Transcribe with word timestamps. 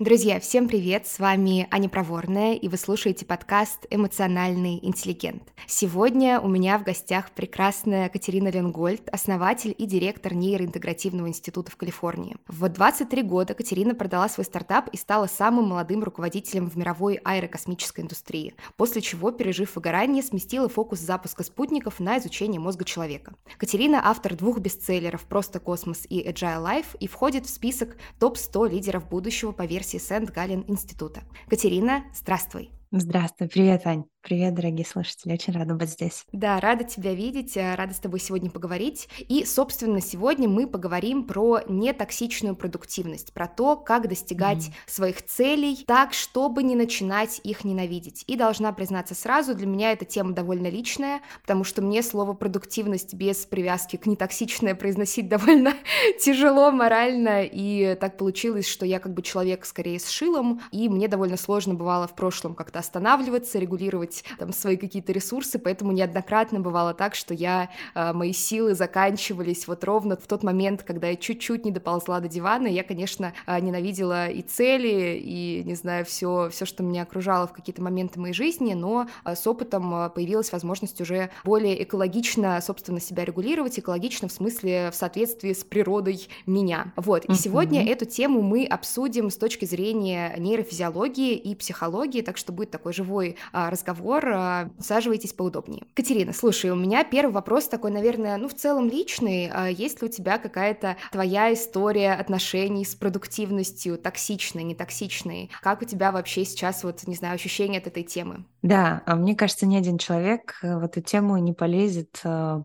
Друзья, 0.00 0.40
всем 0.40 0.66
привет! 0.66 1.06
С 1.06 1.18
вами 1.18 1.68
Аня 1.70 1.90
Проворная, 1.90 2.54
и 2.54 2.68
вы 2.68 2.78
слушаете 2.78 3.26
подкаст 3.26 3.84
«Эмоциональный 3.90 4.78
интеллигент». 4.80 5.42
Сегодня 5.66 6.40
у 6.40 6.48
меня 6.48 6.78
в 6.78 6.84
гостях 6.84 7.30
прекрасная 7.32 8.08
Катерина 8.08 8.48
Ленгольд, 8.48 9.10
основатель 9.10 9.74
и 9.76 9.84
директор 9.84 10.32
нейроинтегративного 10.32 11.28
института 11.28 11.70
в 11.70 11.76
Калифорнии. 11.76 12.38
В 12.48 12.66
23 12.70 13.22
года 13.24 13.52
Катерина 13.52 13.94
продала 13.94 14.30
свой 14.30 14.46
стартап 14.46 14.88
и 14.88 14.96
стала 14.96 15.26
самым 15.26 15.68
молодым 15.68 16.02
руководителем 16.02 16.70
в 16.70 16.78
мировой 16.78 17.16
аэрокосмической 17.16 18.02
индустрии, 18.02 18.54
после 18.78 19.02
чего, 19.02 19.32
пережив 19.32 19.76
выгорание, 19.76 20.22
сместила 20.22 20.70
фокус 20.70 21.00
запуска 21.00 21.44
спутников 21.44 22.00
на 22.00 22.16
изучение 22.16 22.58
мозга 22.58 22.86
человека. 22.86 23.34
Катерина– 23.58 24.00
автор 24.04 24.34
двух 24.34 24.60
бестселлеров 24.60 25.26
«Просто 25.26 25.60
космос» 25.60 26.06
и 26.08 26.26
«Agile 26.26 26.64
Life» 26.64 26.96
и 26.98 27.06
входит 27.06 27.44
в 27.44 27.50
список 27.50 27.98
топ-100 28.18 28.70
лидеров 28.70 29.06
будущего 29.06 29.52
по 29.52 29.66
версии 29.66 29.89
Сент-Галлен 29.98 30.64
института. 30.68 31.22
Катерина, 31.48 32.04
здравствуй! 32.14 32.70
Здравствуй, 32.92 33.46
привет, 33.48 33.86
Ань. 33.86 34.04
Привет, 34.22 34.52
дорогие 34.54 34.84
слушатели, 34.84 35.32
очень 35.32 35.54
рада 35.54 35.74
быть 35.74 35.88
здесь. 35.88 36.26
Да, 36.30 36.60
рада 36.60 36.84
тебя 36.84 37.14
видеть, 37.14 37.56
э, 37.56 37.74
рада 37.74 37.94
с 37.94 37.98
тобой 37.98 38.20
сегодня 38.20 38.50
поговорить. 38.50 39.08
И, 39.18 39.46
собственно, 39.46 40.02
сегодня 40.02 40.46
мы 40.46 40.66
поговорим 40.66 41.24
про 41.24 41.60
нетоксичную 41.66 42.54
продуктивность, 42.54 43.32
про 43.32 43.48
то, 43.48 43.76
как 43.76 44.08
достигать 44.08 44.66
mm-hmm. 44.66 44.90
своих 44.90 45.24
целей 45.24 45.84
так, 45.86 46.12
чтобы 46.12 46.62
не 46.62 46.76
начинать 46.76 47.40
их 47.44 47.64
ненавидеть. 47.64 48.24
И 48.26 48.36
должна 48.36 48.72
признаться 48.72 49.14
сразу, 49.14 49.54
для 49.54 49.66
меня 49.66 49.92
эта 49.92 50.04
тема 50.04 50.32
довольно 50.32 50.66
личная, 50.66 51.20
потому 51.40 51.64
что 51.64 51.80
мне 51.80 52.02
слово 52.02 52.34
продуктивность 52.34 53.14
без 53.14 53.46
привязки 53.46 53.96
к 53.96 54.04
нетоксичное 54.04 54.74
произносить 54.74 55.28
довольно 55.30 55.72
тяжело 56.20 56.70
морально, 56.72 57.44
и 57.44 57.94
так 57.94 58.18
получилось, 58.18 58.68
что 58.68 58.84
я 58.84 58.98
как 58.98 59.14
бы 59.14 59.22
человек 59.22 59.64
скорее 59.64 59.98
с 59.98 60.10
шилом, 60.10 60.60
и 60.72 60.90
мне 60.90 61.08
довольно 61.08 61.38
сложно 61.38 61.72
бывало 61.72 62.06
в 62.06 62.14
прошлом 62.14 62.54
как-то 62.54 62.79
останавливаться, 62.80 63.58
регулировать 63.58 64.24
там 64.38 64.52
свои 64.52 64.76
какие-то 64.76 65.12
ресурсы, 65.12 65.58
поэтому 65.58 65.92
неоднократно 65.92 66.60
бывало 66.60 66.94
так, 66.94 67.14
что 67.14 67.32
я, 67.34 67.70
э, 67.94 68.12
мои 68.12 68.32
силы 68.32 68.74
заканчивались 68.74 69.66
вот 69.66 69.84
ровно 69.84 70.16
в 70.16 70.26
тот 70.26 70.42
момент, 70.42 70.82
когда 70.82 71.08
я 71.08 71.16
чуть-чуть 71.16 71.64
не 71.64 71.70
доползла 71.70 72.20
до 72.20 72.28
дивана, 72.28 72.66
я, 72.66 72.82
конечно, 72.82 73.32
э, 73.46 73.60
ненавидела 73.60 74.28
и 74.28 74.42
цели, 74.42 75.20
и, 75.22 75.62
не 75.64 75.74
знаю, 75.74 76.04
все, 76.04 76.48
все, 76.50 76.64
что 76.64 76.82
меня 76.82 77.02
окружало 77.02 77.46
в 77.46 77.52
какие-то 77.52 77.82
моменты 77.82 78.18
моей 78.18 78.34
жизни, 78.34 78.74
но 78.74 79.06
э, 79.24 79.34
с 79.34 79.46
опытом 79.46 80.10
появилась 80.10 80.52
возможность 80.52 81.00
уже 81.00 81.30
более 81.44 81.82
экологично, 81.82 82.60
собственно, 82.60 83.00
себя 83.00 83.24
регулировать, 83.24 83.78
экологично 83.78 84.28
в 84.28 84.32
смысле 84.32 84.90
в 84.90 84.94
соответствии 84.94 85.52
с 85.52 85.64
природой 85.64 86.28
меня. 86.46 86.92
Вот, 86.96 87.24
и 87.26 87.34
сегодня 87.34 87.86
эту 87.86 88.04
тему 88.04 88.42
мы 88.42 88.64
обсудим 88.64 89.30
с 89.30 89.36
точки 89.36 89.64
зрения 89.64 90.34
нейрофизиологии 90.38 91.34
и 91.34 91.54
психологии, 91.54 92.22
так 92.22 92.36
что 92.36 92.52
будет 92.52 92.69
такой 92.70 92.92
живой 92.92 93.36
разговор 93.52 93.90
разговор. 93.90 94.28
А, 94.28 94.70
усаживайтесь 94.78 95.32
поудобнее. 95.32 95.84
Катерина, 95.94 96.32
слушай, 96.32 96.70
у 96.70 96.76
меня 96.76 97.04
первый 97.04 97.32
вопрос 97.32 97.68
такой, 97.68 97.90
наверное, 97.90 98.36
ну, 98.36 98.48
в 98.48 98.54
целом 98.54 98.88
личный. 98.88 99.50
А 99.52 99.68
есть 99.68 100.02
ли 100.02 100.08
у 100.08 100.10
тебя 100.10 100.38
какая-то 100.38 100.96
твоя 101.12 101.52
история 101.52 102.12
отношений 102.12 102.84
с 102.84 102.94
продуктивностью, 102.94 103.98
токсичной, 103.98 104.62
нетоксичной? 104.62 105.50
Как 105.62 105.82
у 105.82 105.84
тебя 105.84 106.12
вообще 106.12 106.44
сейчас, 106.44 106.84
вот, 106.84 107.06
не 107.06 107.14
знаю, 107.14 107.34
ощущения 107.34 107.78
от 107.78 107.86
этой 107.86 108.02
темы? 108.02 108.44
Да, 108.62 109.02
а 109.06 109.16
мне 109.16 109.34
кажется, 109.34 109.66
ни 109.66 109.76
один 109.76 109.96
человек 109.96 110.58
в 110.62 110.84
эту 110.84 111.00
тему 111.00 111.38
не 111.38 111.52
полезет 111.52 112.20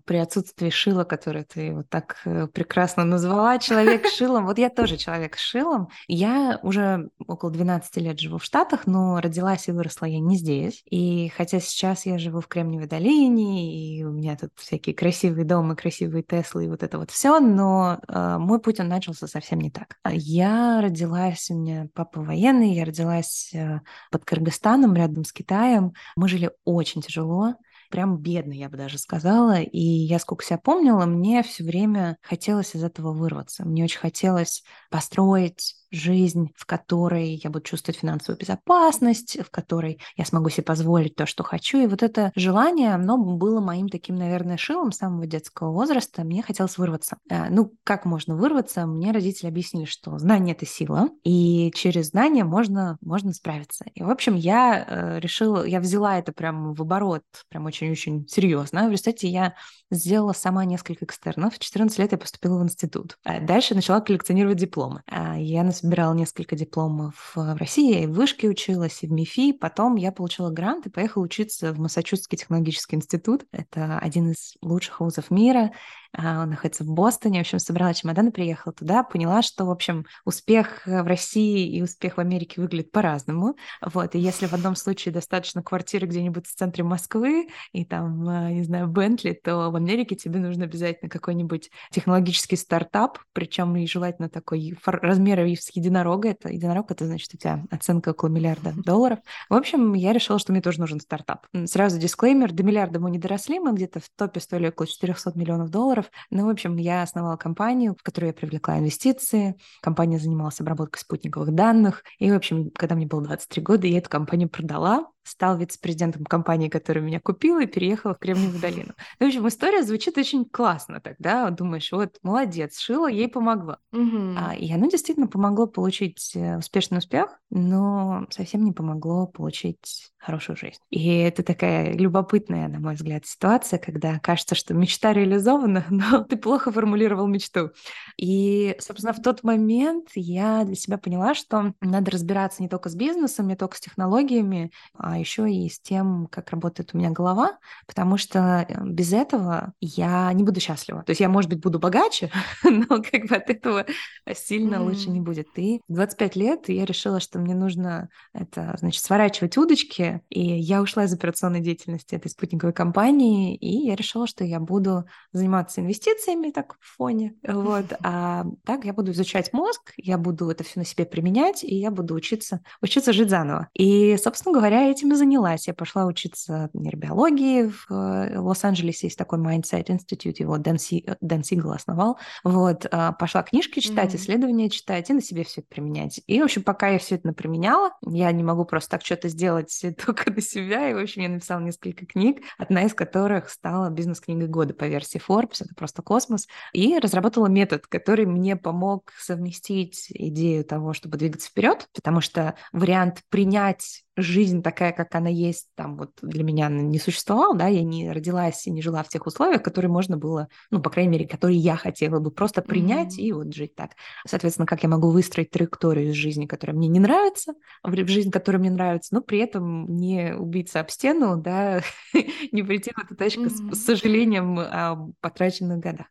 при 0.06 0.18
отсутствии 0.18 0.70
шила, 0.70 1.06
которое 1.06 1.46
ты 1.46 1.74
вот 1.74 1.90
так 1.90 2.18
э, 2.26 2.48
прекрасно 2.48 3.06
назвала. 3.06 3.60
Человек 3.60 4.08
шилом. 4.08 4.46
Вот 4.46 4.58
я 4.58 4.70
тоже 4.70 4.98
человек 4.98 5.38
шилом. 5.38 5.88
Я 6.08 6.60
уже 6.64 7.10
около 7.28 7.52
12 7.52 7.96
лет 7.98 8.20
живу 8.20 8.40
в 8.40 8.44
Штатах, 8.44 8.88
но 8.88 9.22
родилась 9.22 9.70
и 9.70 9.72
выросла 9.72 9.95
я 10.04 10.20
не 10.20 10.36
здесь. 10.36 10.84
И 10.90 11.30
хотя 11.30 11.62
сейчас 11.62 12.06
я 12.06 12.18
живу 12.18 12.42
в 12.42 12.48
Кремниевой 12.48 12.88
долине, 12.88 13.98
и 13.98 14.04
у 14.04 14.12
меня 14.12 14.36
тут 14.36 14.52
всякие 14.56 14.94
красивые 14.94 15.46
дома, 15.46 15.76
красивые 15.76 16.24
Теслы 16.24 16.66
и 16.66 16.68
вот 16.68 16.84
это 16.84 16.98
вот 16.98 17.12
все, 17.12 17.40
но 17.40 18.00
э, 18.08 18.38
мой 18.38 18.60
путь, 18.60 18.82
он 18.82 18.90
начался 18.90 19.28
совсем 19.28 19.60
не 19.60 19.72
так. 19.72 19.98
Я 20.12 20.82
родилась, 20.82 21.50
у 21.50 21.56
меня 21.56 21.88
папа 21.94 22.22
военный, 22.22 22.74
я 22.74 22.84
родилась 22.84 23.52
э, 23.54 23.80
под 24.12 24.26
Кыргызстаном, 24.26 24.96
рядом 24.96 25.24
с 25.24 25.32
Китаем. 25.32 25.94
Мы 26.18 26.28
жили 26.28 26.52
очень 26.66 27.02
тяжело, 27.02 27.54
прям 27.90 28.18
бедно, 28.18 28.54
я 28.54 28.70
бы 28.70 28.78
даже 28.78 28.98
сказала. 28.98 29.62
И 29.62 29.80
я 29.80 30.20
сколько 30.20 30.44
себя 30.44 30.58
помнила, 30.58 31.06
мне 31.06 31.44
все 31.44 31.64
время 31.64 32.18
хотелось 32.22 32.76
из 32.76 32.84
этого 32.84 33.14
вырваться. 33.14 33.66
Мне 33.66 33.84
очень 33.84 34.00
хотелось 34.00 34.64
построить 34.90 35.76
жизнь, 35.96 36.52
в 36.56 36.66
которой 36.66 37.40
я 37.44 37.50
буду 37.50 37.64
чувствовать 37.66 38.00
финансовую 38.00 38.40
безопасность, 38.40 39.38
в 39.44 39.50
которой 39.50 40.00
я 40.16 40.26
смогу 40.26 40.50
себе 40.50 40.64
позволить 40.64 41.16
то, 41.16 41.26
что 41.26 41.44
хочу. 41.44 41.82
И 41.82 41.88
вот 41.88 42.04
это 42.04 42.32
желание, 42.36 42.94
оно 42.94 43.18
было 43.18 43.62
моим 43.62 43.90
таким, 43.90 44.16
наверное, 44.16 44.58
шилом 44.58 44.92
с 44.92 44.98
самого 44.98 45.26
детского 45.26 45.72
возраста. 45.72 46.24
Мне 46.24 46.42
хотелось 46.42 46.78
вырваться. 46.78 47.18
Э, 47.30 47.50
ну, 47.50 47.74
как 47.84 48.06
можно 48.06 48.36
вырваться? 48.36 48.86
Мне 48.86 49.12
родители 49.12 49.48
объяснили, 49.48 49.86
что 49.86 50.18
знание— 50.18 50.56
это 50.56 50.66
сила, 50.66 51.10
и 51.24 51.72
через 51.76 52.10
знание 52.10 52.44
можно, 52.44 52.98
можно 53.02 53.34
справиться. 53.34 53.86
И, 53.94 54.04
в 54.04 54.10
общем, 54.10 54.36
я 54.36 54.86
э, 54.88 55.20
решила, 55.20 55.66
я 55.66 55.80
взяла 55.80 56.18
это 56.18 56.32
прям 56.32 56.74
в 56.74 56.82
оборот, 56.82 57.24
прям 57.50 57.66
очень-очень 57.66 58.28
серьезно. 58.28 58.88
В 58.88 58.92
результате 58.92 59.28
я 59.28 59.56
сделала 59.92 60.34
сама 60.34 60.66
несколько 60.66 61.06
экстернов. 61.06 61.56
В 61.56 61.60
14 61.60 61.98
лет 62.00 62.12
я 62.12 62.18
поступила 62.18 62.60
в 62.60 62.64
институт. 62.64 63.18
А 63.24 63.40
дальше 63.40 63.76
начала 63.76 64.02
коллекционировать 64.02 64.58
дипломы. 64.58 65.04
Я 65.38 65.64
собирала 65.86 66.16
несколько 66.16 66.56
дипломов 66.56 67.34
в 67.36 67.58
России, 67.58 68.04
и 68.04 68.08
в 68.08 68.14
Вышке 68.14 68.50
училась, 68.50 69.04
и 69.04 69.08
в 69.08 69.12
МИФИ. 69.12 69.54
Потом 69.54 69.98
я 69.98 70.12
получила 70.12 70.50
грант 70.50 70.88
и 70.88 70.90
поехала 70.90 71.24
учиться 71.24 71.74
в 71.74 71.80
Массачусетский 71.80 72.40
технологический 72.40 72.96
институт. 72.96 73.46
Это 73.52 74.00
один 74.00 74.32
из 74.32 74.56
лучших 74.64 75.00
вузов 75.00 75.30
мира. 75.30 75.74
А, 76.18 76.44
он 76.44 76.50
находится 76.50 76.84
в 76.84 76.88
Бостоне. 76.88 77.40
В 77.40 77.42
общем, 77.42 77.60
собрала 77.60 77.94
чемодан 77.94 78.30
и 78.30 78.32
приехала 78.32 78.74
туда. 78.74 79.04
Поняла, 79.04 79.42
что, 79.42 79.66
в 79.66 79.72
общем, 79.72 80.06
успех 80.24 80.84
в 80.86 81.08
России 81.08 81.68
и 81.70 81.82
успех 81.82 82.18
в 82.18 82.20
Америке 82.20 82.62
выглядит 82.62 82.92
по-разному. 82.92 83.56
Вот. 83.82 84.16
И 84.16 84.20
если 84.20 84.46
в 84.48 84.54
одном 84.54 84.76
случае 84.76 85.14
достаточно 85.14 85.62
квартиры 85.62 86.08
где-нибудь 86.08 86.48
в 86.48 86.56
центре 86.56 86.84
Москвы 86.84 87.48
и 87.74 87.86
там, 87.86 88.28
а, 88.28 88.52
не 88.52 88.64
знаю, 88.64 88.88
Бентли, 88.88 89.34
то 89.34 89.70
в 89.70 89.76
Америке 89.76 90.16
тебе 90.16 90.40
нужно 90.40 90.66
обязательно 90.66 91.10
какой-нибудь 91.10 91.70
технологический 91.92 92.56
стартап, 92.56 93.20
причем 93.34 93.76
и 93.76 93.88
желательно 93.88 94.30
такой 94.30 94.78
размера 94.86 95.46
с 95.46 95.70
единорога. 95.76 96.30
Это 96.30 96.50
единорог, 96.50 96.92
это 96.92 97.06
значит 97.06 97.34
у 97.34 97.38
тебя 97.38 97.64
оценка 97.72 98.10
около 98.10 98.30
миллиарда 98.30 98.74
долларов. 98.76 99.20
В 99.50 99.54
общем, 99.54 99.94
я 99.94 100.14
решила, 100.14 100.40
что 100.40 100.52
мне 100.52 100.62
тоже 100.62 100.80
нужен 100.80 101.00
стартап. 101.00 101.48
Сразу 101.66 102.00
дисклеймер, 102.00 102.52
до 102.52 102.64
миллиарда 102.64 103.00
мы 103.00 103.12
не 103.12 103.20
доросли, 103.20 103.60
мы 103.60 103.74
где-то 103.74 104.00
в 104.00 104.10
топе 104.16 104.40
стоили 104.40 104.68
около 104.68 104.88
400 104.88 105.34
миллионов 105.36 105.70
долларов, 105.70 106.05
долларов. 106.06 106.12
Ну, 106.30 106.46
в 106.46 106.50
общем, 106.50 106.78
я 106.78 107.04
основала 107.04 107.38
компанию, 107.38 107.96
в 107.98 108.04
которую 108.04 108.30
я 108.30 108.34
привлекла 108.34 108.80
инвестиции. 108.80 109.56
Компания 109.82 110.20
занималась 110.20 110.60
обработкой 110.60 111.02
спутниковых 111.02 111.54
данных. 111.54 112.04
И, 112.20 112.32
в 112.32 112.36
общем, 112.36 112.72
когда 112.72 112.96
мне 112.96 113.06
было 113.06 113.24
23 113.24 113.62
года, 113.64 113.88
я 113.88 113.98
эту 114.00 114.10
компанию 114.10 114.50
продала 114.50 115.06
стал 115.26 115.58
вице-президентом 115.58 116.24
компании, 116.24 116.70
которая 116.70 117.04
меня 117.04 117.20
купила, 117.20 117.64
и 117.64 117.68
переехала 117.68 118.14
в 118.14 118.20
Кремниевую 118.20 118.60
долину. 118.62 118.94
Ну, 119.20 119.26
в 119.26 119.30
общем, 119.30 119.48
история 119.48 119.84
звучит 119.84 120.18
очень 120.18 120.46
классно 120.46 121.02
тогда. 121.02 121.50
Думаешь, 121.50 121.92
вот, 121.92 122.18
молодец, 122.24 122.80
шила, 122.80 123.08
ей 123.08 123.28
помогла. 123.28 123.80
Угу. 123.92 124.36
А, 124.38 124.56
и 124.56 124.72
оно 124.72 124.90
действительно 124.90 125.28
помогло 125.28 125.68
получить 125.68 126.32
э, 126.36 126.58
успешный 126.58 127.00
успех, 127.00 127.40
но 127.50 128.28
совсем 128.30 128.64
не 128.64 128.72
помогло 128.72 129.28
получить 129.28 130.12
хорошую 130.26 130.58
жизнь. 130.58 130.80
И 130.90 131.18
это 131.18 131.44
такая 131.44 131.94
любопытная, 131.94 132.68
на 132.68 132.80
мой 132.80 132.96
взгляд, 132.96 133.26
ситуация, 133.26 133.78
когда 133.78 134.18
кажется, 134.20 134.56
что 134.56 134.74
мечта 134.74 135.14
реализована, 135.14 135.86
но 135.90 136.24
ты 136.24 136.36
плохо 136.36 136.72
формулировал 136.72 137.28
мечту. 137.28 137.72
И, 138.18 138.76
собственно, 138.80 139.14
в 139.14 139.22
тот 139.22 139.44
момент 139.44 140.10
я 140.16 140.64
для 140.64 140.76
себя 140.76 140.98
поняла, 140.98 141.36
что 141.36 141.74
надо 141.80 142.12
разбираться 142.12 142.64
не 142.64 142.70
только 142.70 142.90
с 142.90 142.96
бизнесом, 142.96 143.48
не 143.48 143.56
только 143.56 143.78
с 143.78 143.82
технологиями, 143.82 144.72
а 144.98 145.15
а 145.16 145.18
еще 145.18 145.50
и 145.50 145.70
с 145.70 145.80
тем, 145.80 146.28
как 146.30 146.52
работает 146.52 146.92
у 146.94 146.98
меня 146.98 147.10
голова, 147.10 147.58
потому 147.88 148.18
что 148.18 148.66
э, 148.68 148.84
без 148.84 149.14
этого 149.14 149.74
я 149.80 150.32
не 150.34 150.44
буду 150.44 150.60
счастлива. 150.60 151.04
То 151.04 151.12
есть 151.12 151.22
я, 151.22 151.30
может 151.30 151.50
быть, 151.50 151.62
буду 151.62 151.80
богаче, 151.80 152.32
но 152.64 153.02
как 153.02 153.28
бы 153.28 153.36
от 153.36 153.50
этого 153.50 153.86
сильно 154.34 154.76
mm-hmm. 154.76 154.84
лучше 154.84 155.10
не 155.10 155.22
будет. 155.22 155.48
И 155.56 155.82
25 155.88 156.36
лет 156.36 156.68
я 156.68 156.84
решила, 156.84 157.22
что 157.22 157.40
мне 157.40 157.56
нужно 157.56 158.10
это, 158.34 158.76
значит, 158.78 159.04
сворачивать 159.04 159.58
удочки, 159.58 160.22
и 160.30 160.42
я 160.42 160.82
ушла 160.82 161.06
из 161.06 161.14
операционной 161.14 161.62
деятельности 161.62 162.16
этой 162.16 162.30
спутниковой 162.30 162.74
компании, 162.74 163.56
и 163.56 163.88
я 163.88 163.96
решила, 163.96 164.28
что 164.28 164.44
я 164.44 164.60
буду 164.60 165.06
заниматься 165.32 165.80
инвестициями 165.80 166.52
так 166.52 166.76
в 166.82 166.98
фоне, 166.98 167.36
вот, 167.48 167.86
а 168.04 168.46
так 168.66 168.84
я 168.84 168.92
буду 168.92 169.12
изучать 169.12 169.54
мозг, 169.54 169.94
я 169.96 170.18
буду 170.18 170.50
это 170.50 170.66
все 170.66 170.80
на 170.80 170.86
себе 170.86 171.06
применять, 171.06 171.64
и 171.64 171.76
я 171.76 171.90
буду 171.90 172.16
учиться, 172.16 172.60
учиться 172.82 173.14
жить 173.14 173.30
заново. 173.30 173.70
И, 173.74 174.18
собственно 174.18 174.54
говоря, 174.54 174.90
этим 174.90 175.05
этим 175.06 175.14
и 175.14 175.16
занялась. 175.16 175.68
Я 175.68 175.74
пошла 175.74 176.06
учиться 176.06 176.70
нейробиологии. 176.74 177.70
В 177.70 177.88
э, 177.90 178.40
Лос-Анджелесе 178.40 179.08
есть 179.08 179.18
такой 179.18 179.40
Mindset 179.40 179.88
Institute, 179.88 180.36
его 180.38 180.58
Дэн, 180.58 180.80
Си, 180.80 181.06
Дэн 181.22 181.44
Сигл 181.44 181.72
основал. 181.72 182.18
Вот, 182.44 182.86
а, 182.92 183.12
пошла 183.14 183.44
книжки 183.44 183.80
читать, 183.80 184.14
mm-hmm. 184.14 184.18
исследования 184.18 184.70
читать 184.70 185.10
и 185.10 185.14
на 185.14 185.22
себе 185.22 185.44
все 185.44 185.62
это 185.62 185.70
применять. 185.70 186.22
И, 186.28 186.42
в 186.42 186.44
общем, 186.44 186.64
пока 186.64 186.90
я 186.90 187.00
все 187.00 187.16
это 187.16 187.32
применяла, 187.34 187.92
я 188.06 188.32
не 188.32 188.44
могу 188.44 188.66
просто 188.66 188.92
так 188.92 189.06
что-то 189.06 189.30
сделать 189.30 189.86
только 190.06 190.32
на 190.32 190.42
себя. 190.42 190.90
И, 190.90 190.94
в 190.94 191.00
общем, 191.00 191.22
я 191.22 191.30
написала 191.30 191.60
несколько 191.60 192.06
книг, 192.06 192.42
одна 192.58 192.84
из 192.84 192.94
которых 192.94 193.50
стала 193.50 193.90
бизнес-книгой 193.90 194.48
года 194.48 194.74
по 194.74 194.86
версии 194.86 195.22
Forbes. 195.26 195.58
Это 195.62 195.76
просто 195.76 196.02
космос. 196.02 196.48
И 196.74 196.98
разработала 196.98 197.48
метод, 197.48 197.88
который 197.88 198.26
мне 198.26 198.56
помог 198.56 199.12
совместить 199.18 200.08
идею 200.10 200.64
того, 200.66 200.94
чтобы 200.94 201.18
двигаться 201.18 201.50
вперед, 201.50 201.88
потому 201.94 202.22
что 202.22 202.56
вариант 202.72 203.22
принять 203.30 204.06
жизнь 204.18 204.64
такая, 204.64 204.94
как 204.96 205.14
она 205.16 205.30
есть, 205.30 205.68
там 205.76 205.98
вот 205.98 206.12
для 206.22 206.44
меня 206.44 206.68
она 206.68 206.82
не 206.82 207.00
существовала, 207.00 207.56
да, 207.56 207.68
я 207.68 207.84
не 207.84 208.12
родилась 208.12 208.66
и 208.66 208.72
не 208.72 208.82
жила 208.82 209.04
в 209.04 209.10
тех 209.10 209.26
условиях, 209.28 209.62
которые 209.62 209.92
можно 209.92 210.18
было, 210.18 210.48
ну, 210.72 210.82
по 210.82 210.90
крайней 210.90 211.12
мере, 211.12 211.28
которые 211.28 211.60
я 211.60 211.76
хотела 211.76 212.20
бы 212.20 212.32
просто 212.32 212.62
принять 212.62 213.18
mm-hmm. 213.18 213.24
и 213.24 213.32
вот 213.32 213.54
жить 213.54 213.76
так. 213.76 213.92
Соответственно, 214.26 214.66
как 214.66 214.84
я 214.84 214.90
могу 214.90 215.12
выстроить 215.12 215.52
траекторию 215.52 216.10
из 216.10 216.16
жизни, 216.16 216.46
которая 216.46 216.76
мне 216.76 216.88
не 216.88 217.00
нравится, 217.00 217.54
в 217.84 218.08
жизнь, 218.08 218.32
которая 218.32 218.60
мне 218.60 218.72
нравится, 218.72 219.14
но 219.14 219.22
при 219.22 219.40
этом 219.40 219.86
не 219.96 220.36
убиться 220.36 220.80
об 220.80 220.90
стену, 220.90 221.38
да, 221.38 221.82
не 222.52 222.64
прийти 222.64 222.92
в 222.96 223.04
эту 223.04 223.16
точку 223.16 223.44
mm-hmm. 223.44 223.74
с, 223.74 223.80
с 223.80 223.86
сожалением 223.86 224.60
о 224.60 225.12
потраченных 225.22 225.80
годах. 225.80 226.08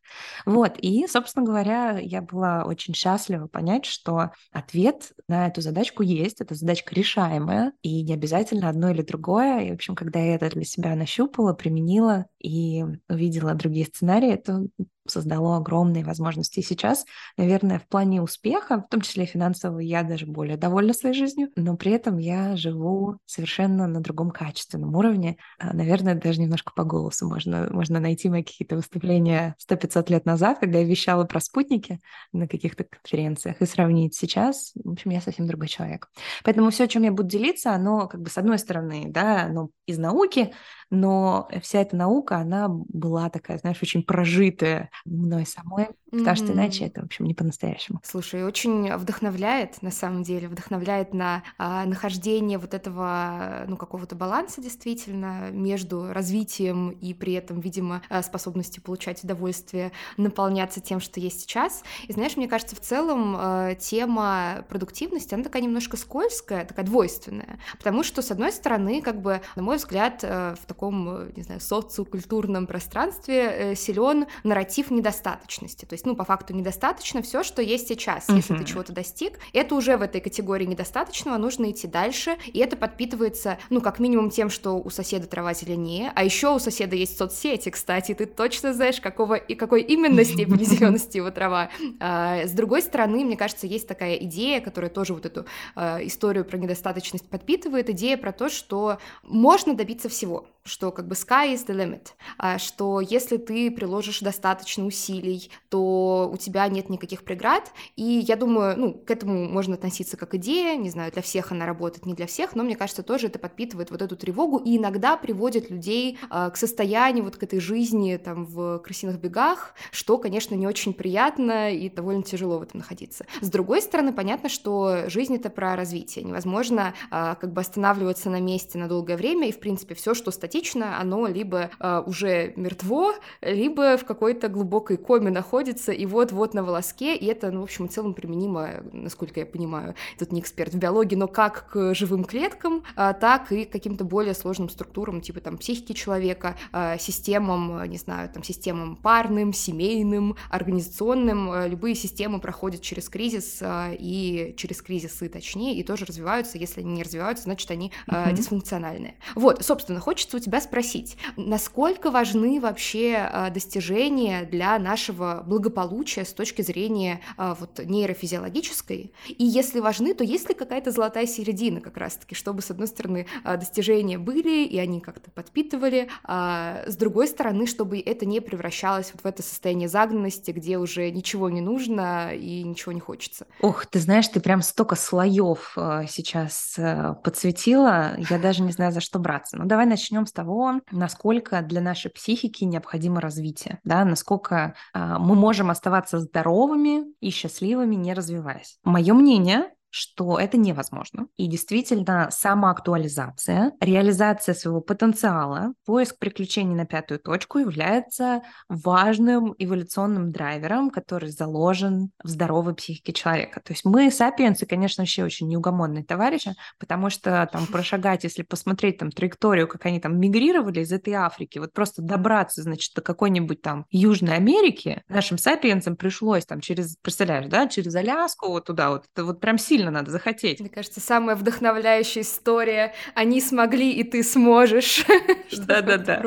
Вот, 0.46 0.78
и, 0.78 1.06
собственно 1.06 1.44
говоря, 1.44 1.98
я 1.98 2.22
была 2.22 2.64
очень 2.64 2.94
счастлива 2.94 3.46
понять, 3.46 3.84
что 3.84 4.31
ответ 4.52 5.12
на 5.28 5.46
эту 5.46 5.60
задачку 5.60 6.02
есть, 6.02 6.40
эта 6.40 6.54
задачка 6.54 6.94
решаемая, 6.94 7.72
и 7.82 8.02
не 8.02 8.14
обязательно 8.14 8.69
одно 8.74 8.90
или 8.90 9.02
другое. 9.02 9.60
И, 9.66 9.70
в 9.70 9.74
общем, 9.74 9.94
когда 9.94 10.20
я 10.20 10.34
это 10.36 10.50
для 10.50 10.64
себя 10.64 10.94
нащупала, 10.96 11.54
применила 11.54 12.26
и 12.40 12.84
увидела 13.08 13.54
другие 13.54 13.86
сценарии, 13.86 14.30
это 14.32 14.66
создало 15.06 15.56
огромные 15.56 16.04
возможности. 16.04 16.60
И 16.60 16.62
сейчас, 16.62 17.04
наверное, 17.36 17.78
в 17.78 17.86
плане 17.86 18.22
успеха, 18.22 18.78
в 18.78 18.88
том 18.88 19.00
числе 19.00 19.26
финансового, 19.26 19.80
я 19.80 20.02
даже 20.02 20.26
более 20.26 20.56
довольна 20.56 20.92
своей 20.92 21.14
жизнью, 21.14 21.50
но 21.56 21.76
при 21.76 21.92
этом 21.92 22.18
я 22.18 22.56
живу 22.56 23.18
совершенно 23.26 23.86
на 23.86 24.00
другом 24.00 24.30
качественном 24.30 24.94
уровне. 24.94 25.36
А, 25.58 25.74
наверное, 25.74 26.14
даже 26.14 26.40
немножко 26.40 26.72
по 26.74 26.84
голосу 26.84 27.28
можно, 27.28 27.68
можно 27.70 28.00
найти 28.00 28.28
мои 28.28 28.42
какие-то 28.42 28.76
выступления 28.76 29.56
100-500 29.58 30.10
лет 30.10 30.24
назад, 30.26 30.58
когда 30.58 30.78
я 30.78 30.84
вещала 30.84 31.24
про 31.24 31.40
спутники 31.40 32.00
на 32.32 32.48
каких-то 32.48 32.84
конференциях, 32.84 33.60
и 33.60 33.66
сравнить 33.66 34.14
сейчас. 34.14 34.72
В 34.74 34.92
общем, 34.92 35.10
я 35.10 35.20
совсем 35.20 35.46
другой 35.46 35.68
человек. 35.68 36.08
Поэтому 36.44 36.70
все, 36.70 36.86
чем 36.86 37.02
я 37.02 37.12
буду 37.12 37.28
делиться, 37.28 37.72
оно 37.72 38.08
как 38.08 38.20
бы 38.22 38.30
с 38.30 38.38
одной 38.38 38.58
стороны, 38.58 39.06
да, 39.08 39.44
оно 39.44 39.68
из 39.86 39.98
науки, 39.98 40.52
но 40.90 41.48
вся 41.62 41.80
эта 41.80 41.96
наука, 41.96 42.36
она 42.36 42.68
была 42.68 43.30
такая, 43.30 43.58
знаешь, 43.58 43.82
очень 43.82 44.02
прожитая 44.02 44.90
мной 45.05 45.46
самой, 45.46 45.88
потому 46.11 46.26
mm-hmm. 46.26 46.35
что 46.37 46.52
иначе 46.52 46.85
это, 46.87 47.02
в 47.02 47.05
общем, 47.05 47.26
не 47.26 47.35
по-настоящему. 47.35 48.00
Слушай, 48.02 48.44
очень 48.44 48.94
вдохновляет, 48.96 49.82
на 49.82 49.91
самом 49.91 50.23
деле, 50.23 50.49
вдохновляет 50.49 51.14
на 51.14 51.43
а, 51.58 51.85
нахождение 51.85 52.58
вот 52.58 52.75
этого, 52.75 53.64
ну, 53.69 53.76
какого-то 53.76 54.14
баланса 54.14 54.61
действительно 54.61 55.50
между 55.50 56.12
развитием 56.12 56.91
и 56.91 57.14
при 57.14 57.35
этом, 57.35 57.61
видимо, 57.61 58.02
а, 58.08 58.23
способностью 58.23 58.82
получать 58.82 59.25
удовольствие, 59.25 59.93
наполняться 60.17 60.81
тем, 60.81 61.00
что 61.00 61.20
есть 61.20 61.41
сейчас. 61.41 61.82
И 62.06 62.12
знаешь, 62.12 62.37
мне 62.37 62.49
кажется, 62.49 62.76
в 62.76 62.81
целом 62.81 63.35
а, 63.37 63.75
тема 63.75 64.64
продуктивности, 64.69 65.35
она 65.35 65.44
такая 65.44 65.62
немножко 65.62 65.96
скользкая, 65.96 66.64
такая 66.64 66.85
двойственная, 66.85 67.58
потому 67.79 68.02
что, 68.02 68.23
с 68.23 68.31
одной 68.31 68.52
стороны, 68.52 69.02
как 69.02 69.20
бы, 69.20 69.41
на 69.56 69.62
мой 69.62 69.76
взгляд, 69.76 70.20
а, 70.23 70.55
в 70.55 70.67
таком, 70.67 71.32
не 71.35 71.43
знаю, 71.43 71.61
социокультурном 71.61 72.67
пространстве 72.67 73.41
э, 73.41 73.75
силен 73.75 74.26
нарратив 74.43 74.83
недостаточности, 74.90 75.84
то 75.84 75.94
есть 75.94 76.06
ну, 76.06 76.16
по 76.16 76.25
факту 76.25 76.54
недостаточно 76.54 77.22
все, 77.22 77.42
что 77.42 77.62
есть 77.62 77.88
сейчас. 77.88 78.28
Uh-huh. 78.28 78.36
Если 78.36 78.56
ты 78.56 78.64
чего-то 78.64 78.92
достиг, 78.92 79.38
это 79.52 79.75
уже 79.75 79.96
в 79.96 80.02
этой 80.02 80.20
категории 80.20 80.64
недостаточного, 80.64 81.36
нужно 81.36 81.70
идти 81.70 81.86
дальше, 81.86 82.36
и 82.46 82.58
это 82.58 82.76
подпитывается, 82.76 83.58
ну, 83.70 83.81
как 83.81 83.98
минимум 83.98 84.31
тем, 84.31 84.50
что 84.50 84.78
у 84.78 84.90
соседа 84.90 85.26
трава 85.26 85.54
зеленее, 85.54 86.12
а 86.14 86.25
еще 86.25 86.54
у 86.54 86.58
соседа 86.58 86.96
есть 86.96 87.16
соцсети, 87.16 87.70
кстати, 87.70 88.14
ты 88.14 88.26
точно 88.26 88.72
знаешь, 88.72 89.00
какого 89.00 89.34
и 89.34 89.54
какой 89.54 89.82
именно 89.82 90.25
степени 90.25 90.64
зелености 90.64 91.19
его 91.19 91.31
трава. 91.31 91.70
А, 92.00 92.46
с 92.46 92.52
другой 92.52 92.82
стороны, 92.82 93.25
мне 93.25 93.36
кажется, 93.36 93.66
есть 93.66 93.88
такая 93.88 94.16
идея, 94.16 94.60
которая 94.60 94.90
тоже 94.90 95.14
вот 95.14 95.26
эту 95.26 95.46
а, 95.75 95.98
историю 96.02 96.44
про 96.44 96.58
недостаточность 96.58 97.28
подпитывает, 97.28 97.90
идея 97.90 98.16
про 98.16 98.32
то, 98.32 98.48
что 98.48 98.98
можно 99.22 99.75
добиться 99.75 100.08
всего, 100.08 100.46
что 100.66 100.90
как 100.93 101.06
бы 101.06 101.14
sky 101.14 101.55
is 101.55 101.66
the 101.66 101.76
limit, 101.76 102.08
а, 102.38 102.58
что 102.58 103.00
если 103.00 103.37
ты 103.37 103.70
приложишь 103.70 104.20
достаточно 104.20 104.87
усилий, 104.87 105.50
то 105.69 106.31
у 106.32 106.37
тебя 106.38 106.66
нет 106.69 106.88
никаких 106.88 107.22
преград, 107.22 107.70
и 107.96 108.02
я 108.02 108.37
думаю, 108.37 108.78
ну, 108.78 108.94
к 108.94 109.11
этому 109.11 109.46
можно 109.46 109.75
относиться 109.75 110.16
как 110.16 110.34
идея, 110.37 110.76
не 110.76 110.88
знаю, 110.88 111.12
для 111.12 111.20
всех 111.20 111.52
она 111.52 111.66
работает, 111.66 112.06
не 112.06 112.14
для 112.14 112.26
всех, 112.26 112.56
но 112.56 112.62
мне 112.62 112.76
кажется, 112.76 113.02
тоже 113.02 113.26
это 113.26 113.38
подпитывает 113.38 113.90
вот 113.90 114.00
эту 114.00 114.16
тревогу 114.16 114.56
и 114.56 114.78
иногда 114.78 115.19
приводит 115.19 115.70
людей 115.70 116.19
э, 116.31 116.50
к 116.50 116.56
состоянию, 116.56 117.25
вот 117.25 117.37
к 117.37 117.43
этой 117.43 117.60
жизни 117.60 118.17
там 118.17 118.46
в 118.46 118.78
крысиных 118.78 119.20
бегах, 119.20 119.75
что, 119.90 120.17
конечно, 120.17 120.55
не 120.55 120.67
очень 120.67 120.94
приятно 120.94 121.72
и 121.72 121.90
довольно 121.90 122.22
тяжело 122.22 122.58
в 122.58 122.62
этом 122.62 122.78
находиться. 122.78 123.26
С 123.43 123.50
другой 123.50 123.82
стороны, 123.82 124.14
понятно, 124.14 124.49
что 124.49 125.10
жизнь 125.10 125.37
это 125.37 125.50
про 125.50 125.76
развитие, 125.76 126.25
невозможно 126.25 126.94
э, 127.10 127.34
как 127.38 127.52
бы 127.52 127.60
останавливаться 127.60 128.31
на 128.31 128.40
месте 128.40 128.78
на 128.78 128.88
долгое 128.88 129.19
время, 129.19 129.49
и, 129.49 129.52
в 129.52 129.60
принципе, 129.60 129.94
все, 129.94 130.14
что 130.14 130.31
статично, 130.54 131.00
оно 131.00 131.26
либо 131.26 131.70
э, 131.80 132.02
уже 132.06 132.52
мертво, 132.54 133.14
либо 133.42 133.96
в 133.96 134.04
какой-то 134.04 134.48
глубокой 134.48 134.96
коме 134.96 135.30
находится, 135.30 135.90
и 135.90 136.06
вот-вот 136.06 136.54
на 136.54 136.62
волоске, 136.62 137.16
и 137.16 137.26
это, 137.26 137.50
ну, 137.50 137.60
в 137.60 137.64
общем, 137.64 137.88
в 137.88 137.90
целом 137.90 138.14
применимо, 138.14 138.84
насколько 138.92 139.40
я 139.40 139.46
понимаю, 139.46 139.96
тут 140.16 140.30
не 140.30 140.40
эксперт 140.40 140.72
в 140.72 140.78
биологии, 140.78 141.16
но 141.16 141.26
как 141.26 141.70
к 141.72 141.92
живым 141.94 142.24
клеткам, 142.24 142.84
а, 142.94 143.14
так 143.14 143.50
и 143.50 143.64
к 143.64 143.72
каким-то 143.72 144.04
более 144.04 144.32
сложным 144.34 144.68
структурам, 144.68 145.20
типа 145.20 145.40
там 145.40 145.58
психики 145.58 145.92
человека, 145.92 146.54
а, 146.70 146.98
системам, 146.98 147.82
не 147.90 147.98
знаю, 147.98 148.30
там 148.32 148.44
системам 148.44 148.94
парным, 148.94 149.52
семейным, 149.52 150.36
организационным, 150.50 151.50
а, 151.50 151.66
любые 151.66 151.96
системы 151.96 152.38
проходят 152.38 152.80
через 152.80 153.08
кризис 153.08 153.60
и 153.60 154.54
через 154.56 154.82
кризисы, 154.82 155.28
точнее, 155.28 155.74
и 155.74 155.82
тоже 155.82 156.04
развиваются, 156.04 156.58
если 156.58 156.80
они 156.80 156.92
не 156.92 157.02
развиваются, 157.02 157.44
значит, 157.44 157.68
они 157.72 157.90
mm-hmm. 158.06 158.32
дисфункциональные. 158.34 159.16
Вот, 159.34 159.64
собственно, 159.64 159.98
хочется 159.98 160.36
у 160.36 160.44
тебя 160.44 160.61
спросить, 160.61 161.17
насколько 161.37 162.11
важны 162.11 162.61
вообще 162.61 163.51
достижения 163.53 164.44
для 164.44 164.79
нашего 164.79 165.43
благополучия 165.46 166.24
с 166.24 166.32
точки 166.32 166.63
зрения 166.63 167.20
а, 167.36 167.55
вот 167.55 167.79
нейрофизиологической. 167.79 169.13
И 169.29 169.44
если 169.44 169.81
важны, 169.81 170.15
то 170.15 170.24
есть 170.24 170.48
ли 170.48 170.55
какая-то 170.55 170.91
золотая 170.91 171.27
середина 171.27 171.81
как 171.81 171.96
раз-таки, 171.96 172.34
чтобы, 172.34 172.63
с 172.63 172.70
одной 172.70 172.89
стороны, 172.89 173.27
а, 173.43 173.56
достижения 173.56 174.19
были, 174.19 174.65
и 174.65 174.79
они 174.79 175.01
как-то 175.01 175.31
подпитывали, 175.31 176.08
а 176.24 176.84
с 176.86 176.96
другой 176.96 177.29
стороны, 177.29 177.67
чтобы 177.67 178.01
это 178.01 178.27
не 178.27 178.41
превращалось 178.41 179.13
вот 179.13 179.22
в 179.22 179.27
это 179.27 179.43
состояние 179.43 179.89
загнанности, 179.89 180.51
где 180.51 180.79
уже 180.79 181.10
ничего 181.10 181.48
не 181.51 181.60
нужно 181.60 182.34
и 182.34 182.63
ничего 182.63 182.93
не 182.93 183.01
хочется. 183.01 183.46
Ох, 183.60 183.86
ты 183.86 183.98
знаешь, 183.98 184.29
ты 184.29 184.41
прям 184.41 184.63
столько 184.63 184.96
слоев 184.96 185.72
сейчас 186.08 186.79
подсветила, 187.22 188.17
я 188.31 188.39
даже 188.39 188.63
не 188.63 188.72
знаю, 188.72 188.93
за 188.93 189.01
что 189.01 189.19
браться. 189.19 189.56
Ну, 189.56 189.65
давай 189.65 189.86
начнем 189.86 190.27
с 190.27 190.32
того, 190.34 190.81
насколько 190.91 191.62
для 191.62 191.81
нашей 191.81 192.10
психики 192.10 192.64
необходимо 192.64 193.20
развитие, 193.20 193.81
да, 193.84 194.05
насколько 194.05 194.74
а, 194.93 195.19
мы 195.19 195.34
можем 195.34 195.55
можем 195.55 195.70
оставаться 195.70 196.19
здоровыми 196.19 197.05
и 197.20 197.31
счастливыми, 197.31 197.94
не 197.94 198.12
развиваясь. 198.12 198.79
Мое 198.82 199.14
мнение, 199.14 199.70
что 199.94 200.41
это 200.41 200.56
невозможно. 200.56 201.29
И 201.36 201.46
действительно, 201.46 202.29
самоактуализация, 202.32 203.70
реализация 203.79 204.53
своего 204.53 204.81
потенциала, 204.81 205.72
поиск 205.86 206.19
приключений 206.19 206.74
на 206.74 206.84
пятую 206.84 207.20
точку 207.20 207.58
является 207.58 208.43
важным 208.69 209.55
эволюционным 209.56 210.32
драйвером, 210.32 210.91
который 210.91 211.31
заложен 211.31 212.10
в 212.24 212.29
здоровой 212.29 212.74
психике 212.74 213.13
человека. 213.13 213.60
То 213.65 213.72
есть 213.72 213.84
мы, 213.84 214.10
сапиенсы, 214.10 214.67
конечно, 214.67 215.03
вообще 215.03 215.22
очень 215.22 215.46
неугомонные 215.46 216.03
товарищи, 216.03 216.55
потому 216.81 217.08
что 217.08 217.48
там 217.53 217.67
прошагать, 217.70 218.24
если 218.24 218.43
посмотреть 218.43 218.98
там 218.98 219.13
траекторию, 219.13 219.69
как 219.69 219.86
они 219.86 220.01
там 220.01 220.19
мигрировали 220.19 220.81
из 220.81 220.91
этой 220.91 221.13
Африки, 221.13 221.60
вот 221.60 221.72
просто 221.72 222.03
добраться, 222.03 222.63
значит, 222.63 222.93
до 222.96 223.01
какой-нибудь 223.01 223.63
там 223.63 223.86
Южной 223.91 224.34
Америки, 224.34 225.05
нашим 225.08 225.39
сапиенсам 225.39 225.94
пришлось 225.94 226.46
там 226.46 226.60
через, 226.60 226.96
представляешь, 226.96 227.46
да, 227.46 227.69
через 227.69 227.94
Аляску 227.94 228.48
вот 228.48 228.65
туда 228.65 228.91
вот, 228.91 229.05
это 229.15 229.24
вот 229.24 229.39
прям 229.39 229.56
сильно 229.56 229.83
сильно 229.84 229.91
надо 229.91 230.10
захотеть. 230.10 230.60
Мне 230.60 230.69
кажется, 230.69 231.00
самая 231.00 231.36
вдохновляющая 231.36 232.22
история 232.22 232.94
«Они 233.14 233.41
смогли, 233.41 233.93
и 233.93 234.03
ты 234.03 234.22
сможешь». 234.22 235.05
Да-да-да. 235.67 236.22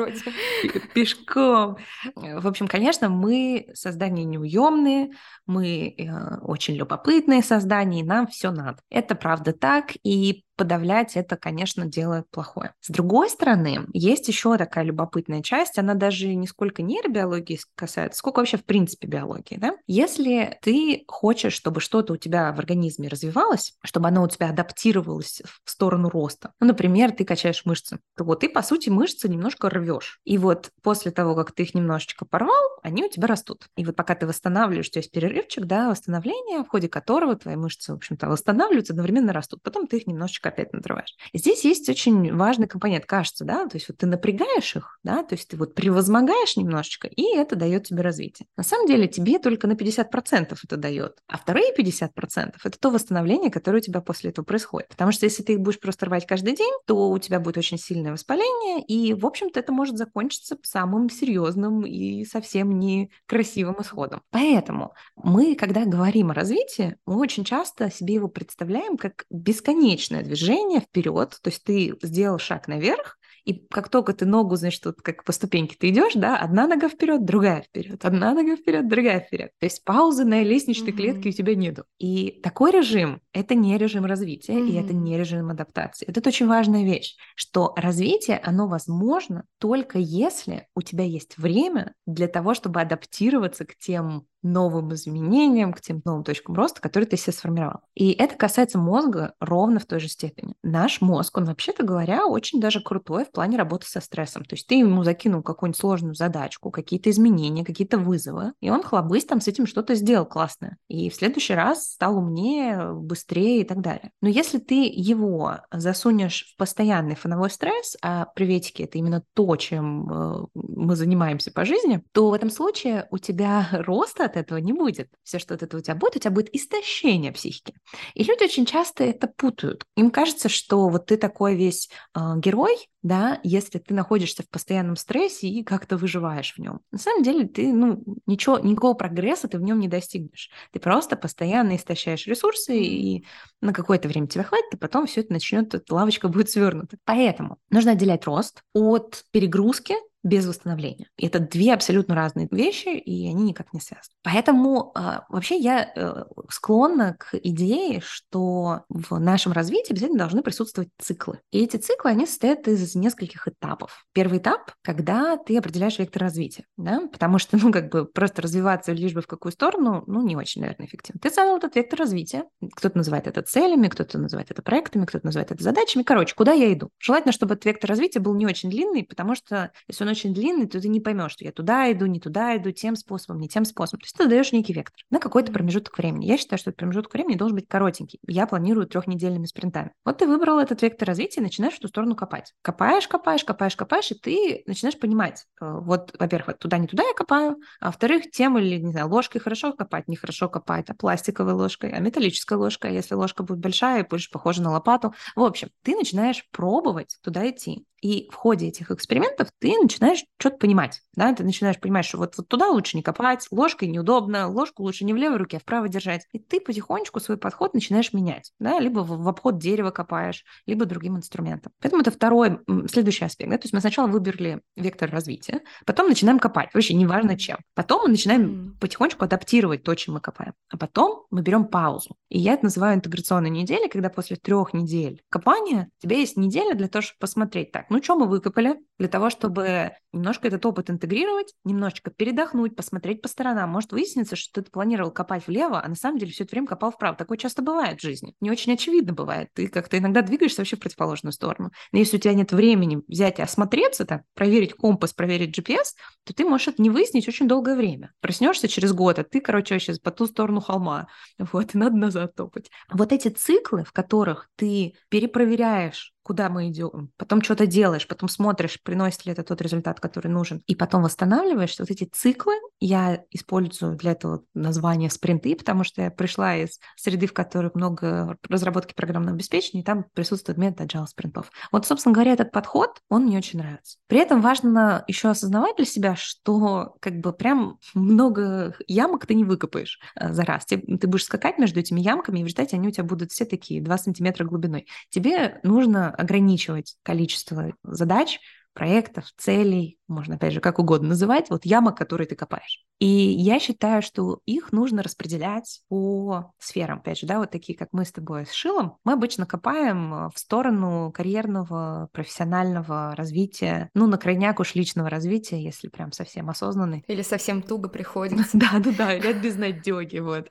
Пешком. 0.94 1.76
В 2.14 2.46
общем, 2.46 2.68
конечно, 2.68 3.08
мы 3.08 3.68
создания 3.74 4.24
неуемные, 4.24 5.10
мы 5.46 5.94
э, 5.96 6.36
очень 6.42 6.74
любопытные 6.74 7.42
создания, 7.42 8.00
и 8.00 8.04
нам 8.04 8.26
все 8.26 8.50
надо. 8.50 8.78
Это 8.90 9.14
правда 9.14 9.52
так, 9.52 9.92
и 10.04 10.44
подавлять 10.58 11.16
это, 11.16 11.36
конечно, 11.36 11.86
дело 11.86 12.24
плохое. 12.30 12.74
С 12.80 12.90
другой 12.90 13.30
стороны, 13.30 13.86
есть 13.94 14.28
еще 14.28 14.58
такая 14.58 14.84
любопытная 14.84 15.40
часть, 15.40 15.78
она 15.78 15.94
даже 15.94 16.34
не 16.34 16.48
сколько 16.48 16.82
нейробиологии 16.82 17.60
касается, 17.76 18.18
сколько 18.18 18.40
вообще 18.40 18.58
в 18.58 18.64
принципе 18.64 19.06
биологии. 19.06 19.56
Да? 19.56 19.76
Если 19.86 20.58
ты 20.60 21.04
хочешь, 21.06 21.54
чтобы 21.54 21.80
что-то 21.80 22.14
у 22.14 22.16
тебя 22.16 22.52
в 22.52 22.58
организме 22.58 23.08
развивалось, 23.08 23.74
чтобы 23.84 24.08
оно 24.08 24.24
у 24.24 24.28
тебя 24.28 24.50
адаптировалось 24.50 25.42
в 25.64 25.70
сторону 25.70 26.10
роста, 26.10 26.52
ну, 26.60 26.66
например, 26.66 27.12
ты 27.12 27.24
качаешь 27.24 27.64
мышцы, 27.64 28.00
то 28.16 28.24
вот 28.24 28.40
ты, 28.40 28.48
по 28.48 28.62
сути, 28.62 28.90
мышцы 28.90 29.28
немножко 29.28 29.70
рвешь. 29.70 30.20
И 30.24 30.38
вот 30.38 30.70
после 30.82 31.12
того, 31.12 31.36
как 31.36 31.52
ты 31.52 31.62
их 31.62 31.74
немножечко 31.74 32.24
порвал, 32.24 32.78
они 32.82 33.04
у 33.04 33.08
тебя 33.08 33.28
растут. 33.28 33.68
И 33.76 33.84
вот 33.84 33.94
пока 33.94 34.16
ты 34.16 34.26
восстанавливаешь, 34.26 34.88
то 34.88 34.98
есть 34.98 35.12
перерывчик, 35.12 35.66
да, 35.66 35.88
восстановление, 35.88 36.64
в 36.64 36.68
ходе 36.68 36.88
которого 36.88 37.36
твои 37.36 37.54
мышцы, 37.54 37.92
в 37.92 37.96
общем-то, 37.96 38.28
восстанавливаются, 38.28 38.92
одновременно 38.92 39.32
растут. 39.32 39.62
Потом 39.62 39.86
ты 39.86 39.98
их 39.98 40.08
немножечко 40.08 40.47
опять 40.48 40.72
надрываешь. 40.72 41.16
И 41.32 41.38
здесь 41.38 41.64
есть 41.64 41.88
очень 41.88 42.34
важный 42.34 42.66
компонент, 42.66 43.06
кажется, 43.06 43.44
да, 43.44 43.66
то 43.66 43.76
есть 43.76 43.88
вот 43.88 43.98
ты 43.98 44.06
напрягаешь 44.06 44.76
их, 44.76 44.98
да, 45.02 45.22
то 45.22 45.34
есть 45.34 45.48
ты 45.48 45.56
вот 45.56 45.74
превозмогаешь 45.74 46.56
немножечко, 46.56 47.08
и 47.08 47.36
это 47.36 47.56
дает 47.56 47.84
тебе 47.84 48.02
развитие. 48.02 48.46
На 48.56 48.62
самом 48.62 48.86
деле 48.86 49.08
тебе 49.08 49.38
только 49.38 49.66
на 49.66 49.72
50% 49.72 50.56
это 50.64 50.76
дает, 50.76 51.18
а 51.26 51.38
вторые 51.38 51.74
50% 51.76 52.54
это 52.64 52.78
то 52.78 52.90
восстановление, 52.90 53.50
которое 53.50 53.78
у 53.78 53.82
тебя 53.82 54.00
после 54.00 54.30
этого 54.30 54.44
происходит. 54.44 54.88
Потому 54.88 55.12
что 55.12 55.26
если 55.26 55.42
ты 55.42 55.54
их 55.54 55.60
будешь 55.60 55.80
просто 55.80 56.06
рвать 56.06 56.26
каждый 56.26 56.54
день, 56.54 56.72
то 56.86 57.10
у 57.10 57.18
тебя 57.18 57.40
будет 57.40 57.58
очень 57.58 57.78
сильное 57.78 58.12
воспаление, 58.12 58.82
и, 58.84 59.14
в 59.14 59.26
общем-то, 59.26 59.60
это 59.60 59.72
может 59.72 59.96
закончиться 59.96 60.56
самым 60.62 61.10
серьезным 61.10 61.84
и 61.84 62.24
совсем 62.24 62.78
некрасивым 62.78 63.76
исходом. 63.80 64.22
Поэтому 64.30 64.94
мы, 65.16 65.54
когда 65.54 65.84
говорим 65.84 66.30
о 66.30 66.34
развитии, 66.34 66.96
мы 67.06 67.18
очень 67.18 67.44
часто 67.44 67.90
себе 67.90 68.14
его 68.14 68.28
представляем 68.28 68.96
как 68.96 69.24
бесконечное 69.30 70.22
движение 70.22 70.37
вперед, 70.46 71.38
то 71.42 71.50
есть 71.50 71.64
ты 71.64 71.94
сделал 72.02 72.38
шаг 72.38 72.68
наверх, 72.68 73.18
и 73.48 73.66
как 73.70 73.88
только 73.88 74.12
ты 74.12 74.26
ногу, 74.26 74.56
значит, 74.56 74.84
вот 74.84 75.00
как 75.00 75.24
по 75.24 75.32
ступеньке 75.32 75.74
ты 75.78 75.88
идешь, 75.88 76.12
да, 76.14 76.36
одна 76.36 76.66
нога 76.66 76.90
вперед, 76.90 77.24
другая 77.24 77.62
вперед, 77.62 78.04
одна 78.04 78.34
нога 78.34 78.56
вперед, 78.56 78.86
другая 78.88 79.20
вперед. 79.20 79.52
То 79.58 79.64
есть 79.64 79.84
паузы 79.84 80.26
на 80.26 80.42
лестничной 80.42 80.92
mm-hmm. 80.92 80.96
клетке 80.96 81.28
у 81.30 81.32
тебя 81.32 81.54
нету. 81.54 81.84
И 81.98 82.40
такой 82.42 82.72
режим— 82.72 83.22
это 83.38 83.54
не 83.54 83.78
режим 83.78 84.04
развития, 84.04 84.54
mm-hmm. 84.54 84.68
и 84.68 84.74
это 84.74 84.92
не 84.92 85.16
режим 85.16 85.50
адаптации. 85.50 86.06
Это 86.06 86.28
очень 86.28 86.46
важная 86.46 86.84
вещь, 86.84 87.16
что 87.34 87.72
развитие, 87.76 88.38
оно 88.38 88.68
возможно 88.68 89.44
только 89.58 89.98
если 89.98 90.66
у 90.74 90.82
тебя 90.82 91.04
есть 91.04 91.38
время 91.38 91.94
для 92.06 92.28
того, 92.28 92.54
чтобы 92.54 92.80
адаптироваться 92.80 93.64
к 93.64 93.76
тем 93.76 94.26
новым 94.42 94.94
изменениям, 94.94 95.72
к 95.72 95.80
тем 95.80 96.00
новым 96.04 96.24
точкам 96.24 96.54
роста, 96.54 96.80
которые 96.80 97.08
ты 97.08 97.16
себе 97.16 97.32
сформировал. 97.32 97.80
И 97.94 98.12
это 98.12 98.36
касается 98.36 98.78
мозга 98.78 99.34
ровно 99.40 99.80
в 99.80 99.86
той 99.86 100.00
же 100.00 100.08
степени. 100.08 100.54
Наш 100.62 101.00
мозг, 101.00 101.36
он 101.36 101.44
вообще-то 101.44 101.84
говоря, 101.84 102.26
очень 102.26 102.60
даже 102.60 102.80
крутой 102.80 103.24
в 103.24 103.32
плане 103.32 103.56
работы 103.56 103.86
со 103.86 104.00
стрессом. 104.00 104.44
То 104.44 104.54
есть 104.54 104.66
ты 104.66 104.76
ему 104.76 105.02
закинул 105.02 105.42
какую-нибудь 105.42 105.80
сложную 105.80 106.14
задачку, 106.14 106.70
какие-то 106.70 107.10
изменения, 107.10 107.64
какие-то 107.64 107.98
вызовы, 107.98 108.52
и 108.60 108.70
он 108.70 108.82
хлобысь 108.82 109.24
там 109.24 109.40
с 109.40 109.48
этим 109.48 109.66
что-то 109.66 109.94
сделал 109.94 110.26
классное. 110.26 110.78
И 110.88 111.10
в 111.10 111.14
следующий 111.14 111.54
раз 111.54 111.92
стал 111.92 112.18
умнее, 112.18 112.92
быстрее 112.94 113.27
и 113.36 113.64
так 113.64 113.80
далее. 113.80 114.10
Но 114.20 114.28
если 114.28 114.58
ты 114.58 114.90
его 114.92 115.60
засунешь 115.70 116.52
в 116.52 116.56
постоянный 116.56 117.14
фоновой 117.14 117.50
стресс, 117.50 117.96
а 118.02 118.26
приветики— 118.26 118.82
это 118.84 118.98
именно 118.98 119.22
то, 119.34 119.56
чем 119.56 120.10
э, 120.10 120.46
мы 120.54 120.96
занимаемся 120.96 121.50
по 121.52 121.64
жизни, 121.64 122.02
то 122.12 122.30
в 122.30 122.34
этом 122.34 122.50
случае 122.50 123.06
у 123.10 123.18
тебя 123.18 123.68
роста 123.72 124.24
от 124.24 124.36
этого 124.36 124.58
не 124.58 124.72
будет. 124.72 125.10
Все, 125.22 125.38
что 125.38 125.54
от 125.54 125.62
этого 125.62 125.80
у 125.80 125.82
тебя 125.82 125.94
будет, 125.94 126.16
у 126.16 126.18
тебя 126.18 126.30
будет 126.30 126.54
истощение 126.54 127.32
психики. 127.32 127.74
И 128.14 128.24
люди 128.24 128.44
очень 128.44 128.66
часто 128.66 129.04
это 129.04 129.28
путают. 129.28 129.84
Им 129.96 130.10
кажется, 130.10 130.48
что 130.48 130.88
вот 130.88 131.06
ты 131.06 131.16
такой 131.16 131.54
весь 131.54 131.90
э, 132.14 132.20
герой, 132.38 132.76
да, 133.08 133.40
если 133.42 133.78
ты 133.78 133.94
находишься 133.94 134.42
в 134.42 134.48
постоянном 134.48 134.96
стрессе 134.96 135.48
и 135.48 135.64
как-то 135.64 135.96
выживаешь 135.96 136.54
в 136.54 136.58
нем. 136.58 136.80
На 136.92 136.98
самом 136.98 137.22
деле 137.22 137.48
ты, 137.48 137.72
ну, 137.72 138.02
ничего, 138.26 138.58
никакого 138.58 138.94
прогресса 138.94 139.48
ты 139.48 139.58
в 139.58 139.62
нем 139.62 139.80
не 139.80 139.88
достигнешь. 139.88 140.50
Ты 140.72 140.78
просто 140.78 141.16
постоянно 141.16 141.74
истощаешь 141.76 142.26
ресурсы, 142.26 142.78
и 142.78 143.26
на 143.60 143.72
какое-то 143.72 144.08
время 144.08 144.26
тебя 144.28 144.44
хватит, 144.44 144.74
и 144.74 144.76
потом 144.76 145.06
все 145.06 145.22
это 145.22 145.32
начнет, 145.32 145.74
эта 145.74 145.94
лавочка 145.94 146.28
будет 146.28 146.50
свернута. 146.50 146.98
Поэтому 147.04 147.58
нужно 147.70 147.92
отделять 147.92 148.26
рост 148.26 148.62
от 148.74 149.24
перегрузки 149.32 149.94
без 150.22 150.46
восстановления. 150.46 151.08
И 151.16 151.26
это 151.26 151.38
две 151.38 151.72
абсолютно 151.72 152.14
разные 152.14 152.48
вещи, 152.50 152.88
и 152.88 153.28
они 153.28 153.42
никак 153.42 153.72
не 153.72 153.80
связаны. 153.80 154.14
Поэтому 154.22 154.92
э, 154.94 155.20
вообще 155.28 155.56
я 155.56 155.92
э, 155.94 156.24
склонна 156.50 157.16
к 157.18 157.34
идее, 157.34 158.00
что 158.04 158.82
в 158.88 159.18
нашем 159.18 159.52
развитии 159.52 159.92
обязательно 159.92 160.18
должны 160.18 160.42
присутствовать 160.42 160.90
циклы. 161.00 161.40
И 161.52 161.62
эти 161.62 161.76
циклы, 161.76 162.10
они 162.10 162.26
состоят 162.26 162.66
из 162.66 162.94
нескольких 162.94 163.46
этапов. 163.46 164.04
Первый 164.12 164.38
этап, 164.38 164.72
когда 164.82 165.36
ты 165.36 165.56
определяешь 165.56 165.98
вектор 165.98 166.22
развития, 166.22 166.64
да, 166.76 167.06
потому 167.12 167.38
что, 167.38 167.56
ну, 167.56 167.72
как 167.72 167.90
бы 167.90 168.04
просто 168.04 168.42
развиваться 168.42 168.92
лишь 168.92 169.14
бы 169.14 169.22
в 169.22 169.26
какую 169.26 169.52
сторону, 169.52 170.02
ну, 170.06 170.22
не 170.22 170.36
очень, 170.36 170.62
наверное, 170.62 170.86
эффективно. 170.86 171.20
Ты 171.20 171.30
задал 171.30 171.58
этот 171.58 171.76
вектор 171.76 171.98
развития. 171.98 172.44
Кто-то 172.74 172.98
называет 172.98 173.26
это 173.26 173.42
целями, 173.42 173.88
кто-то 173.88 174.18
называет 174.18 174.50
это 174.50 174.62
проектами, 174.62 175.06
кто-то 175.06 175.24
называет 175.26 175.52
это 175.52 175.62
задачами. 175.62 176.02
Короче, 176.02 176.34
куда 176.34 176.52
я 176.52 176.72
иду? 176.72 176.90
Желательно, 176.98 177.32
чтобы 177.32 177.54
этот 177.54 177.66
вектор 177.66 177.88
развития 177.90 178.20
был 178.20 178.34
не 178.34 178.46
очень 178.46 178.68
длинный, 178.68 179.04
потому 179.04 179.34
что 179.34 179.70
если 179.86 180.07
он 180.08 180.12
очень 180.12 180.34
длинный, 180.34 180.66
то 180.66 180.80
ты 180.80 180.88
не 180.88 181.00
поймешь, 181.00 181.32
что 181.32 181.44
я 181.44 181.52
туда 181.52 181.90
иду, 181.92 182.06
не 182.06 182.20
туда 182.20 182.56
иду, 182.56 182.72
тем 182.72 182.96
способом, 182.96 183.40
не 183.40 183.48
тем 183.48 183.64
способом. 183.64 184.00
То 184.00 184.06
есть 184.06 184.16
ты 184.16 184.26
даешь 184.26 184.52
некий 184.52 184.72
вектор 184.72 185.02
на 185.10 185.20
какой-то 185.20 185.52
промежуток 185.52 185.96
времени. 185.98 186.26
Я 186.26 186.38
считаю, 186.38 186.58
что 186.58 186.70
этот 186.70 186.78
промежуток 186.78 187.12
времени 187.12 187.36
должен 187.36 187.56
быть 187.56 187.68
коротенький. 187.68 188.18
Я 188.26 188.46
планирую 188.46 188.86
трехнедельными 188.86 189.46
спринтами. 189.46 189.92
Вот 190.04 190.18
ты 190.18 190.26
выбрал 190.26 190.58
этот 190.58 190.82
вектор 190.82 191.08
развития 191.08 191.40
и 191.40 191.42
начинаешь 191.42 191.74
в 191.74 191.80
ту 191.80 191.88
сторону 191.88 192.16
копать. 192.16 192.54
Копаешь, 192.62 193.06
копаешь, 193.06 193.44
копаешь, 193.44 193.76
копаешь, 193.76 194.10
и 194.10 194.14
ты 194.14 194.62
начинаешь 194.66 194.98
понимать, 194.98 195.44
э, 195.60 195.78
вот, 195.80 196.14
во-первых, 196.18 196.48
вот 196.48 196.58
туда, 196.58 196.78
не 196.78 196.86
туда 196.86 197.04
я 197.04 197.14
копаю, 197.14 197.56
а 197.80 197.86
во-вторых, 197.86 198.30
тем 198.30 198.58
или, 198.58 198.78
не 198.78 198.92
знаю, 198.92 199.08
ложкой 199.08 199.40
хорошо 199.40 199.72
копать, 199.72 200.08
нехорошо 200.08 200.48
копать, 200.48 200.88
а 200.90 200.94
пластиковой 200.94 201.52
ложкой, 201.52 201.92
а 201.92 202.00
металлической 202.00 202.54
ложкой, 202.54 202.90
а 202.90 202.94
если 202.94 203.14
ложка 203.14 203.42
будет 203.42 203.58
большая, 203.58 204.04
будешь 204.04 204.30
похожа 204.30 204.62
на 204.62 204.70
лопату. 204.70 205.12
В 205.36 205.42
общем, 205.42 205.68
ты 205.82 205.94
начинаешь 205.94 206.44
пробовать 206.50 207.18
туда 207.22 207.48
идти. 207.48 207.84
И 208.00 208.28
в 208.30 208.34
ходе 208.34 208.68
этих 208.68 208.90
экспериментов 208.90 209.48
ты 209.58 209.74
начинаешь 209.80 210.24
что-то 210.38 210.58
понимать, 210.58 211.02
да, 211.14 211.32
ты 211.34 211.44
начинаешь 211.44 211.80
понимать, 211.80 212.04
что 212.04 212.18
вот, 212.18 212.36
вот 212.36 212.48
туда 212.48 212.68
лучше 212.68 212.96
не 212.96 213.02
копать, 213.02 213.46
ложкой 213.50 213.88
неудобно, 213.88 214.48
ложку 214.48 214.82
лучше 214.82 215.04
не 215.04 215.12
в 215.12 215.16
левой 215.16 215.38
руке, 215.38 215.56
а 215.56 215.60
в 215.60 215.64
правой 215.64 215.88
держать. 215.88 216.26
И 216.32 216.38
ты 216.38 216.60
потихонечку 216.60 217.20
свой 217.20 217.36
подход 217.36 217.74
начинаешь 217.74 218.12
менять, 218.12 218.52
да, 218.58 218.78
либо 218.78 219.00
в, 219.00 219.22
в 219.22 219.28
обход 219.28 219.58
дерева 219.58 219.90
копаешь, 219.90 220.44
либо 220.66 220.84
другим 220.84 221.16
инструментом. 221.16 221.72
Поэтому 221.80 222.02
это 222.02 222.10
второй, 222.10 222.58
следующий 222.90 223.24
аспект, 223.24 223.50
да, 223.50 223.58
то 223.58 223.64
есть 223.64 223.72
мы 223.72 223.80
сначала 223.80 224.06
выбрали 224.06 224.60
вектор 224.76 225.10
развития, 225.10 225.62
потом 225.84 226.08
начинаем 226.08 226.38
копать, 226.38 226.70
вообще 226.74 226.94
неважно 226.94 227.36
чем. 227.38 227.58
Потом 227.74 228.02
мы 228.02 228.08
начинаем 228.08 228.76
потихонечку 228.80 229.24
адаптировать 229.24 229.82
то, 229.82 229.94
чем 229.94 230.14
мы 230.14 230.20
копаем. 230.20 230.54
А 230.68 230.76
потом 230.76 231.26
мы 231.30 231.42
берем 231.42 231.64
паузу. 231.66 232.16
И 232.28 232.38
я 232.38 232.54
это 232.54 232.64
называю 232.64 232.96
интеграционной 232.96 233.50
неделей, 233.50 233.88
когда 233.88 234.08
после 234.08 234.36
трех 234.36 234.74
недель 234.74 235.22
копания 235.28 235.90
у 235.98 236.02
тебя 236.02 236.16
есть 236.16 236.36
неделя 236.36 236.74
для 236.74 236.88
того, 236.88 237.02
чтобы 237.02 237.18
посмотреть, 237.20 237.72
так, 237.72 237.87
ну 237.90 238.02
что 238.02 238.16
мы 238.16 238.26
выкопали, 238.26 238.76
для 238.98 239.08
того, 239.08 239.30
чтобы 239.30 239.92
немножко 240.12 240.48
этот 240.48 240.64
опыт 240.66 240.90
интегрировать, 240.90 241.54
немножечко 241.64 242.10
передохнуть, 242.10 242.74
посмотреть 242.74 243.22
по 243.22 243.28
сторонам. 243.28 243.70
Может 243.70 243.92
выясниться, 243.92 244.36
что 244.36 244.62
ты 244.62 244.70
планировал 244.70 245.10
копать 245.10 245.46
влево, 245.46 245.82
а 245.82 245.88
на 245.88 245.94
самом 245.94 246.18
деле 246.18 246.32
все 246.32 246.44
это 246.44 246.52
время 246.52 246.66
копал 246.66 246.90
вправо. 246.90 247.16
Такое 247.16 247.38
часто 247.38 247.62
бывает 247.62 248.00
в 248.00 248.02
жизни. 248.02 248.34
Не 248.40 248.50
очень 248.50 248.72
очевидно 248.72 249.12
бывает. 249.12 249.48
Ты 249.54 249.68
как-то 249.68 249.98
иногда 249.98 250.22
двигаешься 250.22 250.60
вообще 250.60 250.76
в 250.76 250.80
противоположную 250.80 251.32
сторону. 251.32 251.70
Но 251.92 251.98
если 251.98 252.16
у 252.16 252.20
тебя 252.20 252.34
нет 252.34 252.52
времени 252.52 253.00
взять 253.06 253.38
и 253.38 253.42
осмотреться, 253.42 254.04
так, 254.04 254.22
проверить 254.34 254.74
компас, 254.74 255.12
проверить 255.12 255.56
GPS, 255.56 255.94
то 256.24 256.34
ты 256.34 256.44
можешь 256.44 256.68
это 256.68 256.82
не 256.82 256.90
выяснить 256.90 257.28
очень 257.28 257.46
долгое 257.46 257.76
время. 257.76 258.12
Проснешься 258.20 258.68
через 258.68 258.92
год, 258.92 259.18
а 259.18 259.24
ты, 259.24 259.40
короче, 259.40 259.74
вообще 259.74 259.94
по 260.02 260.10
ту 260.10 260.26
сторону 260.26 260.60
холма. 260.60 261.08
Вот, 261.38 261.74
и 261.74 261.78
надо 261.78 261.96
назад 261.96 262.34
топать. 262.34 262.70
Вот 262.90 263.12
эти 263.12 263.28
циклы, 263.28 263.84
в 263.84 263.92
которых 263.92 264.48
ты 264.56 264.94
перепроверяешь 265.08 266.14
куда 266.28 266.50
мы 266.50 266.68
идем, 266.68 267.10
потом 267.16 267.40
что-то 267.40 267.66
делаешь, 267.66 268.06
потом 268.06 268.28
смотришь, 268.28 268.82
приносит 268.82 269.24
ли 269.24 269.32
это 269.32 269.42
тот 269.42 269.62
результат, 269.62 269.98
который 269.98 270.28
нужен, 270.28 270.62
и 270.66 270.74
потом 270.74 271.02
восстанавливаешь. 271.02 271.78
Вот 271.78 271.90
эти 271.90 272.04
циклы 272.04 272.52
я 272.80 273.24
использую 273.30 273.96
для 273.96 274.12
этого 274.12 274.44
название 274.52 275.08
спринты, 275.08 275.56
потому 275.56 275.84
что 275.84 276.02
я 276.02 276.10
пришла 276.10 276.54
из 276.54 276.80
среды, 276.96 277.26
в 277.26 277.32
которой 277.32 277.70
много 277.72 278.36
разработки 278.46 278.92
программного 278.92 279.36
обеспечения, 279.36 279.80
и 279.80 279.84
там 279.86 280.04
присутствует 280.12 280.58
метод 280.58 280.86
agile 280.86 281.06
спринтов. 281.06 281.50
Вот, 281.72 281.86
собственно 281.86 282.12
говоря, 282.12 282.34
этот 282.34 282.52
подход, 282.52 283.00
он 283.08 283.24
мне 283.24 283.38
очень 283.38 283.58
нравится. 283.58 283.96
При 284.06 284.18
этом 284.18 284.42
важно 284.42 285.04
еще 285.08 285.30
осознавать 285.30 285.76
для 285.76 285.86
себя, 285.86 286.14
что 286.14 286.94
как 287.00 287.20
бы 287.20 287.32
прям 287.32 287.78
много 287.94 288.74
ямок 288.86 289.24
ты 289.24 289.34
не 289.34 289.44
выкопаешь 289.44 289.98
э, 290.14 290.30
за 290.30 290.44
раз. 290.44 290.66
Ты, 290.66 290.76
ты 290.76 291.06
будешь 291.06 291.24
скакать 291.24 291.56
между 291.56 291.80
этими 291.80 292.00
ямками, 292.00 292.40
и 292.40 292.42
в 292.42 292.44
результате 292.44 292.76
они 292.76 292.88
у 292.88 292.90
тебя 292.90 293.04
будут 293.04 293.32
все 293.32 293.46
такие 293.46 293.80
2 293.80 293.96
сантиметра 293.96 294.44
глубиной. 294.44 294.86
Тебе 295.08 295.60
нужно 295.62 296.14
ограничивать 296.18 296.96
количество 297.02 297.72
задач, 297.82 298.40
проектов, 298.74 299.32
целей, 299.36 299.98
можно, 300.08 300.36
опять 300.36 300.54
же, 300.54 300.60
как 300.60 300.78
угодно 300.78 301.08
называть, 301.08 301.50
вот 301.50 301.64
яма, 301.64 301.92
которую 301.92 302.26
ты 302.26 302.34
копаешь. 302.34 302.84
И 302.98 303.06
я 303.06 303.60
считаю, 303.60 304.02
что 304.02 304.40
их 304.44 304.72
нужно 304.72 305.02
распределять 305.02 305.82
по 305.88 306.52
сферам. 306.58 306.98
Опять 306.98 307.20
же, 307.20 307.26
да, 307.26 307.38
вот 307.38 307.50
такие, 307.50 307.78
как 307.78 307.90
мы 307.92 308.04
с 308.04 308.10
тобой 308.10 308.44
с 308.44 308.52
Шилом, 308.52 308.96
мы 309.04 309.12
обычно 309.12 309.46
копаем 309.46 310.12
э, 310.12 310.30
в 310.34 310.38
сторону 310.38 311.12
карьерного, 311.14 312.08
профессионального 312.12 313.14
развития, 313.14 313.90
ну, 313.94 314.06
на 314.08 314.18
крайняк 314.18 314.58
уж 314.58 314.74
личного 314.74 315.10
развития, 315.10 315.62
если 315.62 315.88
прям 315.88 316.10
совсем 316.10 316.50
осознанный. 316.50 317.04
Или 317.06 317.22
совсем 317.22 317.62
туго 317.62 317.88
приходится. 317.90 318.58
Да, 318.58 318.80
да, 318.80 318.90
да, 318.96 319.14
или 319.14 319.28
от 319.28 319.36
безнадеги, 319.36 320.18
вот. 320.18 320.48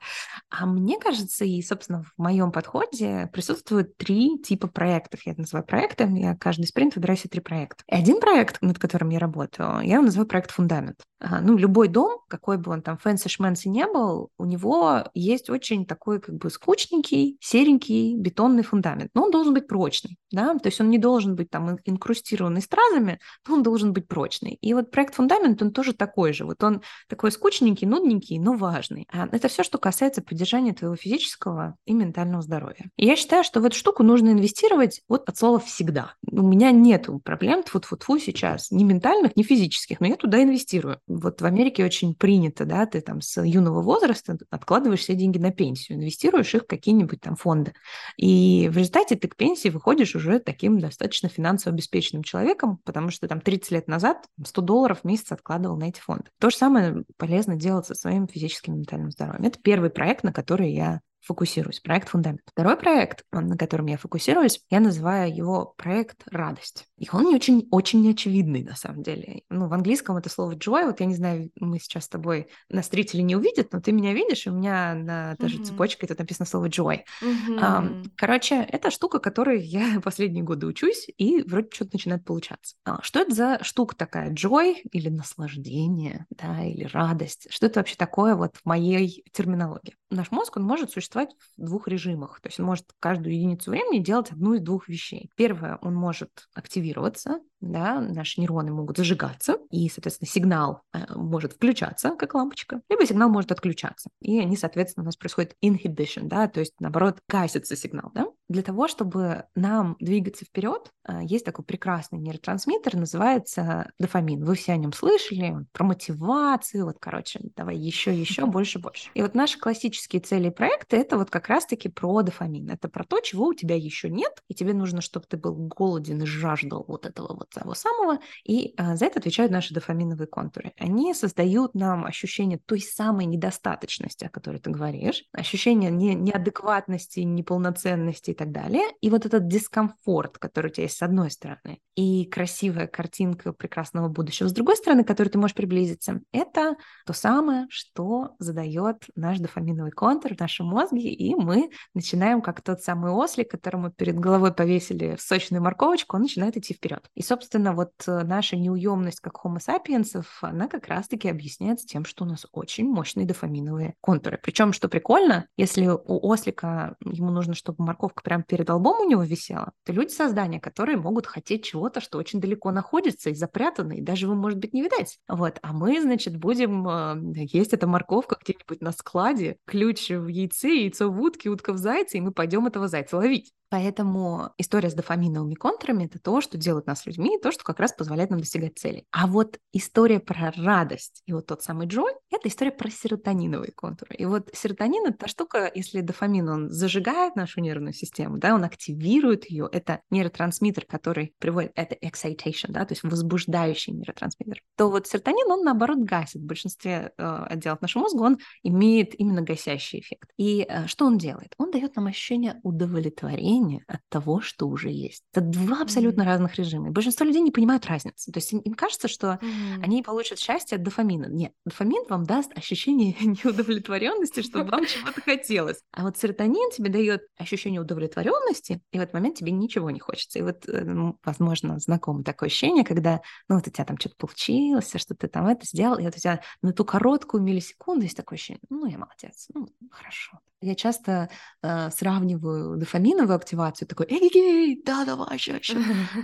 А 0.48 0.64
мне 0.64 0.98
кажется, 0.98 1.44
и, 1.44 1.60
собственно, 1.62 2.04
в 2.04 2.12
моем 2.16 2.52
подходе 2.52 3.28
присутствуют 3.32 3.96
три 3.96 4.38
типа 4.38 4.68
проектов. 4.68 5.20
Я 5.26 5.32
это 5.32 5.42
называю 5.42 5.66
проектом, 5.66 6.14
я 6.14 6.36
каждый 6.36 6.66
спринт 6.66 6.94
выбираю 6.94 7.18
себе 7.18 7.30
три 7.30 7.40
проекта. 7.40 7.82
И 7.88 7.94
один 7.94 8.17
проект, 8.20 8.62
над 8.62 8.78
которым 8.78 9.10
я 9.10 9.18
работаю, 9.18 9.80
я 9.82 9.94
его 9.94 10.04
называю 10.04 10.26
проект 10.28 10.50
«Фундамент». 10.50 11.02
Ну, 11.20 11.56
любой 11.56 11.88
дом, 11.88 12.20
какой 12.28 12.58
бы 12.58 12.70
он 12.70 12.82
там 12.82 12.98
fancy-schmancy 13.02 13.68
не 13.68 13.86
был, 13.86 14.30
у 14.38 14.44
него 14.44 15.04
есть 15.14 15.50
очень 15.50 15.84
такой 15.84 16.20
как 16.20 16.36
бы 16.36 16.48
скучненький, 16.50 17.38
серенький 17.40 18.16
бетонный 18.16 18.62
фундамент. 18.62 19.10
Но 19.14 19.24
он 19.24 19.30
должен 19.30 19.52
быть 19.54 19.66
прочный, 19.66 20.16
да, 20.30 20.54
то 20.54 20.68
есть 20.68 20.80
он 20.80 20.90
не 20.90 20.98
должен 20.98 21.36
быть 21.36 21.50
там 21.50 21.78
инкрустированный 21.84 22.60
стразами, 22.60 23.18
но 23.46 23.54
он 23.54 23.62
должен 23.62 23.92
быть 23.92 24.08
прочный. 24.08 24.58
И 24.60 24.74
вот 24.74 24.90
проект 24.90 25.14
«Фундамент», 25.14 25.62
он 25.62 25.72
тоже 25.72 25.92
такой 25.92 26.32
же. 26.32 26.44
Вот 26.44 26.62
он 26.62 26.82
такой 27.08 27.32
скучненький, 27.32 27.86
нудненький, 27.86 28.38
но 28.38 28.54
важный. 28.54 29.06
А 29.10 29.28
это 29.30 29.48
все, 29.48 29.62
что 29.62 29.78
касается 29.78 30.22
поддержания 30.22 30.74
твоего 30.74 30.96
физического 30.96 31.76
и 31.86 31.92
ментального 31.92 32.42
здоровья. 32.42 32.90
И 32.96 33.06
я 33.06 33.16
считаю, 33.16 33.44
что 33.44 33.60
в 33.60 33.64
эту 33.64 33.76
штуку 33.76 34.02
нужно 34.02 34.30
инвестировать 34.30 35.02
вот 35.08 35.28
от 35.28 35.36
слова 35.36 35.58
«всегда». 35.58 36.14
У 36.30 36.42
меня 36.42 36.70
нет 36.70 37.08
проблем, 37.24 37.60
тфу-тфу-тфу, 37.60 38.18
сейчас, 38.18 38.70
ни 38.70 38.84
ментальных, 38.84 39.36
ни 39.36 39.42
физических, 39.42 40.00
но 40.00 40.06
я 40.06 40.16
туда 40.16 40.42
инвестирую. 40.42 41.00
Вот 41.06 41.40
в 41.40 41.44
Америке 41.44 41.84
очень 41.84 42.14
принято, 42.14 42.64
да, 42.64 42.86
ты 42.86 43.00
там 43.00 43.20
с 43.20 43.42
юного 43.42 43.82
возраста 43.82 44.36
откладываешь 44.50 45.00
все 45.00 45.14
деньги 45.14 45.38
на 45.38 45.52
пенсию, 45.52 45.98
инвестируешь 45.98 46.54
их 46.54 46.64
в 46.64 46.66
какие-нибудь 46.66 47.20
там 47.20 47.36
фонды. 47.36 47.72
И 48.16 48.68
в 48.70 48.76
результате 48.76 49.16
ты 49.16 49.28
к 49.28 49.36
пенсии 49.36 49.68
выходишь 49.68 50.14
уже 50.18 50.38
таким 50.38 50.78
достаточно 50.78 51.28
финансово 51.28 51.74
обеспеченным 51.74 52.22
человеком, 52.22 52.78
потому 52.84 53.10
что 53.10 53.26
там 53.26 53.40
30 53.40 53.70
лет 53.70 53.88
назад 53.88 54.26
100 54.44 54.60
долларов 54.62 55.00
в 55.00 55.04
месяц 55.04 55.32
откладывал 55.32 55.76
на 55.78 55.84
эти 55.84 56.00
фонды. 56.00 56.24
То 56.38 56.50
же 56.50 56.56
самое 56.56 57.04
полезно 57.16 57.56
делать 57.56 57.86
со 57.86 57.94
своим 57.94 58.28
физическим 58.28 58.74
и 58.74 58.78
ментальным 58.78 59.10
здоровьем. 59.10 59.44
Это 59.44 59.58
первый 59.60 59.90
проект, 59.90 60.24
на 60.24 60.32
который 60.32 60.72
я 60.72 61.00
фокусируюсь. 61.28 61.80
Проект 61.80 62.08
«Фундамент». 62.08 62.40
Второй 62.46 62.76
проект, 62.76 63.22
на 63.30 63.56
котором 63.56 63.86
я 63.86 63.98
фокусируюсь, 63.98 64.60
я 64.70 64.80
называю 64.80 65.34
его 65.34 65.74
проект 65.76 66.22
«Радость». 66.30 66.86
И 66.96 67.06
он 67.12 67.26
не 67.26 67.34
очень, 67.34 67.68
очень 67.70 68.00
неочевидный, 68.02 68.64
на 68.64 68.74
самом 68.74 69.02
деле. 69.02 69.42
Ну, 69.50 69.68
в 69.68 69.74
английском 69.74 70.16
это 70.16 70.30
слово 70.30 70.52
joy, 70.52 70.86
вот 70.86 71.00
я 71.00 71.06
не 71.06 71.14
знаю, 71.14 71.50
мы 71.60 71.78
сейчас 71.78 72.04
с 72.04 72.08
тобой, 72.08 72.48
нас 72.70 72.88
зрители 72.88 73.20
не 73.20 73.36
увидят, 73.36 73.72
но 73.72 73.80
ты 73.80 73.92
меня 73.92 74.14
видишь, 74.14 74.46
и 74.46 74.50
у 74.50 74.54
меня 74.54 74.94
на 74.94 75.36
даже 75.38 75.58
mm-hmm. 75.58 75.64
цепочке 75.64 76.06
тут 76.06 76.18
написано 76.18 76.46
слово 76.46 76.68
joy. 76.68 77.00
Mm-hmm. 77.22 77.58
Um, 77.58 78.10
короче, 78.16 78.56
это 78.62 78.90
штука, 78.90 79.18
которой 79.18 79.60
я 79.60 80.00
последние 80.02 80.44
годы 80.44 80.66
учусь, 80.66 81.08
и 81.18 81.42
вроде 81.42 81.68
что-то 81.72 81.90
начинает 81.92 82.24
получаться. 82.24 82.76
А, 82.86 83.02
что 83.02 83.20
это 83.20 83.34
за 83.34 83.58
штука 83.62 83.94
такая? 83.94 84.32
Joy 84.32 84.76
или 84.92 85.10
наслаждение, 85.10 86.24
да, 86.30 86.64
или 86.64 86.84
радость? 86.84 87.48
Что 87.50 87.66
это 87.66 87.80
вообще 87.80 87.96
такое 87.96 88.34
вот 88.34 88.56
в 88.56 88.64
моей 88.64 89.24
терминологии? 89.32 89.94
Наш 90.10 90.30
мозг, 90.30 90.56
он 90.56 90.62
может 90.62 90.90
существовать 90.90 91.36
в 91.56 91.64
двух 91.66 91.86
режимах. 91.88 92.40
То 92.40 92.48
есть 92.48 92.58
он 92.58 92.66
может 92.66 92.86
каждую 92.98 93.34
единицу 93.34 93.70
времени 93.70 93.98
делать 93.98 94.30
одну 94.30 94.54
из 94.54 94.62
двух 94.62 94.88
вещей. 94.88 95.30
Первое, 95.36 95.78
он 95.82 95.94
может 95.94 96.48
активировать 96.54 96.78
активироваться, 96.78 97.40
да, 97.60 98.00
наши 98.00 98.40
нейроны 98.40 98.70
могут 98.70 98.96
зажигаться, 98.96 99.58
и, 99.70 99.88
соответственно, 99.88 100.28
сигнал 100.28 100.82
э, 100.92 101.00
может 101.14 101.54
включаться, 101.54 102.10
как 102.16 102.34
лампочка, 102.34 102.80
либо 102.88 103.04
сигнал 103.06 103.28
может 103.28 103.52
отключаться. 103.52 104.10
И 104.20 104.38
они, 104.38 104.56
соответственно, 104.56 105.04
у 105.04 105.06
нас 105.06 105.16
происходит 105.16 105.54
inhibition, 105.64 106.24
да, 106.24 106.48
то 106.48 106.60
есть, 106.60 106.74
наоборот, 106.80 107.18
гасится 107.28 107.76
сигнал, 107.76 108.10
да. 108.14 108.26
Для 108.48 108.62
того, 108.62 108.88
чтобы 108.88 109.44
нам 109.54 109.96
двигаться 110.00 110.44
вперед, 110.44 110.90
э, 111.06 111.20
есть 111.24 111.44
такой 111.44 111.64
прекрасный 111.64 112.18
нейротрансмиттер, 112.18 112.96
называется 112.96 113.90
дофамин. 113.98 114.44
Вы 114.44 114.54
все 114.54 114.72
о 114.72 114.76
нем 114.76 114.92
слышали, 114.92 115.66
про 115.72 115.84
мотивацию, 115.84 116.86
вот, 116.86 116.96
короче, 116.98 117.40
давай 117.56 117.76
еще, 117.76 118.18
еще, 118.18 118.46
больше, 118.46 118.78
больше. 118.78 119.10
И 119.14 119.22
вот 119.22 119.34
наши 119.34 119.58
классические 119.58 120.22
цели 120.22 120.48
и 120.48 120.50
проекты— 120.50 120.96
это 120.98 121.18
вот 121.18 121.30
как 121.30 121.48
раз-таки 121.48 121.88
про 121.88 122.22
дофамин. 122.22 122.70
Это 122.70 122.88
про 122.88 123.04
то, 123.04 123.20
чего 123.20 123.46
у 123.46 123.54
тебя 123.54 123.76
еще 123.76 124.08
нет, 124.08 124.42
и 124.48 124.54
тебе 124.54 124.72
нужно, 124.74 125.00
чтобы 125.00 125.26
ты 125.26 125.36
был 125.36 125.54
голоден 125.54 126.22
и 126.22 126.26
жаждал 126.26 126.84
вот 126.86 127.04
этого 127.04 127.34
вот 127.34 127.47
того 127.54 127.74
самого, 127.74 128.18
и 128.44 128.74
а, 128.76 128.96
за 128.96 129.06
это 129.06 129.18
отвечают 129.18 129.52
наши 129.52 129.74
дофаминовые 129.74 130.26
контуры. 130.26 130.72
Они 130.78 131.14
создают 131.14 131.74
нам 131.74 132.04
ощущение 132.04 132.58
той 132.58 132.80
самой 132.80 133.26
недостаточности, 133.26 134.24
о 134.24 134.30
которой 134.30 134.58
ты 134.58 134.70
говоришь, 134.70 135.24
ощущение 135.32 135.90
не, 135.90 136.14
неадекватности, 136.14 137.20
неполноценности 137.20 138.30
и 138.30 138.34
так 138.34 138.52
далее. 138.52 138.84
И 139.00 139.10
вот 139.10 139.26
этот 139.26 139.48
дискомфорт, 139.48 140.38
который 140.38 140.68
у 140.68 140.70
тебя 140.70 140.84
есть 140.84 140.96
с 140.96 141.02
одной 141.02 141.30
стороны, 141.30 141.80
и 141.94 142.26
красивая 142.26 142.86
картинка 142.86 143.52
прекрасного 143.52 144.08
будущего 144.08 144.48
с 144.48 144.52
другой 144.52 144.76
стороны, 144.76 145.04
к 145.04 145.08
которой 145.08 145.28
ты 145.28 145.38
можешь 145.38 145.56
приблизиться, 145.56 146.20
это 146.32 146.76
то 147.06 147.12
самое, 147.12 147.66
что 147.70 148.36
задает 148.38 149.04
наш 149.16 149.38
дофаминовый 149.38 149.90
контур 149.90 150.34
в 150.34 150.40
нашем 150.40 150.66
мозге, 150.66 151.10
и 151.10 151.34
мы 151.34 151.70
начинаем, 151.94 152.40
как 152.40 152.62
тот 152.62 152.82
самый 152.82 153.10
ослик, 153.10 153.50
которому 153.50 153.90
перед 153.90 154.18
головой 154.18 154.54
повесили 154.54 155.16
сочную 155.18 155.62
морковочку, 155.62 156.16
он 156.16 156.22
начинает 156.22 156.56
идти 156.56 156.74
вперед. 156.74 157.08
И, 157.14 157.22
собственно, 157.22 157.37
вот 157.72 157.92
э, 158.06 158.22
наша 158.24 158.56
неуемность 158.56 159.20
как 159.20 159.34
homo 159.44 159.58
sapiens, 159.58 160.24
она 160.40 160.68
как 160.68 160.88
раз-таки 160.88 161.28
объясняется 161.28 161.86
тем, 161.86 162.04
что 162.04 162.24
у 162.24 162.26
нас 162.26 162.46
очень 162.52 162.88
мощные 162.88 163.26
дофаминовые 163.26 163.94
контуры. 164.00 164.38
Причем, 164.42 164.72
что 164.72 164.88
прикольно, 164.88 165.46
если 165.56 165.86
у 165.86 166.28
ослика 166.28 166.96
ему 167.04 167.30
нужно, 167.30 167.54
чтобы 167.54 167.84
морковка 167.84 168.22
прямо 168.22 168.42
перед 168.42 168.68
лбом 168.70 169.00
у 169.00 169.08
него 169.08 169.22
висела, 169.22 169.72
то 169.84 169.92
люди 169.92 170.10
создания, 170.10 170.60
которые 170.60 170.96
могут 170.98 171.26
хотеть 171.26 171.64
чего-то, 171.64 172.00
что 172.00 172.18
очень 172.18 172.40
далеко 172.40 172.70
находится 172.70 173.30
и 173.30 173.34
запрятано, 173.34 173.92
и 173.92 174.00
даже 174.00 174.26
его, 174.26 174.34
может 174.34 174.58
быть, 174.58 174.72
не 174.72 174.82
видать. 174.82 175.18
Вот. 175.28 175.58
А 175.62 175.72
мы, 175.72 176.00
значит, 176.00 176.36
будем 176.36 176.88
э, 176.88 177.46
есть 177.52 177.72
эта 177.72 177.86
морковка 177.86 178.36
где-нибудь 178.42 178.80
на 178.80 178.92
складе, 178.92 179.56
ключ 179.66 180.10
в 180.10 180.26
яйце, 180.26 180.68
яйцо 180.68 181.10
в 181.10 181.20
утке, 181.20 181.48
утка 181.48 181.72
в 181.72 181.78
зайце, 181.78 182.18
и 182.18 182.20
мы 182.20 182.32
пойдем 182.32 182.66
этого 182.66 182.88
зайца 182.88 183.16
ловить. 183.16 183.52
Поэтому 183.70 184.50
история 184.56 184.90
с 184.90 184.94
дофаминовыми 184.94 185.54
контурами— 185.54 186.04
это 186.06 186.18
то, 186.18 186.40
что 186.40 186.56
делает 186.56 186.86
нас 186.86 187.04
людьми, 187.06 187.38
то, 187.42 187.52
что 187.52 187.64
как 187.64 187.80
раз 187.80 187.92
позволяет 187.92 188.30
нам 188.30 188.40
достигать 188.40 188.78
целей. 188.78 189.06
А 189.10 189.26
вот 189.26 189.58
история 189.72 190.20
про 190.20 190.52
радость 190.56 191.22
и 191.26 191.32
вот 191.32 191.46
тот 191.46 191.62
самый 191.62 191.86
Джой— 191.86 192.12
это 192.30 192.48
история 192.48 192.72
про 192.72 192.90
серотониновые 192.90 193.72
контуры. 193.72 194.14
И 194.16 194.24
вот 194.24 194.50
серотонин— 194.54 195.06
это 195.08 195.18
та 195.18 195.28
штука, 195.28 195.70
если 195.74 196.00
дофамин, 196.00 196.48
он 196.48 196.70
зажигает 196.70 197.36
нашу 197.36 197.60
нервную 197.60 197.92
систему, 197.92 198.38
да, 198.38 198.54
он 198.54 198.64
активирует 198.64 199.50
ее, 199.50 199.68
это 199.70 200.00
нейротрансмиттер, 200.10 200.86
который 200.86 201.34
приводит, 201.38 201.72
это 201.74 201.94
excitation, 201.94 202.68
да, 202.70 202.84
то 202.86 202.92
есть 202.92 203.02
возбуждающий 203.02 203.92
нейротрансмиттер, 203.92 204.62
то 204.76 204.90
вот 204.90 205.06
серотонин, 205.06 205.50
он, 205.50 205.64
наоборот, 205.64 205.98
гасит. 205.98 206.42
В 206.42 206.46
большинстве 206.46 207.12
э, 207.18 207.46
отделов 207.50 207.82
нашего 207.82 208.04
мозга 208.04 208.22
он 208.22 208.38
имеет 208.62 209.18
именно 209.18 209.42
гасящий 209.42 210.00
эффект. 210.00 210.30
И 210.38 210.66
э, 210.68 210.86
что 210.86 211.04
он 211.04 211.18
делает? 211.18 211.54
Он 211.58 211.70
дает 211.70 211.96
нам 211.96 212.06
ощущение 212.06 212.60
удовлетворения 212.62 213.57
удовлетворение 213.58 213.84
от 213.86 214.00
того, 214.08 214.40
что 214.40 214.66
уже 214.66 214.90
есть. 214.90 215.24
Это 215.32 215.40
два 215.40 215.82
абсолютно 215.82 216.22
mm-hmm. 216.22 216.26
разных 216.26 216.56
режима. 216.56 216.88
И 216.88 216.90
большинство 216.90 217.26
людей 217.26 217.42
не 217.42 217.50
понимают 217.50 217.86
разницы. 217.86 218.30
То 218.32 218.38
есть 218.38 218.52
им, 218.52 218.60
им 218.60 218.74
кажется, 218.74 219.08
что 219.08 219.38
mm-hmm. 219.40 219.82
они 219.82 220.02
получат 220.02 220.38
счастье 220.38 220.76
от 220.76 220.82
дофамина. 220.82 221.26
Нет, 221.26 221.52
дофамин 221.64 222.04
вам 222.08 222.24
даст 222.24 222.56
ощущение 222.56 223.14
неудовлетворенности, 223.20 224.42
чтобы 224.42 224.70
вам 224.70 224.86
чего-то 224.86 225.20
хотелось. 225.20 225.80
А 225.92 226.02
вот 226.02 226.16
серотонин 226.16 226.70
тебе 226.70 226.90
дает 226.90 227.22
ощущение 227.36 227.80
удовлетворенности, 227.80 228.80
и 228.92 228.98
в 228.98 229.00
этот 229.00 229.14
момент 229.14 229.36
тебе 229.36 229.52
ничего 229.52 229.90
не 229.90 230.00
хочется. 230.00 230.38
И 230.38 230.42
вот, 230.42 230.68
э, 230.68 231.12
возможно, 231.24 231.78
знакомо 231.78 232.22
такое 232.22 232.48
ощущение, 232.48 232.84
когда, 232.84 233.20
ну, 233.48 233.56
вот 233.56 233.66
у 233.66 233.70
тебя 233.70 233.84
там 233.84 233.98
что-то 233.98 234.16
получилось, 234.16 234.92
что 234.94 235.14
ты 235.14 235.28
там 235.28 235.46
это 235.46 235.66
сделал, 235.66 235.98
и 235.98 236.04
вот 236.04 236.14
у 236.16 236.18
тебя 236.18 236.40
на 236.62 236.72
ту 236.72 236.84
короткую 236.84 237.42
миллисекунду 237.42 238.02
есть 238.02 238.16
такое 238.16 238.36
ощущение, 238.36 238.60
ну, 238.70 238.86
я 238.86 238.98
молодец, 238.98 239.48
ну, 239.54 239.68
хорошо. 239.90 240.40
Я 240.60 240.74
часто 240.74 241.30
э, 241.62 241.90
сравниваю 241.90 242.76
дофаминовую 242.76 243.36
активацию, 243.48 243.88
такой, 243.88 244.06
эй, 244.10 244.82
да, 244.84 245.04
давай, 245.04 245.38
сейчас, 245.38 245.56
сейчас. 245.62 245.82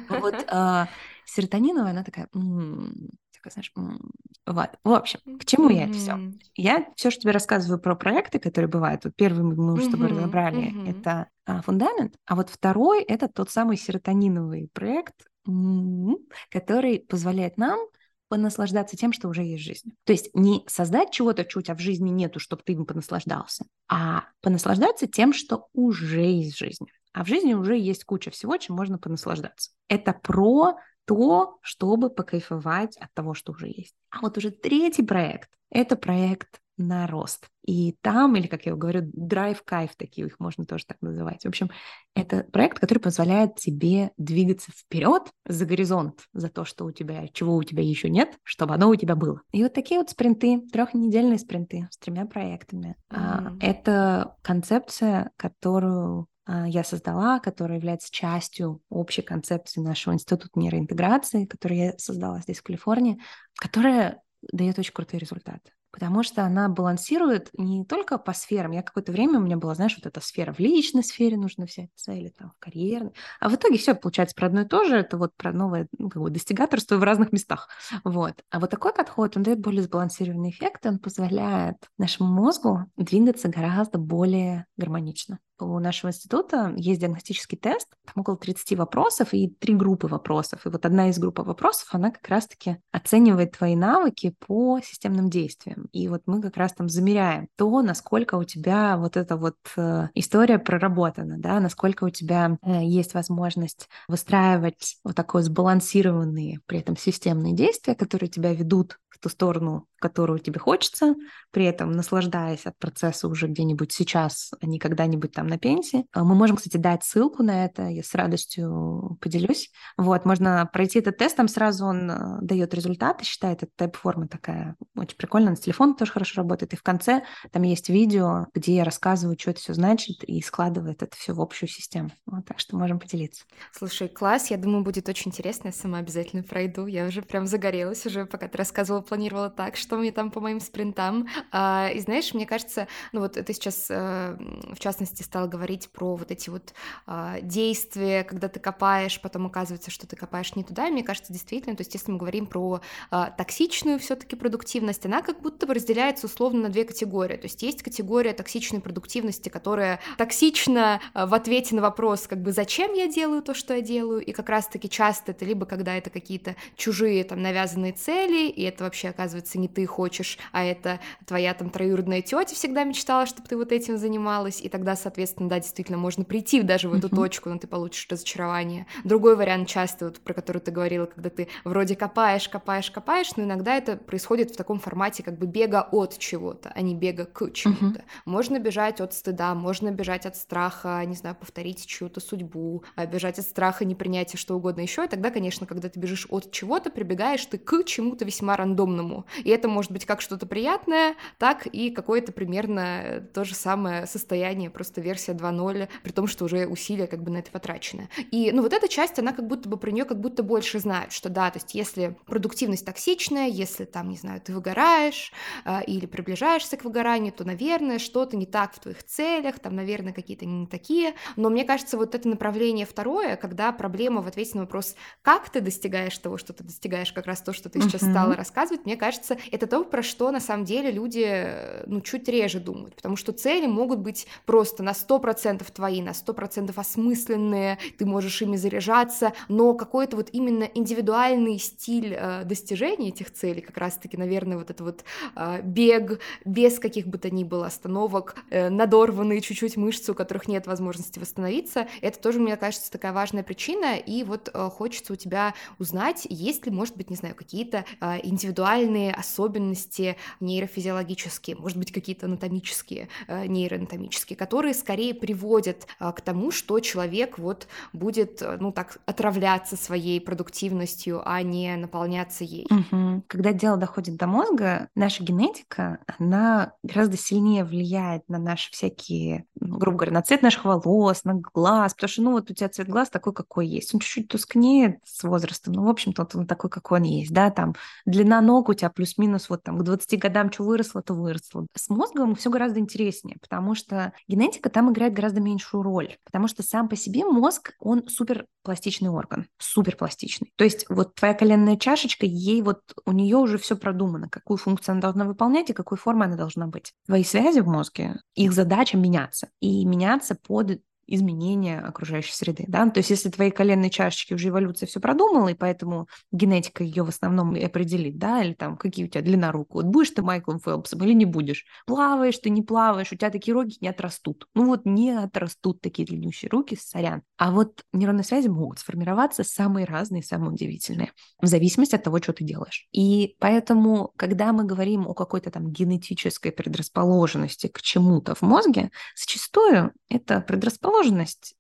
Вот 0.09 0.45
э, 0.51 0.87
серотониновая, 1.25 1.91
она 1.93 2.05
такая, 2.05 2.29
м-м", 2.35 3.11
такая, 3.33 3.53
знаешь, 3.53 3.73
м-м". 3.77 4.11
вот. 4.47 4.71
В 4.85 4.93
общем, 4.93 5.21
к 5.39 5.45
чему 5.45 5.71
я 5.71 5.85
это 5.85 5.97
все? 5.97 6.19
Я 6.57 6.87
все, 6.97 7.11
что 7.11 7.23
тебе 7.23 7.33
рассказываю 7.33 7.81
про 7.81 7.97
проекты, 7.97 8.39
которые 8.39 8.69
бывают. 8.71 9.05
Вот 9.05 9.15
первый 9.17 9.43
мы 9.43 9.73
уже 9.75 9.85
с 9.87 9.89
тобой 9.89 10.09
разобрали, 10.09 10.77
это 10.85 11.29
а, 11.47 11.63
фундамент, 11.63 12.15
а 12.27 12.37
вот 12.37 12.51
второй 12.51 13.03
это 13.03 13.29
тот 13.29 13.51
самый 13.51 13.77
серотониновый 13.77 14.69
проект, 14.73 15.15
м-м", 15.47 16.19
который 16.51 17.01
позволяет 17.01 17.57
нам 17.59 17.81
понаслаждаться 18.29 18.97
тем, 18.97 19.13
что 19.13 19.29
уже 19.29 19.43
есть 19.43 19.63
в 19.63 19.67
жизни. 19.67 19.93
То 20.05 20.13
есть 20.13 20.31
не 20.35 20.65
создать 20.67 21.11
чего-то, 21.13 21.45
чего 21.45 21.61
у 21.61 21.63
тебя 21.63 21.75
в 21.77 21.81
жизни 21.81 22.11
нету, 22.11 22.41
чтобы 22.41 22.63
ты 22.65 22.73
им 22.73 22.87
понаслаждался, 22.87 23.67
а 23.89 24.25
понаслаждаться 24.41 25.07
тем, 25.07 25.33
что 25.33 25.69
уже 25.73 26.21
есть 26.23 26.57
в 26.57 26.59
жизни. 26.59 26.89
А 27.15 27.25
в 27.25 27.29
жизни 27.29 27.55
уже 27.55 27.79
есть 27.79 28.05
куча 28.05 28.31
всего, 28.31 28.57
чем 28.57 28.77
можно 28.77 28.99
понаслаждаться. 28.99 29.71
Это 29.89 30.13
про 30.13 30.77
то, 31.07 31.59
чтобы 31.63 32.11
покайфовать 32.11 32.97
от 32.97 33.13
того, 33.15 33.35
что 33.35 33.53
уже 33.53 33.69
есть. 33.69 33.95
А 34.11 34.21
вот 34.21 34.37
уже 34.37 34.51
третий 34.51 35.05
проект— 35.05 35.49
это 35.71 35.97
проект 35.97 36.61
на 36.77 37.07
рост. 37.07 37.47
И 37.65 37.97
там, 38.01 38.35
или, 38.35 38.49
как 38.49 38.67
я 38.67 38.75
говорю, 38.75 39.03
драйв-кайф, 39.13 39.95
такие 39.97 40.27
их 40.27 40.41
можно 40.41 40.65
тоже 40.65 40.87
так 40.87 40.97
называть. 41.03 41.45
В 41.45 41.49
общем, 41.49 41.71
это 42.17 42.43
проект, 42.53 42.81
который 42.81 42.99
позволяет 42.99 43.55
тебе 43.55 44.11
двигаться 44.17 44.73
вперед 44.73 45.23
за 45.47 45.67
горизонт, 45.67 46.25
за 46.33 46.49
то, 46.49 46.65
что 46.65 46.85
у 46.85 46.91
тебя, 46.91 47.29
чего 47.29 47.55
у 47.55 47.63
тебя 47.63 47.85
еще 47.85 48.11
нет, 48.11 48.37
чтобы 48.43 48.75
оно 48.75 48.89
у 48.89 48.97
тебя 48.97 49.15
было. 49.15 49.41
И 49.53 49.63
вот 49.63 49.73
такие 49.73 50.01
вот 50.01 50.11
спринты, 50.11 50.63
трехнедельные 50.73 51.39
спринты 51.39 51.89
с 51.93 51.97
тремя 51.97 52.27
проектами. 52.27 52.97
Mm-hmm. 53.13 53.59
Это 53.61 54.37
концепция, 54.43 55.31
которую 55.37 56.27
я 56.47 56.85
создала, 56.85 57.41
которая 57.41 57.79
является 57.79 58.13
частью 58.13 58.83
общей 58.91 59.23
концепции 59.23 59.81
нашего 59.81 60.15
института 60.15 60.49
нейроинтеграции, 60.55 61.47
который 61.47 61.79
я 61.79 61.99
создала 61.99 62.41
здесь, 62.41 62.59
в 62.59 62.63
Калифорнии, 62.63 63.21
которая 63.57 64.23
дает 64.53 64.79
очень 64.79 64.93
крутые 64.93 65.21
результаты 65.21 65.73
потому 65.95 66.25
что 66.25 66.43
она 66.43 66.69
балансирует 66.69 67.51
не 67.57 67.85
только 67.85 68.19
по 68.19 68.33
сферам. 68.33 68.73
Я 68.73 68.83
какое-то 68.83 69.13
время 69.13 69.39
у 69.39 69.43
меня 69.43 69.57
была, 69.57 69.77
знаешь, 69.77 69.95
вот 69.95 70.07
эта 70.07 70.21
сфера 70.21 70.53
в 70.53 70.59
личной 70.59 71.05
сфере 71.05 71.37
нужно 71.37 71.67
взять 71.67 71.89
цели, 71.95 72.35
там, 72.37 72.51
в 72.51 72.59
карьерной. 72.59 73.13
А 73.39 73.49
в 73.49 73.55
итоге 73.55 73.79
все 73.79 73.95
получается 73.95 74.35
про 74.35 74.49
одно 74.49 74.63
и 74.63 74.65
то 74.65 74.83
же. 74.87 74.97
Это 74.97 75.17
вот 75.17 75.37
про 75.37 75.53
новое 75.53 75.87
ну, 75.97 76.11
как 76.11 76.21
бы 76.21 76.31
достигаторство 76.31 76.97
в 76.97 77.05
разных 77.05 77.31
местах. 77.31 77.69
Вот. 78.03 78.35
А 78.51 78.59
вот 78.59 78.71
такой 78.71 78.93
подход, 78.93 79.37
он 79.37 79.45
дает 79.45 79.61
более 79.61 79.83
сбалансированный 79.83 80.51
эффект, 80.51 80.85
он 80.85 80.99
позволяет 80.99 81.77
нашему 81.97 82.29
мозгу 82.29 82.91
двигаться 82.97 83.47
гораздо 83.47 83.99
более 83.99 84.67
гармонично 84.77 85.39
у 85.59 85.79
нашего 85.79 86.11
института 86.11 86.73
есть 86.77 87.01
диагностический 87.01 87.57
тест, 87.57 87.89
там 88.05 88.21
около 88.23 88.37
30 88.37 88.79
вопросов 88.79 89.33
и 89.33 89.49
три 89.49 89.75
группы 89.75 90.07
вопросов. 90.07 90.67
И 90.67 90.69
вот 90.69 90.85
одна 90.85 91.11
из 91.11 91.19
групп 91.19 91.39
вопросов, 91.39 91.89
она 91.93 92.11
как 92.11 92.27
раз-таки 92.29 92.79
оценивает 92.93 93.53
твои 93.53 93.77
навыки 93.77 94.35
по 94.47 94.81
системным 94.81 95.31
действиям. 95.31 95.89
И 95.93 96.09
вот 96.09 96.23
мы 96.27 96.43
как 96.43 96.57
раз 96.57 96.73
там 96.73 96.89
замеряем 96.89 97.49
то, 97.57 97.83
насколько 97.83 98.37
у 98.37 98.45
тебя 98.45 98.97
вот 98.97 99.17
эта 99.17 99.37
вот 99.37 99.57
э, 99.77 100.09
история 100.15 100.59
проработана, 100.59 101.39
да, 101.39 101.61
насколько 101.61 102.05
у 102.05 102.11
тебя 102.11 102.59
э, 102.63 102.85
есть 102.85 103.15
возможность 103.15 103.89
выстраивать 104.09 104.97
вот 105.05 105.15
такое 105.15 105.43
сбалансированные 105.43 106.61
при 106.67 106.81
этом 106.81 106.97
системные 106.97 107.55
действия, 107.55 107.95
которые 107.95 108.29
тебя 108.29 108.53
ведут 108.53 108.99
в 109.15 109.19
ту 109.21 109.29
сторону, 109.29 109.87
которую 110.01 110.39
тебе 110.41 110.59
хочется, 110.59 111.15
при 111.51 111.65
этом 111.65 111.93
наслаждаясь 111.93 112.67
от 112.67 112.77
процесса 112.79 113.29
уже 113.29 113.47
где-нибудь 113.47 113.93
сейчас, 113.93 114.53
а 114.61 114.67
не 114.67 114.79
когда-нибудь 114.79 115.33
там 115.33 115.47
на 115.55 115.59
пенсии. 115.59 116.07
А 116.13 116.25
мы 116.25 116.35
можем, 116.35 116.57
кстати, 116.57 116.77
дать 116.77 117.05
ссылку 117.05 117.43
на 117.43 117.65
это, 117.65 117.89
я 117.89 118.03
с 118.03 118.15
радостью 118.15 119.19
поделюсь. 119.21 119.71
Вот, 119.97 120.25
можно 120.25 120.69
пройти 120.73 120.99
этот 120.99 121.19
тест, 121.19 121.37
там 121.37 121.49
сразу 121.49 121.87
он 121.87 122.11
э, 122.11 122.39
дает 122.43 122.75
результаты, 122.75 123.25
считает, 123.25 123.63
это 123.63 123.73
тайп-форма 123.77 124.29
такая 124.29 124.77
очень 124.97 125.17
прикольная, 125.17 125.51
на 125.51 125.57
телефон 125.57 125.95
тоже 125.95 126.13
хорошо 126.13 126.41
работает. 126.43 126.73
И 126.73 126.77
в 126.77 126.83
конце 126.83 127.23
там 127.53 127.63
есть 127.63 127.89
видео, 127.89 128.47
где 128.55 128.77
я 128.77 128.85
рассказываю, 128.85 129.37
что 129.39 129.51
это 129.51 129.61
все 129.61 129.75
значит, 129.75 130.25
и 130.25 130.41
складывает 130.43 131.03
это 131.03 131.17
все 131.17 131.33
в 131.33 131.41
общую 131.41 131.69
систему. 131.69 132.11
Вот, 132.27 132.45
так 132.47 132.59
что 132.59 132.77
можем 132.77 132.99
поделиться. 132.99 133.45
Слушай, 133.73 134.09
класс, 134.09 134.51
я 134.51 134.57
думаю, 134.57 134.83
будет 134.83 135.09
очень 135.09 135.31
интересно, 135.31 135.69
я 135.69 135.73
сама 135.73 135.99
обязательно 135.99 136.43
пройду. 136.43 136.87
Я 136.87 137.07
уже 137.07 137.23
прям 137.23 137.47
загорелась 137.47 138.05
уже, 138.07 138.27
пока 138.27 138.49
ты 138.49 138.59
рассказывала 138.59 139.03
планировала 139.03 139.51
так, 139.51 139.77
что 139.77 139.97
мне 139.97 140.13
там 140.13 140.31
по 140.31 140.41
моим 140.41 140.61
спринтам. 140.61 141.29
А, 141.53 141.91
и 141.95 142.01
знаешь, 142.01 142.35
мне 142.35 142.47
кажется, 142.47 142.89
ну 143.13 143.21
вот 143.21 143.33
ты 143.33 143.53
сейчас 143.53 143.89
а, 143.91 144.37
в 144.73 144.79
частности 144.79 145.23
стала 145.35 145.49
говорить 145.49 145.89
про 145.89 146.15
вот 146.15 146.31
эти 146.31 146.49
вот 146.49 146.75
а, 147.09 147.41
действия, 147.41 148.23
когда 148.23 148.47
ты 148.47 148.61
копаешь, 148.61 149.21
потом 149.21 149.47
оказывается, 149.47 149.91
что 149.91 150.07
ты 150.07 150.15
копаешь 150.15 150.55
не 150.55 150.63
туда. 150.63 150.87
И 150.87 150.93
мне 150.93 151.03
кажется, 151.03 151.33
действительно, 151.33 151.75
то 151.75 151.81
есть 151.81 151.93
если 151.93 152.13
мы 152.13 152.19
говорим 152.19 152.47
про 152.47 152.81
а, 153.11 153.31
токсичную 153.31 153.99
все-таки 153.99 154.37
продуктивность, 154.37 155.05
она 155.07 155.23
как 155.23 155.41
будто 155.41 155.67
бы 155.67 155.75
разделяется 155.75 156.27
условно 156.29 156.63
на 156.63 156.69
две 156.69 156.85
категории. 156.85 157.37
То 157.37 157.47
есть 157.47 157.65
есть 157.65 157.83
категория 157.83 158.33
токсичной 158.33 158.81
продуктивности, 158.81 159.49
которая 159.49 159.99
токсична 160.19 161.01
а, 161.15 161.27
в 161.27 161.35
ответе 161.35 161.75
на 161.75 161.83
вопрос, 161.83 162.29
как 162.29 162.41
бы 162.41 162.53
зачем 162.53 162.93
я 162.93 163.09
делаю 163.09 163.43
то, 163.43 163.55
что 163.55 163.75
я 163.75 163.81
делаю, 163.81 164.25
и 164.25 164.31
как 164.31 164.49
раз-таки 164.49 164.89
часто 164.89 165.33
это 165.33 165.45
либо 165.45 165.67
когда 165.67 165.97
это 165.97 166.11
какие-то 166.11 166.55
чужие 166.77 167.25
там 167.25 167.43
навязанные 167.43 167.93
цели, 167.93 168.49
и 168.49 168.63
это 168.63 168.85
вообще 168.85 169.09
оказывается 169.09 169.59
не 169.59 169.67
ты 169.67 169.85
хочешь, 169.85 170.39
а 170.53 170.63
это 170.63 171.01
твоя 171.27 171.55
там 171.55 171.71
троюродная 171.71 172.23
тетя 172.23 172.55
всегда 172.55 172.85
мечтала, 172.85 173.27
чтобы 173.27 173.49
ты 173.49 173.57
вот 173.57 173.73
этим 173.73 173.99
занималась, 173.99 174.61
и 174.61 174.69
тогда, 174.69 174.95
соответственно, 174.95 175.24
да, 175.37 175.59
действительно 175.59 175.99
можно 175.99 176.25
прийти 176.25 176.63
даже 176.63 176.89
в 176.89 176.95
эту 176.95 177.09
uh-huh. 177.09 177.17
точку, 177.17 177.51
но 177.51 177.59
ты 177.59 177.67
получишь 177.67 178.07
разочарование. 178.11 178.87
Другой 179.05 179.37
вариант 179.37 179.69
часто, 179.69 180.07
вот, 180.07 180.21
про 180.21 180.35
который 180.35 180.61
ты 180.61 180.71
говорила, 180.71 181.07
когда 181.07 181.31
ты 181.31 181.49
вроде 181.65 181.97
копаешь, 181.97 182.49
копаешь, 182.49 182.91
копаешь, 182.91 183.37
но 183.37 183.45
иногда 183.45 183.77
это 183.77 183.97
происходит 183.97 184.51
в 184.51 184.57
таком 184.57 184.79
формате 184.79 185.23
как 185.23 185.39
бы 185.39 185.47
бега 185.47 185.89
от 185.91 186.19
чего-то, 186.19 186.73
а 186.75 186.81
не 186.81 186.95
бега 186.95 187.25
к 187.25 187.53
чему-то. 187.53 188.01
Uh-huh. 188.01 188.05
Можно 188.25 188.59
бежать 188.59 189.01
от 189.01 189.13
стыда, 189.13 189.55
можно 189.55 189.91
бежать 189.91 190.27
от 190.27 190.37
страха, 190.37 191.03
не 191.05 191.15
знаю, 191.15 191.37
повторить 191.37 191.87
чью-то 191.87 192.21
судьбу, 192.21 192.85
а 192.97 193.07
бежать 193.07 193.39
от 193.39 193.45
страха, 193.45 193.85
непринятия, 193.85 194.39
что 194.39 194.57
угодно 194.57 194.81
еще, 194.81 195.05
и 195.05 195.09
тогда, 195.09 195.31
конечно, 195.31 195.67
когда 195.67 195.89
ты 195.89 195.99
бежишь 195.99 196.27
от 196.31 196.51
чего-то, 196.51 196.91
прибегаешь 196.91 197.45
ты 197.47 197.59
к 197.59 197.85
чему-то 197.85 198.25
весьма 198.25 198.57
рандомному. 198.57 199.27
И 199.43 199.51
это 199.51 199.69
может 199.69 199.93
быть 199.93 200.05
как 200.05 200.21
что-то 200.21 200.47
приятное, 200.47 201.15
так 201.39 201.67
и 201.67 201.91
какое-то 201.91 202.33
примерно 202.33 203.27
то 203.33 203.45
же 203.45 203.55
самое 203.55 204.07
состояние, 204.07 204.71
просто 204.71 205.01
версия 205.15 205.33
2.0, 205.33 205.89
при 206.03 206.13
том, 206.13 206.27
что 206.27 206.45
уже 206.45 206.67
усилия 206.67 207.07
как 207.07 207.23
бы 207.23 207.31
на 207.31 207.39
это 207.39 207.51
потрачены. 207.51 208.09
И, 208.31 208.51
ну, 208.53 208.63
вот 208.63 208.73
эта 208.73 208.89
часть, 208.89 209.19
она 209.19 209.33
как 209.33 209.47
будто 209.47 209.69
бы 209.69 209.77
про 209.77 209.91
нее 209.91 210.05
как 210.05 210.21
будто 210.21 210.43
больше 210.43 210.79
знает, 210.79 211.13
что 211.13 211.29
да, 211.29 211.51
то 211.51 211.59
есть 211.59 211.75
если 211.75 212.17
продуктивность 212.27 212.85
токсичная, 212.85 213.49
если 213.49 213.85
там, 213.85 214.09
не 214.09 214.17
знаю, 214.17 214.41
ты 214.41 214.53
выгораешь 214.53 215.33
э, 215.65 215.85
или 215.85 216.07
приближаешься 216.07 216.77
к 216.77 216.85
выгоранию, 216.85 217.33
то, 217.33 217.45
наверное, 217.45 217.99
что-то 217.99 218.37
не 218.37 218.47
так 218.47 218.75
в 218.75 218.81
твоих 218.81 219.05
целях, 219.05 219.59
там, 219.59 219.77
наверное, 219.77 220.13
какие-то 220.13 220.47
не 220.47 220.67
такие. 220.67 221.15
Но 221.37 221.51
мне 221.51 221.65
кажется, 221.65 221.97
вот 221.97 222.15
это 222.15 222.29
направление 222.29 222.87
второе, 222.87 223.37
когда 223.37 223.73
проблема 223.73 224.23
в 224.23 224.27
ответе 224.27 224.53
на 224.55 224.63
вопрос, 224.63 224.97
как 225.23 225.49
ты 225.49 225.61
достигаешь 225.61 226.17
того, 226.19 226.39
что 226.39 226.53
ты 226.53 226.65
достигаешь, 226.65 227.13
как 227.13 227.27
раз 227.27 227.41
то, 227.43 227.53
что 227.53 227.69
ты 227.69 227.81
сейчас 227.81 228.03
uh-huh. 228.03 228.11
стала 228.11 228.35
рассказывать, 228.35 228.85
мне 228.85 228.97
кажется, 228.97 229.37
это 229.51 229.67
то, 229.67 229.85
про 229.85 230.03
что 230.03 230.31
на 230.31 230.41
самом 230.41 230.65
деле 230.65 230.91
люди, 230.91 231.25
э, 231.25 231.85
ну, 231.87 232.01
чуть 232.01 232.29
реже 232.29 232.61
думают, 232.61 232.97
потому 232.97 233.17
что 233.17 233.33
цели 233.33 233.67
могут 233.67 234.01
быть 234.01 234.27
просто 234.47 234.83
на 234.83 234.95
100% 235.09 235.65
твои, 235.73 236.03
на 236.03 236.11
100% 236.11 236.73
осмысленные, 236.77 237.79
ты 237.99 238.07
можешь 238.07 238.43
ими 238.43 238.57
заряжаться, 238.57 239.33
но 239.49 239.75
какой-то 239.75 240.17
вот 240.17 240.29
именно 240.33 240.65
индивидуальный 240.65 241.59
стиль 241.59 242.15
э, 242.17 242.45
достижения 242.45 243.09
этих 243.09 243.33
целей, 243.33 243.61
как 243.61 243.77
раз-таки, 243.79 244.17
наверное, 244.17 244.57
вот 244.57 244.71
это 244.71 244.85
вот 244.85 245.05
э, 245.37 245.63
бег 245.63 246.21
без 246.45 246.79
каких 246.79 247.07
бы 247.07 247.19
то 247.19 247.31
ни 247.31 247.45
было 247.45 247.67
остановок, 247.67 248.37
э, 248.51 248.69
надорванные 248.69 249.41
чуть-чуть 249.41 249.77
мышцы, 249.77 250.13
у 250.13 250.15
которых 250.15 250.49
нет 250.49 250.67
возможности 250.67 251.19
восстановиться, 251.19 251.89
это 252.01 252.19
тоже, 252.19 252.39
мне 252.39 252.57
кажется, 252.57 252.91
такая 252.91 253.13
важная 253.13 253.43
причина, 253.43 253.97
и 253.97 254.23
вот 254.25 254.51
хочется 254.55 255.13
у 255.13 255.17
тебя 255.17 255.55
узнать, 255.79 256.27
есть 256.29 256.67
ли, 256.67 256.73
может 256.73 256.97
быть, 256.97 257.11
не 257.11 257.17
знаю, 257.17 257.35
какие-то 257.35 257.85
индивидуальные 258.23 259.13
особенности 259.13 260.17
нейрофизиологические, 260.41 261.57
может 261.57 261.79
быть, 261.79 261.93
какие-то 261.93 262.27
анатомические, 262.27 263.09
нейроанатомические, 263.29 264.37
которые 264.37 264.75
скорее 264.75 264.94
приводят 265.03 265.87
э, 265.99 266.13
к 266.13 266.21
тому, 266.21 266.51
что 266.51 266.79
человек 266.81 267.39
вот 267.39 267.67
будет, 267.93 268.43
э, 268.43 268.57
ну 268.61 268.73
так, 268.73 268.99
отравляться 269.07 269.77
своей 269.77 270.21
продуктивностью, 270.21 271.23
а 271.25 271.43
не 271.43 271.77
наполняться 271.77 272.45
ей. 272.45 272.67
Угу. 272.71 273.25
Когда 273.27 273.53
дело 273.53 273.77
доходит 273.77 274.17
до 274.17 274.27
мозга, 274.27 274.89
наша 274.95 275.23
генетика, 275.23 275.99
она 276.19 276.73
гораздо 276.83 277.17
сильнее 277.17 277.65
влияет 277.65 278.29
на 278.29 278.39
наши 278.39 278.71
всякие, 278.71 279.47
ну, 279.61 279.79
грубо 279.79 279.99
говоря, 279.99 280.13
на 280.13 280.23
цвет 280.23 280.43
наших 280.43 280.65
волос, 280.65 281.25
на 281.25 281.35
глаз, 281.35 281.95
потому 281.95 282.09
что, 282.09 282.23
ну, 282.23 282.33
вот 282.33 282.51
у 282.51 282.55
тебя 282.55 282.69
цвет 282.69 282.89
глаз 282.89 283.11
такой, 283.11 283.33
какой 283.33 283.67
есть. 283.67 283.95
Он 283.95 284.01
чуть-чуть 284.01 284.29
тускнеет 284.29 284.99
с 285.05 285.25
возрастом, 285.25 285.75
ну, 285.75 285.85
в 285.85 285.89
общем-то, 285.89 286.27
он 286.35 286.47
такой, 286.47 286.71
какой 286.71 287.01
он 287.01 287.05
есть, 287.05 287.33
да, 287.33 287.51
там 287.51 287.75
длина 288.07 288.41
ног 288.41 288.69
у 288.69 288.75
тебя 288.75 288.91
плюс-минус 288.91 289.49
вот 289.49 289.63
там 289.63 289.79
к 289.79 289.83
20 289.83 290.19
годам 290.19 290.53
что 290.53 290.65
выросло, 290.65 291.03
то 291.03 291.15
выросло. 291.15 291.67
С 291.75 291.89
мозгом 291.89 292.35
все 292.35 292.51
гораздо 292.51 292.81
интереснее, 292.81 293.39
потому 293.41 293.75
что 293.75 294.13
генетика 294.29 294.71
там 294.71 294.84
играет 294.93 295.15
гораздо 295.15 295.41
меньшую 295.41 295.83
роль, 295.83 296.17
потому 296.25 296.49
что 296.49 296.63
сам 296.63 296.89
по 296.89 296.97
себе 296.97 297.25
мозг, 297.25 297.73
он 297.79 298.09
супер 298.09 298.47
пластичный 298.63 299.11
орган, 299.11 299.47
супер 299.59 299.97
пластичный. 299.97 300.53
То 300.57 300.65
есть 300.65 300.87
вот 300.89 301.15
твоя 301.15 301.35
коленная 301.35 301.77
чашечка, 301.77 302.27
ей 302.27 302.63
вот 302.63 302.81
у 303.05 303.13
нее 303.13 303.37
уже 303.37 303.59
все 303.59 303.77
продумано, 303.77 304.29
какую 304.29 304.57
функцию 304.57 304.93
она 304.93 305.01
должна 305.01 305.25
выполнять 305.25 305.71
и 305.71 305.75
какой 305.75 305.99
формы 305.99 306.25
она 306.25 306.37
должна 306.37 306.67
быть. 306.67 306.93
Твои 307.07 307.25
связи 307.25 307.61
в 307.61 307.67
мозге, 307.67 308.21
их 308.35 308.53
задача 308.53 308.97
меняться. 308.97 309.49
И 309.61 309.85
меняться 309.85 310.35
под 310.35 310.81
изменения 311.07 311.81
окружающей 311.81 312.33
среды. 312.33 312.65
Да? 312.69 312.89
То 312.89 312.99
есть 312.99 313.11
если 313.11 313.31
твои 313.31 313.51
коленные 313.51 313.91
чашечки 313.91 314.35
уже 314.35 314.49
эволюция 314.49 314.87
все 314.87 315.01
продумала, 315.01 315.49
и 315.49 315.55
поэтому 315.55 316.09
генетика 316.33 316.85
ее 316.85 317.05
в 317.05 317.09
основном 317.09 317.57
и 317.57 317.63
определит, 317.63 318.19
да, 318.19 318.43
или 318.43 318.55
там 318.55 318.77
какие 318.77 319.07
у 319.07 319.09
тебя 319.09 319.23
длина 319.23 319.53
рук. 319.53 319.75
Вот 319.75 319.87
будешь 319.87 320.11
ты 320.11 320.23
Майклом 320.23 320.61
Фелпсом 320.61 321.03
или 321.05 321.13
не 321.13 321.25
будешь? 321.25 321.65
Плаваешь 321.87 322.39
ты, 322.39 322.51
не 322.51 322.63
плаваешь, 322.63 323.13
у 323.13 323.17
тебя 323.17 323.31
такие 323.31 323.55
роги 323.55 323.77
не 323.81 323.89
отрастут. 323.89 324.47
Ну 324.55 324.67
вот 324.67 324.85
не 324.85 325.11
отрастут 325.13 325.81
такие 325.81 326.07
длиннющие 326.07 326.49
руки, 326.49 326.77
сорян. 326.81 327.23
А 327.37 327.51
вот 327.51 327.83
нейронные 327.93 328.25
связи 328.25 328.49
могут 328.49 328.79
сформироваться 328.79 329.45
самые 329.45 329.87
разные, 329.87 330.23
самые 330.23 330.51
удивительные, 330.51 331.13
в 331.41 331.47
зависимости 331.47 331.95
от 331.95 332.03
того, 332.03 332.19
что 332.19 332.33
ты 332.33 332.45
делаешь. 332.45 332.89
И 332.93 333.37
поэтому, 333.39 334.13
когда 334.17 334.53
мы 334.53 334.65
говорим 334.65 335.07
о 335.07 335.15
какой-то 335.15 335.51
там 335.51 335.71
генетической 335.71 336.53
предрасположенности 336.53 337.67
к 337.67 337.81
чему-то 337.83 338.35
в 338.35 338.43
мозге, 338.43 338.91
зачастую 339.17 339.93
это 340.09 340.41
предрасположенность 340.41 340.94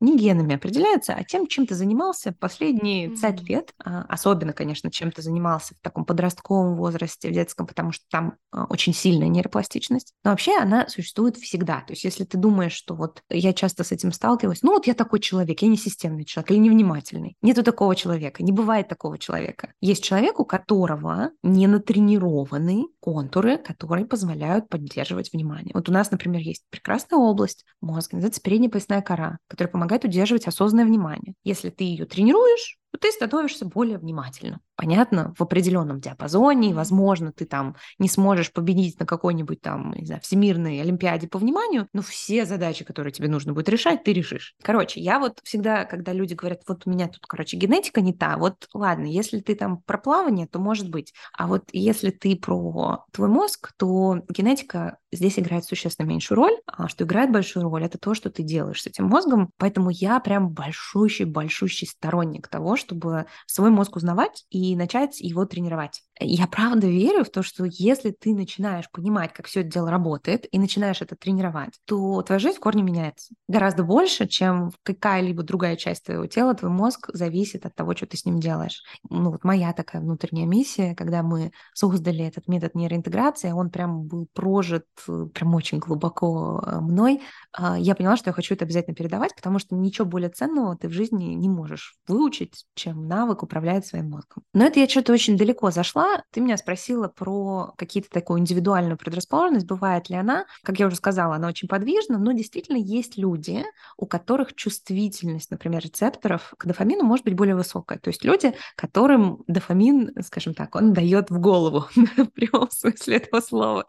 не 0.00 0.16
генами 0.16 0.54
определяется, 0.54 1.14
а 1.14 1.24
тем, 1.24 1.46
чем 1.46 1.66
ты 1.66 1.74
занимался 1.74 2.32
последние 2.38 3.10
пять 3.10 3.40
mm-hmm. 3.40 3.46
лет, 3.46 3.74
а, 3.84 4.04
особенно, 4.08 4.52
конечно, 4.52 4.90
чем 4.90 5.10
ты 5.10 5.22
занимался 5.22 5.74
в 5.74 5.80
таком 5.80 6.04
подростковом 6.04 6.76
возрасте, 6.76 7.28
в 7.28 7.32
детском, 7.32 7.66
потому 7.66 7.92
что 7.92 8.04
там 8.10 8.34
а, 8.50 8.64
очень 8.64 8.94
сильная 8.94 9.28
нейропластичность. 9.28 10.12
Но 10.24 10.30
вообще 10.30 10.56
она 10.56 10.88
существует 10.88 11.36
всегда. 11.36 11.80
То 11.80 11.92
есть 11.92 12.04
если 12.04 12.24
ты 12.24 12.38
думаешь, 12.38 12.72
что 12.72 12.94
вот 12.94 13.22
я 13.28 13.52
часто 13.52 13.84
с 13.84 13.92
этим 13.92 14.12
сталкиваюсь, 14.12 14.62
ну 14.62 14.72
вот 14.72 14.86
я 14.86 14.94
такой 14.94 15.20
человек, 15.20 15.62
я 15.62 15.68
не 15.68 15.76
системный 15.76 16.24
человек 16.24 16.50
или 16.50 16.58
невнимательный. 16.58 17.36
Нету 17.42 17.62
такого 17.62 17.96
человека, 17.96 18.42
не 18.42 18.52
бывает 18.52 18.88
такого 18.88 19.18
человека. 19.18 19.72
Есть 19.80 20.04
человек, 20.04 20.40
у 20.40 20.44
которого 20.44 21.30
не 21.42 21.66
натренированы 21.66 22.86
контуры, 23.00 23.58
которые 23.58 24.06
позволяют 24.06 24.68
поддерживать 24.68 25.32
внимание. 25.32 25.72
Вот 25.74 25.88
у 25.88 25.92
нас, 25.92 26.10
например, 26.10 26.40
есть 26.40 26.64
прекрасная 26.70 27.18
область 27.18 27.64
мозга, 27.80 28.16
называется 28.16 28.42
передняя 28.42 28.70
поясная 28.70 29.02
кора, 29.02 29.23
которая 29.48 29.70
помогает 29.72 30.04
удерживать 30.04 30.46
осознанное 30.46 30.86
внимание. 30.86 31.34
Если 31.44 31.70
ты 31.70 31.84
ее 31.84 32.06
тренируешь, 32.06 32.78
то 32.92 32.98
ты 32.98 33.10
становишься 33.12 33.66
более 33.66 33.98
внимательным. 33.98 34.60
Понятно, 34.76 35.32
в 35.38 35.42
определенном 35.42 36.00
диапазоне, 36.00 36.70
и, 36.70 36.74
возможно, 36.74 37.32
ты 37.32 37.44
там 37.44 37.76
не 37.98 38.08
сможешь 38.08 38.52
победить 38.52 38.98
на 38.98 39.06
какой-нибудь 39.06 39.60
там, 39.60 39.92
не 39.92 40.04
знаю, 40.04 40.20
всемирной 40.20 40.80
олимпиаде 40.80 41.28
по 41.28 41.38
вниманию, 41.38 41.86
но 41.92 42.02
все 42.02 42.44
задачи, 42.44 42.84
которые 42.84 43.12
тебе 43.12 43.28
нужно 43.28 43.52
будет 43.52 43.68
решать, 43.68 44.02
ты 44.02 44.12
решишь. 44.12 44.54
Короче, 44.62 45.00
я 45.00 45.20
вот 45.20 45.38
всегда, 45.44 45.84
когда 45.84 46.12
люди 46.12 46.34
говорят, 46.34 46.62
вот 46.66 46.82
у 46.86 46.90
меня 46.90 47.06
тут, 47.06 47.24
короче, 47.26 47.56
генетика 47.56 48.00
не 48.00 48.12
та, 48.12 48.36
вот 48.36 48.68
ладно, 48.74 49.06
если 49.06 49.38
ты 49.38 49.54
там 49.54 49.80
про 49.82 49.96
плавание, 49.96 50.48
то 50.48 50.58
может 50.58 50.90
быть. 50.90 51.12
А 51.32 51.46
вот 51.46 51.64
если 51.72 52.10
ты 52.10 52.34
про 52.34 53.04
твой 53.12 53.28
мозг, 53.28 53.72
то 53.76 54.22
генетика 54.28 54.98
здесь 55.12 55.38
играет 55.38 55.64
существенно 55.64 56.06
меньшую 56.06 56.36
роль, 56.36 56.56
а 56.66 56.88
что 56.88 57.04
играет 57.04 57.30
большую 57.30 57.62
роль, 57.62 57.84
это 57.84 57.98
то, 57.98 58.14
что 58.14 58.30
ты 58.30 58.42
делаешь 58.42 58.82
с 58.82 58.86
этим 58.86 59.04
мозгом. 59.06 59.50
Поэтому 59.56 59.90
я 59.90 60.18
прям 60.18 60.50
большущий-большущий 60.50 61.86
сторонник 61.86 62.48
того, 62.48 62.76
чтобы 62.76 63.26
свой 63.46 63.70
мозг 63.70 63.96
узнавать 63.96 64.44
и 64.50 64.63
начать 64.76 65.20
его 65.20 65.44
тренировать. 65.44 66.02
Я 66.20 66.46
правда 66.46 66.86
верю 66.86 67.24
в 67.24 67.30
то, 67.30 67.42
что 67.42 67.64
если 67.64 68.10
ты 68.10 68.34
начинаешь 68.34 68.90
понимать, 68.90 69.32
как 69.32 69.46
все 69.46 69.60
это 69.60 69.70
дело 69.70 69.90
работает, 69.90 70.46
и 70.52 70.58
начинаешь 70.58 71.02
это 71.02 71.16
тренировать, 71.16 71.74
то 71.86 72.22
твоя 72.22 72.38
жизнь 72.38 72.56
в 72.56 72.60
корне 72.60 72.82
меняется. 72.82 73.34
Гораздо 73.48 73.82
больше, 73.82 74.28
чем 74.28 74.70
какая-либо 74.84 75.42
другая 75.42 75.76
часть 75.76 76.04
твоего 76.04 76.26
тела, 76.26 76.54
твой 76.54 76.70
мозг 76.70 77.10
зависит 77.12 77.66
от 77.66 77.74
того, 77.74 77.96
что 77.96 78.06
ты 78.06 78.16
с 78.16 78.24
ним 78.24 78.38
делаешь. 78.38 78.82
Ну 79.10 79.32
вот 79.32 79.42
моя 79.42 79.72
такая 79.72 80.00
внутренняя 80.02 80.46
миссия, 80.46 80.94
когда 80.94 81.22
мы 81.22 81.50
создали 81.74 82.24
этот 82.24 82.46
метод 82.46 82.74
нейроинтеграции, 82.76 83.50
он 83.50 83.70
прям 83.70 84.04
был 84.04 84.28
прожит 84.32 84.86
э, 85.08 85.26
прям 85.34 85.54
очень 85.54 85.78
глубоко 85.78 86.62
э, 86.64 86.80
мной, 86.80 87.22
а, 87.52 87.78
я 87.78 87.94
поняла, 87.94 88.16
что 88.16 88.30
я 88.30 88.34
хочу 88.34 88.54
это 88.54 88.64
обязательно 88.64 88.94
передавать, 88.94 89.34
потому 89.34 89.58
что 89.58 89.74
ничего 89.74 90.06
более 90.06 90.30
ценного 90.30 90.76
ты 90.76 90.88
в 90.88 90.92
жизни 90.92 91.34
не 91.34 91.48
можешь 91.48 91.96
выучить, 92.06 92.66
чем 92.74 93.06
навык 93.08 93.42
управлять 93.42 93.86
своим 93.86 94.10
мозгом. 94.10 94.42
Но 94.52 94.64
это 94.64 94.80
я 94.80 94.88
что-то 94.88 95.12
очень 95.12 95.36
далеко 95.36 95.70
зашла. 95.70 96.03
Ты 96.30 96.40
меня 96.40 96.56
спросила 96.56 97.08
про 97.08 97.72
какие-то 97.76 98.10
такую 98.10 98.40
индивидуальную 98.40 98.96
предрасположенность, 98.96 99.66
бывает 99.66 100.08
ли 100.10 100.16
она. 100.16 100.46
Как 100.62 100.78
я 100.78 100.86
уже 100.86 100.96
сказала, 100.96 101.36
она 101.36 101.48
очень 101.48 101.68
подвижна, 101.68 102.18
но 102.18 102.32
действительно 102.32 102.76
есть 102.76 103.16
люди, 103.16 103.64
у 103.96 104.06
которых 104.06 104.54
чувствительность, 104.54 105.50
например, 105.50 105.82
рецепторов 105.82 106.52
к 106.56 106.66
дофамину 106.66 107.04
может 107.04 107.24
быть 107.24 107.34
более 107.34 107.56
высокая. 107.56 107.98
То 107.98 108.08
есть 108.08 108.24
люди, 108.24 108.54
которым 108.76 109.42
дофамин, 109.46 110.12
скажем 110.22 110.54
так, 110.54 110.74
он 110.74 110.92
дает 110.92 111.30
в 111.30 111.40
голову 111.40 111.86
в 111.94 112.26
прямом 112.26 112.70
смысле 112.70 113.16
этого 113.16 113.40
слова. 113.40 113.86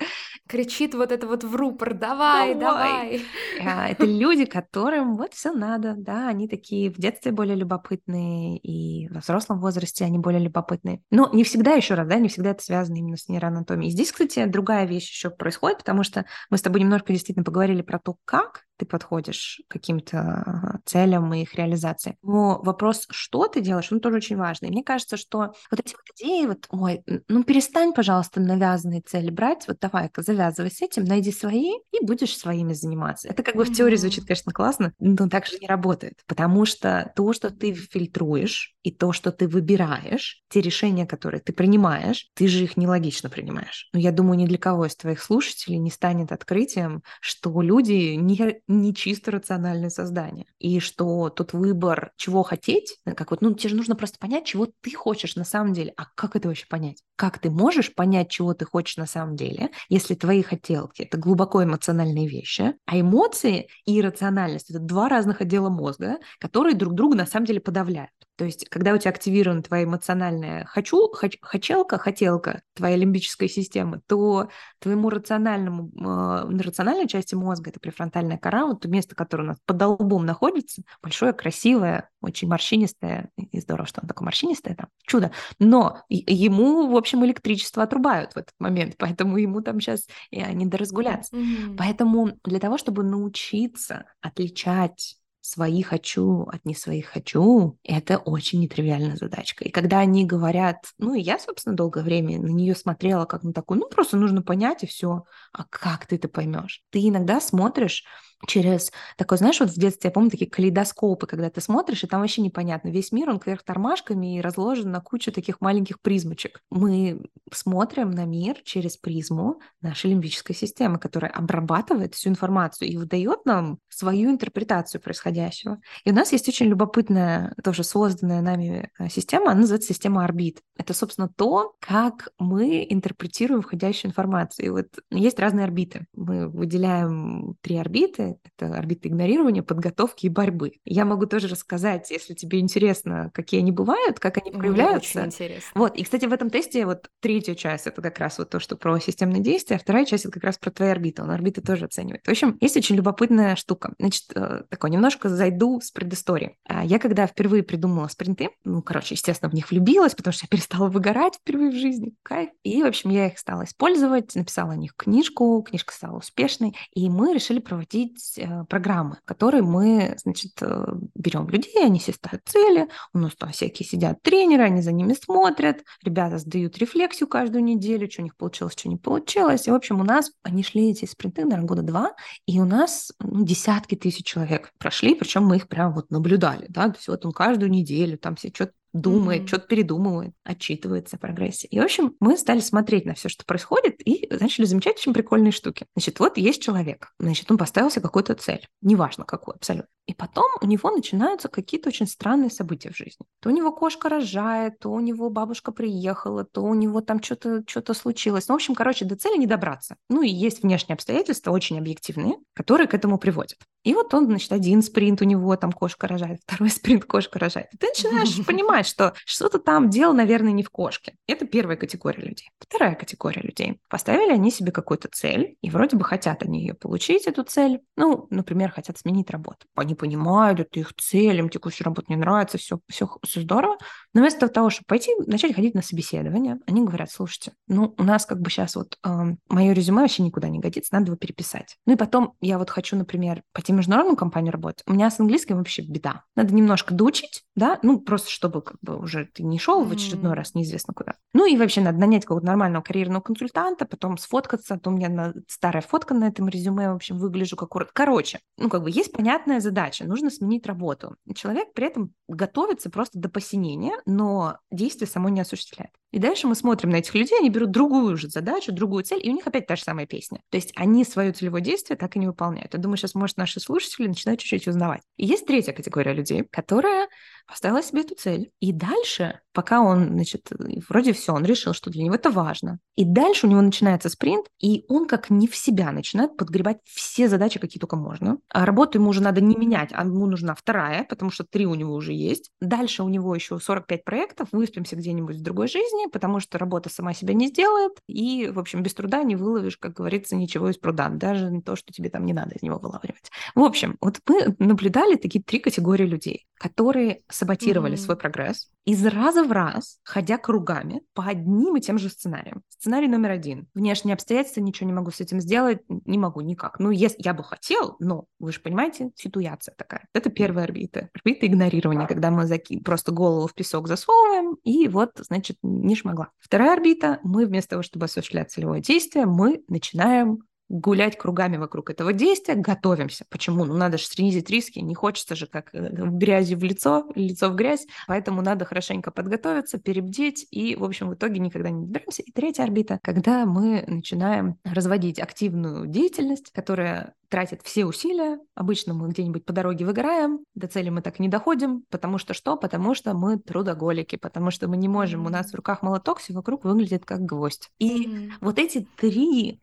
Кричит 0.48 0.94
вот 0.94 1.12
это 1.12 1.28
вот 1.28 1.44
в 1.44 1.56
рупор, 1.56 1.94
давай, 1.94 2.56
давай. 2.56 3.22
давай. 3.60 3.76
А, 3.78 3.90
это 3.90 4.06
люди, 4.06 4.46
которым 4.46 5.16
вот 5.16 5.34
все 5.34 5.52
надо, 5.52 5.96
да, 5.98 6.28
они 6.28 6.48
такие 6.48 6.90
в 6.90 6.98
детстве 6.98 7.32
более 7.32 7.56
любопытные, 7.56 8.58
и 8.58 9.08
во 9.10 9.20
взрослом 9.20 9.60
возрасте 9.60 10.06
они 10.06 10.20
более 10.20 10.42
любопытные. 10.42 11.02
Но 11.12 11.30
не 11.34 11.44
всегда, 11.44 11.74
еще 11.74 11.96
раз, 11.96 12.05
да, 12.06 12.18
не 12.18 12.30
всегда 12.30 12.52
это 12.52 12.64
связано 12.64 12.98
именно 12.98 13.18
с 13.18 13.28
нейроанатомией. 13.28 13.92
Здесь, 13.92 14.12
кстати, 14.12 14.46
другая 14.46 14.86
вещь 14.86 15.10
еще 15.10 15.30
происходит, 15.30 15.80
потому 15.80 16.04
что 16.04 16.26
мы 16.50 16.58
с 16.58 16.62
тобой 16.62 16.82
немножко 16.82 17.14
действительно 17.14 17.44
поговорили 17.44 17.82
про 17.82 18.00
то, 18.00 18.16
как 18.26 18.64
ты 18.78 18.86
подходишь 18.86 19.62
к 19.68 19.74
каким-то 19.74 20.80
целям 20.86 21.34
и 21.34 21.42
их 21.42 21.56
реализации. 21.56 22.18
Но 22.22 22.62
вопрос, 22.62 23.06
что 23.10 23.48
ты 23.48 23.62
делаешь, 23.62 23.92
он 23.92 24.00
тоже 24.00 24.18
очень 24.18 24.38
важный. 24.38 24.70
Мне 24.70 24.84
кажется, 24.84 25.18
что 25.18 25.54
вот 25.72 25.80
эти 25.80 25.94
вот 25.94 26.06
идеи, 26.16 26.46
вот, 26.46 26.66
ой, 26.70 27.04
ну 27.28 27.44
перестань, 27.44 27.94
пожалуйста, 27.94 28.40
навязанные 28.40 29.02
цели 29.02 29.30
брать, 29.30 29.68
вот 29.68 29.80
давай-ка 29.80 30.22
завязывай 30.22 30.72
с 30.72 30.82
этим, 30.82 31.06
найди 31.06 31.32
свои 31.32 31.72
и 31.92 32.06
будешь 32.06 32.38
своими 32.38 32.74
заниматься. 32.74 33.30
Это 33.30 33.44
как 33.44 33.56
бы 33.56 33.66
в 33.66 33.74
теории 33.74 33.96
звучит, 33.96 34.26
конечно, 34.26 34.52
классно, 34.52 34.94
но 35.00 35.28
так 35.30 35.46
же 35.46 35.58
не 35.60 35.68
работает, 35.68 36.16
потому 36.28 36.66
что 36.66 37.12
то, 37.16 37.34
что 37.34 37.50
ты 37.50 37.74
фильтруешь, 37.74 38.76
и 38.86 38.92
то, 38.92 39.14
что 39.14 39.32
ты 39.32 39.48
выбираешь, 39.48 40.44
те 40.48 40.62
решения, 40.62 41.08
которые 41.08 41.42
ты 41.42 41.54
принимаешь, 41.54 42.30
ты 42.36 42.48
же 42.48 42.64
их 42.64 42.78
нелогично 42.78 43.32
принимаешь. 43.32 43.90
Но 43.94 44.00
я 44.00 44.12
думаю, 44.12 44.38
ни 44.38 44.46
для 44.46 44.60
кого 44.60 44.86
из 44.86 44.96
твоих 44.96 45.24
слушателей 45.24 45.80
не 45.80 45.90
станет 45.90 46.32
открытием, 46.32 47.02
что 47.20 47.62
люди 47.64 48.14
не, 48.14 48.62
не 48.68 48.94
чисто 48.94 49.32
рациональные 49.32 49.90
создания. 49.90 50.46
И 50.60 50.80
что 50.80 51.30
тот 51.30 51.54
выбор, 51.54 52.12
чего 52.18 52.44
хотеть, 52.44 52.98
как 53.06 53.32
вот, 53.32 53.42
ну, 53.42 53.54
тебе 53.54 53.70
же 53.70 53.76
нужно 53.76 53.96
просто 53.96 54.18
понять, 54.20 54.46
чего 54.46 54.68
ты 54.82 54.96
хочешь 54.96 55.36
на 55.36 55.44
самом 55.44 55.74
деле. 55.74 55.94
А 55.98 56.06
как 56.16 56.36
это 56.36 56.48
вообще 56.48 56.66
понять? 56.68 57.04
Как 57.16 57.40
ты 57.40 57.50
можешь 57.50 57.94
понять, 57.94 58.30
чего 58.30 58.54
ты 58.54 58.66
хочешь 58.66 58.98
на 58.98 59.06
самом 59.06 59.36
деле, 59.36 59.72
если 59.90 60.16
твои 60.16 60.42
хотелки— 60.42 61.02
это 61.04 61.18
глубоко 61.18 61.64
эмоциональные 61.64 62.28
вещи, 62.28 62.74
а 62.86 63.00
эмоции 63.00 63.70
и 63.86 64.02
рациональность— 64.02 64.70
это 64.72 64.80
два 64.80 65.10
разных 65.10 65.42
отдела 65.42 65.70
мозга, 65.70 66.18
которые 66.40 66.76
друг 66.76 66.94
друга 66.94 67.16
на 67.16 67.26
самом 67.26 67.46
деле 67.46 67.60
подавляют. 67.60 68.12
То 68.38 68.46
есть, 68.46 68.68
когда 68.70 68.94
у 68.94 68.98
тебя 68.98 69.12
активирована 69.12 69.64
твоя 69.64 69.86
эмоциональная 69.86 70.66
хочу, 70.66 71.10
хоч, 71.14 71.38
хотелка, 71.42 71.98
хотелка, 71.98 72.62
твоя 72.74 72.98
лимбическая 72.98 73.48
система, 73.48 74.02
то 74.08 74.50
твоему 74.80 75.10
рациональному, 75.10 75.92
э, 75.96 76.58
рациональной 76.62 77.08
части 77.08 77.34
мозга, 77.36 77.70
это 77.70 77.80
префронтальная 77.80 78.38
кора, 78.38 78.66
вот 78.66 78.82
то 78.82 78.90
место, 78.90 79.16
которое 79.16 79.44
у 79.44 79.48
нас 79.48 79.58
под 79.66 79.82
лбом 79.82 80.26
находится, 80.26 80.82
большое, 81.02 81.34
красивое, 81.34 82.10
очень 82.22 82.48
морщинистое, 82.50 83.30
и 83.38 83.60
здорово, 83.60 83.88
что 83.88 84.02
оно 84.02 84.10
такое 84.10 84.26
морщинистое, 84.26 84.76
там, 84.76 84.88
чудо, 85.06 85.32
но 85.60 86.04
ему, 86.10 86.92
в 86.92 86.98
общем, 86.98 87.24
электричество 87.26 87.84
отрубают 87.84 88.34
в 88.34 88.38
этот 88.38 88.54
момент, 88.60 88.96
поэтому 89.00 89.38
ему 89.38 89.62
там 89.62 89.80
сейчас 89.80 90.08
не 90.32 90.66
доразгуляться. 90.66 91.36
Mm-hmm. 91.36 91.76
Поэтому 91.78 92.38
для 92.44 92.60
того, 92.60 92.78
чтобы 92.78 93.04
научиться 93.04 94.06
отличать 94.22 95.18
свои 95.46 95.84
хочу 95.84 96.48
от 96.52 96.66
не 96.66 96.74
своих 96.74 97.06
хочу, 97.06 97.78
это 97.84 98.18
очень 98.18 98.62
нетривиальная 98.62 99.16
задачка. 99.16 99.64
И 99.64 99.70
когда 99.70 100.00
они 100.00 100.26
говорят, 100.26 100.78
ну 100.98 101.14
и 101.14 101.22
я, 101.22 101.38
собственно, 101.38 101.76
долгое 101.76 102.04
время 102.04 102.40
на 102.40 102.48
нее 102.48 102.76
смотрела 102.76 103.26
как 103.26 103.44
на 103.44 103.54
такую, 103.54 103.80
ну 103.80 103.88
просто 103.88 104.18
нужно 104.18 104.42
понять 104.42 104.84
и 104.84 104.88
все. 104.88 105.26
А 105.54 105.64
как 105.70 106.08
ты 106.08 106.16
это 106.16 106.28
поймешь? 106.28 106.82
Ты 106.90 107.08
иногда 107.08 107.40
смотришь 107.40 108.06
через 108.46 108.92
такой, 109.18 109.38
знаешь, 109.38 109.60
вот 109.60 109.70
в 109.70 109.80
детстве, 109.80 110.10
я 110.10 110.12
помню, 110.12 110.30
такие 110.30 110.50
калейдоскопы, 110.50 111.28
когда 111.28 111.50
ты 111.50 111.62
смотришь, 111.62 112.04
и 112.04 112.08
там 112.08 112.22
вообще 112.22 112.42
непонятно. 112.42 112.90
Весь 112.90 113.12
мир, 113.12 113.30
он 113.30 113.40
кверх 113.40 113.64
тормашками 113.64 114.38
и 114.38 114.42
разложен 114.42 114.92
на 114.92 115.02
кучу 115.02 115.32
таких 115.32 115.62
маленьких 115.62 116.02
призмочек. 116.02 116.62
Мы 116.70 117.26
смотрим 117.52 118.12
на 118.12 118.26
мир 118.26 118.58
через 118.64 118.98
призму 118.98 119.60
нашей 119.82 120.12
лимбической 120.12 120.56
системы, 120.56 121.00
которая 121.00 121.32
обрабатывает 121.32 122.16
всю 122.16 122.30
информацию 122.30 122.90
и 122.90 122.98
выдает 122.98 123.46
нам 123.46 123.80
свою 123.90 124.32
интерпретацию 124.32 125.02
происходящего. 125.02 125.80
И 126.04 126.12
у 126.12 126.14
нас 126.14 126.32
есть 126.32 126.48
очень 126.48 126.68
любопытная, 126.68 127.56
тоже 127.64 127.84
созданная 127.84 128.42
нами 128.42 128.90
э, 129.00 129.10
система, 129.10 129.52
она 129.52 129.62
называется 129.62 129.90
система 129.94 130.24
орбит. 130.24 130.62
Это, 130.78 130.94
собственно, 130.94 131.30
то, 131.30 131.76
как 131.80 132.30
мы 132.40 132.86
интерпретируем 132.90 133.62
входящую 133.62 134.12
информацию. 134.12 134.66
И 134.66 134.70
вот 134.70 134.88
есть 135.12 135.40
разные 135.40 135.66
орбиты. 135.66 136.06
Мы 136.14 136.48
выделяем 136.48 137.56
три 137.62 137.78
орбиты, 137.78 138.35
Это 138.44 138.76
орбиты 138.76 139.10
игнорирования, 139.10 139.64
подготовки 139.64 140.26
и 140.26 140.30
борьбы. 140.30 140.74
Я 140.86 141.06
могу 141.06 141.26
тоже 141.26 141.48
рассказать, 141.48 142.12
если 142.12 142.34
тебе 142.34 142.60
интересно, 142.60 143.32
какие 143.34 143.62
они 143.62 143.72
бывают, 143.72 144.20
как 144.20 144.38
они 144.38 144.52
проявляются. 144.52 145.20
Мне 145.20 145.28
очень 145.28 145.36
интересно. 145.36 145.72
Вот, 145.76 145.96
и, 145.96 146.04
кстати, 146.04 146.26
в 146.26 146.34
этом 146.34 146.50
тесте 146.50 146.86
вот 146.86 147.10
третья 147.20 147.56
часть— 147.56 147.88
это 147.88 148.02
как 148.02 148.20
раз 148.20 148.38
вот 148.38 148.50
то, 148.50 148.60
что 148.60 148.76
про 148.76 149.00
системные 149.00 149.42
действия, 149.42 149.78
а 149.78 149.80
вторая 149.80 150.06
часть— 150.06 150.26
это 150.26 150.34
как 150.34 150.44
раз 150.44 150.58
про 150.58 150.72
твои 150.72 150.90
орбиты. 150.90 151.22
Он 151.22 151.32
орбиты 151.32 151.62
тоже 151.62 151.86
оценивает. 151.86 152.26
В 152.26 152.30
общем, 152.30 152.58
есть 152.62 152.78
очень 152.78 152.96
любопытная 152.96 153.56
штука. 153.56 153.94
Значит, 154.00 154.26
э, 154.36 154.64
такой 154.70 154.90
немножко 154.90 155.30
зайду 155.30 155.80
с 155.82 155.92
предыстории. 155.92 156.58
А 156.68 156.84
я 156.84 157.00
когда 157.00 157.28
впервые 157.28 157.64
придумала 157.64 158.08
спринты, 158.08 158.50
ну, 158.64 158.82
короче, 158.82 159.16
естественно, 159.16 159.50
в 159.50 159.54
них 159.54 159.72
влюбилась, 159.72 160.16
потому 160.16 160.34
что 160.34 160.46
я 160.46 160.48
перестала 160.56 160.90
выгорать 160.90 161.36
впервые 161.36 161.72
в 161.72 161.76
жизни. 161.76 162.14
Кайф. 162.24 162.50
И, 162.64 162.82
в 162.84 162.86
общем, 162.86 163.10
я 163.10 163.28
их 163.28 163.40
стала 163.40 163.64
использовать, 163.64 164.36
написала 164.36 164.74
о 164.74 164.76
них 164.76 164.96
книжку, 164.96 165.62
книжка 165.68 165.94
стала 165.94 166.18
успешной, 166.18 166.76
и 166.94 167.10
мы 167.10 167.34
решили 167.34 167.60
проводить 167.60 168.15
э, 168.38 168.64
программы, 168.70 169.18
которые 169.26 169.64
мы, 169.64 170.16
значит, 170.24 170.52
э, 170.62 170.86
берем 171.16 171.48
людей, 171.50 171.84
они 171.84 172.00
все 172.00 172.14
ставят 172.14 172.42
цели, 172.46 172.88
у 173.14 173.20
нас 173.20 173.36
там 173.36 173.52
всякие 173.52 173.88
сидят 173.88 174.22
тренеры, 174.22 174.64
они 174.64 174.82
за 174.82 174.92
ними 174.92 175.14
смотрят, 175.14 175.84
ребята 176.04 176.38
сдают 176.38 176.78
рефлексию 176.78 177.28
каждую 177.28 177.64
неделю, 177.64 178.10
что 178.10 178.22
у 178.22 178.26
них 178.26 178.36
получилось, 178.36 178.74
что 178.74 178.90
не 178.90 178.98
получилось. 178.98 179.68
И, 179.68 179.72
в 179.72 179.76
общем, 179.76 180.00
у 180.00 180.04
нас 180.04 180.32
они 180.44 180.64
шли 180.64 180.92
эти 180.92 181.06
спринты, 181.06 181.44
наверное, 181.44 181.68
года 181.68 181.82
два, 181.82 182.14
и 182.46 182.60
у 182.60 182.66
нас 182.66 183.12
ну, 183.20 183.44
десятки 183.46 183.96
тысяч 183.96 184.26
человек 184.26 184.72
прошли, 184.78 185.16
причем 185.16 185.46
мы 185.46 185.58
их 185.58 185.68
прям 185.68 185.94
вот 185.94 186.12
наблюдали, 186.12 186.66
да, 186.70 186.90
то 186.90 186.96
есть 186.98 187.08
вот 187.08 187.26
он 187.26 187.32
каждую 187.32 187.72
неделю 187.72 188.18
там 188.18 188.36
все 188.36 188.50
что-то 188.54 188.74
думает, 188.96 189.44
mm-hmm. 189.44 189.48
что-то 189.48 189.68
передумывает, 189.68 190.34
отчитывается 190.44 191.18
о 191.18 191.20
прогрессе. 191.20 191.68
И, 191.68 191.80
в 191.80 191.84
общем, 191.84 192.16
мы 192.20 192.38
стали 192.38 192.62
смотреть 192.62 193.06
на 193.06 193.14
все, 193.14 193.28
что 193.28 193.46
происходит, 193.46 193.96
и 194.06 194.28
начали 194.40 194.66
замечать 194.66 194.98
очень 194.98 195.14
прикольные 195.14 195.52
штуки. 195.52 195.86
Значит, 195.96 196.20
вот 196.20 196.38
есть 196.38 196.62
человек, 196.62 197.14
значит, 197.20 197.52
он 197.52 197.58
поставил 197.58 197.92
себе 197.92 198.04
какую-то 198.04 198.36
цель, 198.36 198.66
неважно 198.82 199.26
какую, 199.26 199.56
абсолютно. 199.56 199.90
И 200.08 200.14
потом 200.14 200.46
у 200.62 200.66
него 200.68 200.92
начинаются 200.92 201.50
какие-то 201.50 201.90
очень 201.90 202.08
странные 202.08 202.50
события 202.50 202.92
в 202.92 202.98
жизни. 202.98 203.26
То 203.42 203.50
у 203.50 203.52
него 203.52 203.72
кошка 203.72 204.08
рожает, 204.08 204.80
то 204.80 204.92
у 204.92 205.00
него 205.00 205.30
бабушка 205.30 205.72
приехала, 205.72 206.46
то 206.46 206.62
у 206.64 206.74
него 206.74 207.02
там 207.02 207.22
что-то 207.22 207.64
что 207.68 207.94
случилось. 207.94 208.48
Ну, 208.48 208.54
в 208.54 208.58
общем, 208.58 208.76
короче, 208.76 209.04
до 209.06 209.16
цели 209.16 209.38
не 209.38 209.48
добраться. 209.48 209.96
Ну 210.10 210.22
и 210.22 210.30
есть 210.30 210.62
внешние 210.62 210.94
обстоятельства, 210.94 211.52
очень 211.52 211.80
объективные, 211.80 212.36
которые 212.54 212.88
к 212.88 212.94
этому 212.94 213.18
приводят. 213.18 213.58
И 213.84 213.94
вот 213.94 214.14
он, 214.14 214.26
значит, 214.26 214.52
один 214.52 214.82
спринт 214.82 215.22
у 215.22 215.26
него 215.26 215.56
там 215.56 215.72
кошка 215.72 216.08
рожает, 216.08 216.40
второй 216.48 216.70
спринт 216.70 217.06
кошка 217.06 217.40
рожает. 217.40 217.68
И 217.74 217.78
ты 217.78 217.88
начинаешь 217.88 218.46
понимать, 218.46 218.85
что 218.86 219.14
что-то 219.26 219.60
там 219.60 219.90
дело, 219.90 220.14
наверное, 220.14 220.52
не 220.52 220.64
в 220.64 220.70
кошке. 220.70 221.16
Это 221.28 221.46
первая 221.46 221.78
категория 221.78 222.24
людей. 222.24 222.50
Вторая 222.60 222.96
категория 222.96 223.42
людей. 223.42 223.80
Поставили 223.90 224.32
они 224.32 224.52
себе 224.52 224.72
какую-то 224.72 225.10
цель, 225.12 225.58
и 225.62 225.70
вроде 225.70 225.98
бы 225.98 226.04
хотят 226.04 226.44
они 226.44 226.62
ее 226.62 226.74
получить, 226.74 227.28
эту 227.28 227.44
цель. 227.44 227.82
Ну, 227.96 228.28
например, 228.30 228.72
хотят 228.72 228.98
сменить 228.98 229.30
работу. 229.30 229.68
Они 229.76 229.96
понимают, 229.96 230.60
это 230.60 230.80
их 230.80 230.94
цель, 230.96 231.38
им 231.38 231.50
текущая 231.50 231.86
работа 231.86 232.08
не 232.10 232.16
нравится, 232.16 232.58
все, 232.58 232.80
все, 232.88 233.10
все 233.24 233.42
здорово. 233.42 233.78
Но 234.16 234.22
вместо 234.22 234.48
того, 234.48 234.70
чтобы 234.70 234.86
пойти, 234.88 235.12
начать 235.28 235.54
ходить 235.54 235.76
на 235.76 235.82
собеседование, 235.82 236.58
они 236.66 236.86
говорят, 236.86 237.12
слушайте, 237.12 237.52
ну, 237.68 237.94
у 237.98 238.04
нас 238.04 238.26
как 238.26 238.40
бы 238.40 238.50
сейчас 238.50 238.78
вот 238.78 238.98
э, 239.06 239.10
мое 239.50 239.74
резюме 239.74 240.02
вообще 240.02 240.24
никуда 240.24 240.48
не 240.48 240.60
годится, 240.60 240.94
надо 240.94 241.08
его 241.08 241.18
переписать. 241.18 241.76
Ну 241.86 241.94
и 241.94 241.98
потом 241.98 242.34
я 242.40 242.58
вот 242.58 242.70
хочу, 242.70 242.96
например, 242.96 243.44
пойти 243.52 243.74
в 243.74 243.76
международную 243.76 244.16
компанию 244.16 244.54
работать. 244.54 244.84
У 244.88 244.94
меня 244.94 245.12
с 245.12 245.20
английским 245.20 245.58
вообще 245.58 245.82
беда. 245.82 246.24
Надо 246.38 246.54
немножко 246.54 246.94
доучить, 246.94 247.44
да, 247.58 247.78
ну, 247.84 248.00
просто 248.00 248.32
чтобы 248.32 248.62
как 248.62 248.78
бы 248.82 248.98
уже 248.98 249.26
ты 249.26 249.44
не 249.44 249.60
шел 249.60 249.84
в 249.84 249.92
очередной 249.92 250.34
раз 250.34 250.56
неизвестно 250.56 250.94
куда. 250.94 251.16
Ну 251.34 251.46
и 251.46 251.58
вообще 251.58 251.82
надо 251.82 251.98
нанять 251.98 252.24
какого-то 252.24 252.48
нормального 252.48 252.82
карьерного 252.82 253.22
консультанта, 253.22 253.86
потом 253.86 254.18
сфоткаться, 254.18 254.76
а 254.76 254.80
то 254.80 254.92
у 254.92 254.94
меня 254.94 255.10
на... 255.10 255.34
старая 255.50 255.82
фотка 255.82 256.14
на 256.14 256.30
этом 256.30 256.48
резюме, 256.48 256.90
в 256.90 256.96
общем, 256.96 257.18
выгляжу 257.18 257.58
как 257.58 257.76
урод. 257.76 257.90
Короче, 257.92 258.40
ну, 258.58 258.70
как 258.70 258.84
бы 258.84 258.90
есть 258.90 259.12
понятная 259.12 259.60
задача, 259.60 260.06
нужно 260.06 260.30
сменить 260.30 260.66
работу. 260.66 261.18
Человек 261.36 261.74
при 261.74 261.88
этом 261.88 262.14
готовится 262.30 262.90
просто 262.90 263.20
до 263.20 263.28
посинения, 263.28 263.92
но 264.06 264.58
действие 264.72 265.08
само 265.08 265.30
не 265.30 265.42
осуществляет. 265.42 265.92
И 266.12 266.20
дальше 266.20 266.48
мы 266.48 266.56
смотрим 266.56 266.92
на 266.92 266.98
этих 266.98 267.14
людей, 267.14 267.38
они 267.40 267.50
берут 267.50 267.72
другую 267.72 268.14
уже 268.14 268.30
задачу, 268.30 268.72
другую 268.72 269.04
цель, 269.04 269.20
и 269.22 269.30
у 269.30 269.34
них 269.34 269.46
опять 269.48 269.68
та 269.68 269.76
же 269.76 269.84
самая 269.84 270.06
песня. 270.06 270.40
То 270.50 270.58
есть 270.58 270.72
они 270.76 271.04
свое 271.04 271.34
целевое 271.34 271.62
действие 271.62 271.98
так 271.98 272.16
и 272.16 272.20
не 272.20 272.28
выполняют. 272.28 272.74
Я 272.74 272.80
думаю, 272.80 272.98
сейчас, 272.98 273.16
может, 273.16 273.38
наши 273.38 273.60
слушатели 273.60 274.08
начинают 274.08 274.40
чуть-чуть 274.40 274.68
узнавать. 274.68 275.02
И 275.18 275.26
есть 275.26 275.46
третья 275.46 275.74
категория 275.74 276.14
людей, 276.14 276.46
которая 276.50 277.10
поставила 277.48 277.82
себе 277.84 278.02
эту 278.02 278.16
цель. 278.16 278.52
И 278.60 278.72
дальше, 278.72 279.40
пока 279.54 279.82
он, 279.82 280.10
значит, 280.10 280.50
вроде 280.90 281.14
все, 281.14 281.34
он 281.34 281.46
решил, 281.46 281.74
что 281.74 281.90
для 281.90 282.04
него 282.04 282.16
это 282.16 282.30
важно. 282.30 282.80
И 282.96 283.06
дальше 283.06 283.48
у 283.48 283.50
него 283.50 283.62
начинается 283.62 284.10
спринт, 284.10 284.48
и 284.60 284.86
он 284.88 285.08
как 285.08 285.30
не 285.30 285.48
в 285.48 285.56
себя 285.56 285.92
начинает 285.92 286.38
подгребать 286.38 286.78
все 286.86 287.28
задачи, 287.28 287.60
какие 287.60 287.80
только 287.80 287.96
можно. 287.96 288.38
А 288.50 288.66
работу 288.66 288.98
ему 288.98 289.10
уже 289.10 289.22
надо 289.22 289.42
не 289.42 289.56
менять, 289.56 289.90
а 289.94 290.04
ему 290.04 290.26
нужна 290.26 290.56
вторая, 290.56 291.04
потому 291.04 291.32
что 291.32 291.44
три 291.44 291.66
у 291.66 291.76
него 291.76 291.94
уже 291.94 292.14
есть. 292.14 292.52
Дальше 292.62 293.04
у 293.04 293.10
него 293.10 293.36
еще 293.36 293.60
45 293.60 294.04
проектов, 294.04 294.50
выспимся 294.52 294.96
где-нибудь 294.96 295.38
в 295.38 295.44
другой 295.44 295.68
жизни, 295.68 296.10
потому 296.12 296.40
что 296.40 296.58
работа 296.58 296.90
сама 296.90 297.14
себя 297.14 297.34
не 297.34 297.48
сделает, 297.48 297.94
и, 298.08 298.50
в 298.52 298.60
общем, 298.60 298.82
без 298.84 298.94
труда 298.94 299.24
не 299.24 299.36
выловишь, 299.36 299.78
как 299.78 299.94
говорится, 299.94 300.36
ничего 300.36 300.70
из 300.70 300.78
пруда, 300.78 301.10
даже 301.10 301.62
то, 301.66 301.76
что 301.76 301.92
тебе 301.92 302.10
там 302.10 302.26
не 302.26 302.34
надо 302.34 302.56
из 302.56 302.62
него 302.62 302.80
вылавливать. 302.80 303.30
В 303.54 303.62
общем, 303.62 303.98
вот 304.02 304.20
мы 304.28 304.56
наблюдали 304.60 305.16
такие 305.16 305.44
три 305.44 305.60
категории 305.60 306.06
людей, 306.06 306.48
которые 306.58 307.22
саботировали 307.36 307.96
mm-hmm. 307.96 307.98
свой 307.98 308.18
прогресс 308.18 308.70
из 308.86 309.04
раза 309.06 309.44
в 309.44 309.52
раз, 309.52 310.00
ходя 310.04 310.38
кругами 310.38 311.02
по 311.14 311.26
одним 311.26 311.76
и 311.76 311.82
тем 311.82 311.98
же 311.98 312.10
сценариям. 312.10 312.62
Сценарий 312.70 313.08
номер 313.08 313.32
один. 313.32 313.68
Внешние 313.74 314.14
обстоятельства, 314.14 314.62
ничего 314.62 314.88
не 314.88 314.94
могу 314.94 315.12
с 315.12 315.20
этим 315.20 315.42
сделать, 315.42 315.80
не 315.90 316.18
могу 316.18 316.42
никак. 316.42 316.80
Ну, 316.80 316.92
если 316.92 317.22
я 317.24 317.34
бы 317.34 317.44
хотел, 317.44 317.96
но 318.00 318.26
вы 318.40 318.52
же 318.52 318.60
понимаете, 318.60 319.12
ситуация 319.16 319.74
такая. 319.76 320.08
Это 320.14 320.30
первая 320.30 320.66
орбита. 320.66 321.10
Орбита 321.14 321.48
игнорирования, 321.48 322.08
когда 322.08 322.30
мы 322.30 322.46
заки... 322.46 322.80
просто 322.80 323.12
голову 323.12 323.48
в 323.48 323.56
песок 323.56 323.88
засовываем, 323.88 324.56
и 324.64 324.88
вот, 324.88 325.14
значит, 325.18 325.58
не 325.64 325.96
шмогла. 325.96 326.30
Вторая 326.40 326.74
орбита, 326.74 327.20
мы 327.24 327.46
вместо 327.46 327.72
того, 327.72 327.82
чтобы 327.82 328.06
осуществлять 328.06 328.52
целевое 328.52 328.82
действие, 328.82 329.26
мы 329.26 329.64
начинаем 329.68 330.44
гулять 330.70 331.18
кругами 331.18 331.58
вокруг 331.58 331.90
этого 331.90 332.14
действия, 332.14 332.56
готовимся. 332.56 333.26
Почему? 333.30 333.66
Ну, 333.66 333.76
надо 333.76 333.98
же 333.98 334.06
снизить 334.06 334.50
риски, 334.50 334.80
не 334.80 334.96
хочется 334.96 335.36
же 335.36 335.48
как 335.48 335.74
э, 335.74 335.90
в 335.90 336.18
грязи 336.18 336.56
в 336.56 336.64
лицо, 336.64 337.08
лицо 337.16 337.50
в 337.50 337.56
грязь, 337.56 337.86
поэтому 338.08 338.42
надо 338.42 338.66
хорошенько 338.66 339.12
подготовиться, 339.12 339.78
перебдеть, 339.78 340.48
и, 340.52 340.76
в 340.76 340.84
общем, 340.84 341.10
в 341.10 341.14
итоге 341.14 341.40
никогда 341.40 341.70
не 341.70 341.86
доберемся. 341.86 342.24
И 342.24 342.32
третья 342.32 342.64
орбита, 342.64 343.00
когда 343.04 343.46
мы 343.46 343.84
начинаем 343.88 344.58
разводить 344.64 345.20
активную 345.20 345.88
деятельность, 345.88 346.52
которая 346.52 347.14
тратит 347.30 347.62
все 347.64 347.86
усилия. 347.86 348.40
Обычно 348.54 348.94
мы 348.94 349.10
где-нибудь 349.10 349.46
по 349.46 349.52
дороге 349.52 349.86
выгораем, 349.86 350.40
до 350.54 350.68
цели 350.68 350.90
мы 350.90 351.02
так 351.02 351.20
не 351.20 351.28
доходим, 351.28 351.84
потому 351.90 352.18
что 352.18 352.34
что? 352.34 352.56
Потому 352.56 352.96
что 352.96 353.14
мы 353.14 353.38
трудоголики, 353.38 354.16
потому 354.16 354.52
что 354.52 354.68
мы 354.68 354.78
не 354.78 354.88
можем, 354.88 355.26
у 355.26 355.30
нас 355.30 355.52
в 355.52 355.56
руках 355.56 355.82
молоток, 355.82 356.20
все 356.20 356.34
вокруг 356.34 356.64
выглядит 356.64 357.04
как 357.04 357.22
гвоздь. 357.22 357.70
И 357.80 358.08
mm-hmm. 358.08 358.32
вот 358.42 358.60
эти 358.60 358.88
три 358.96 359.60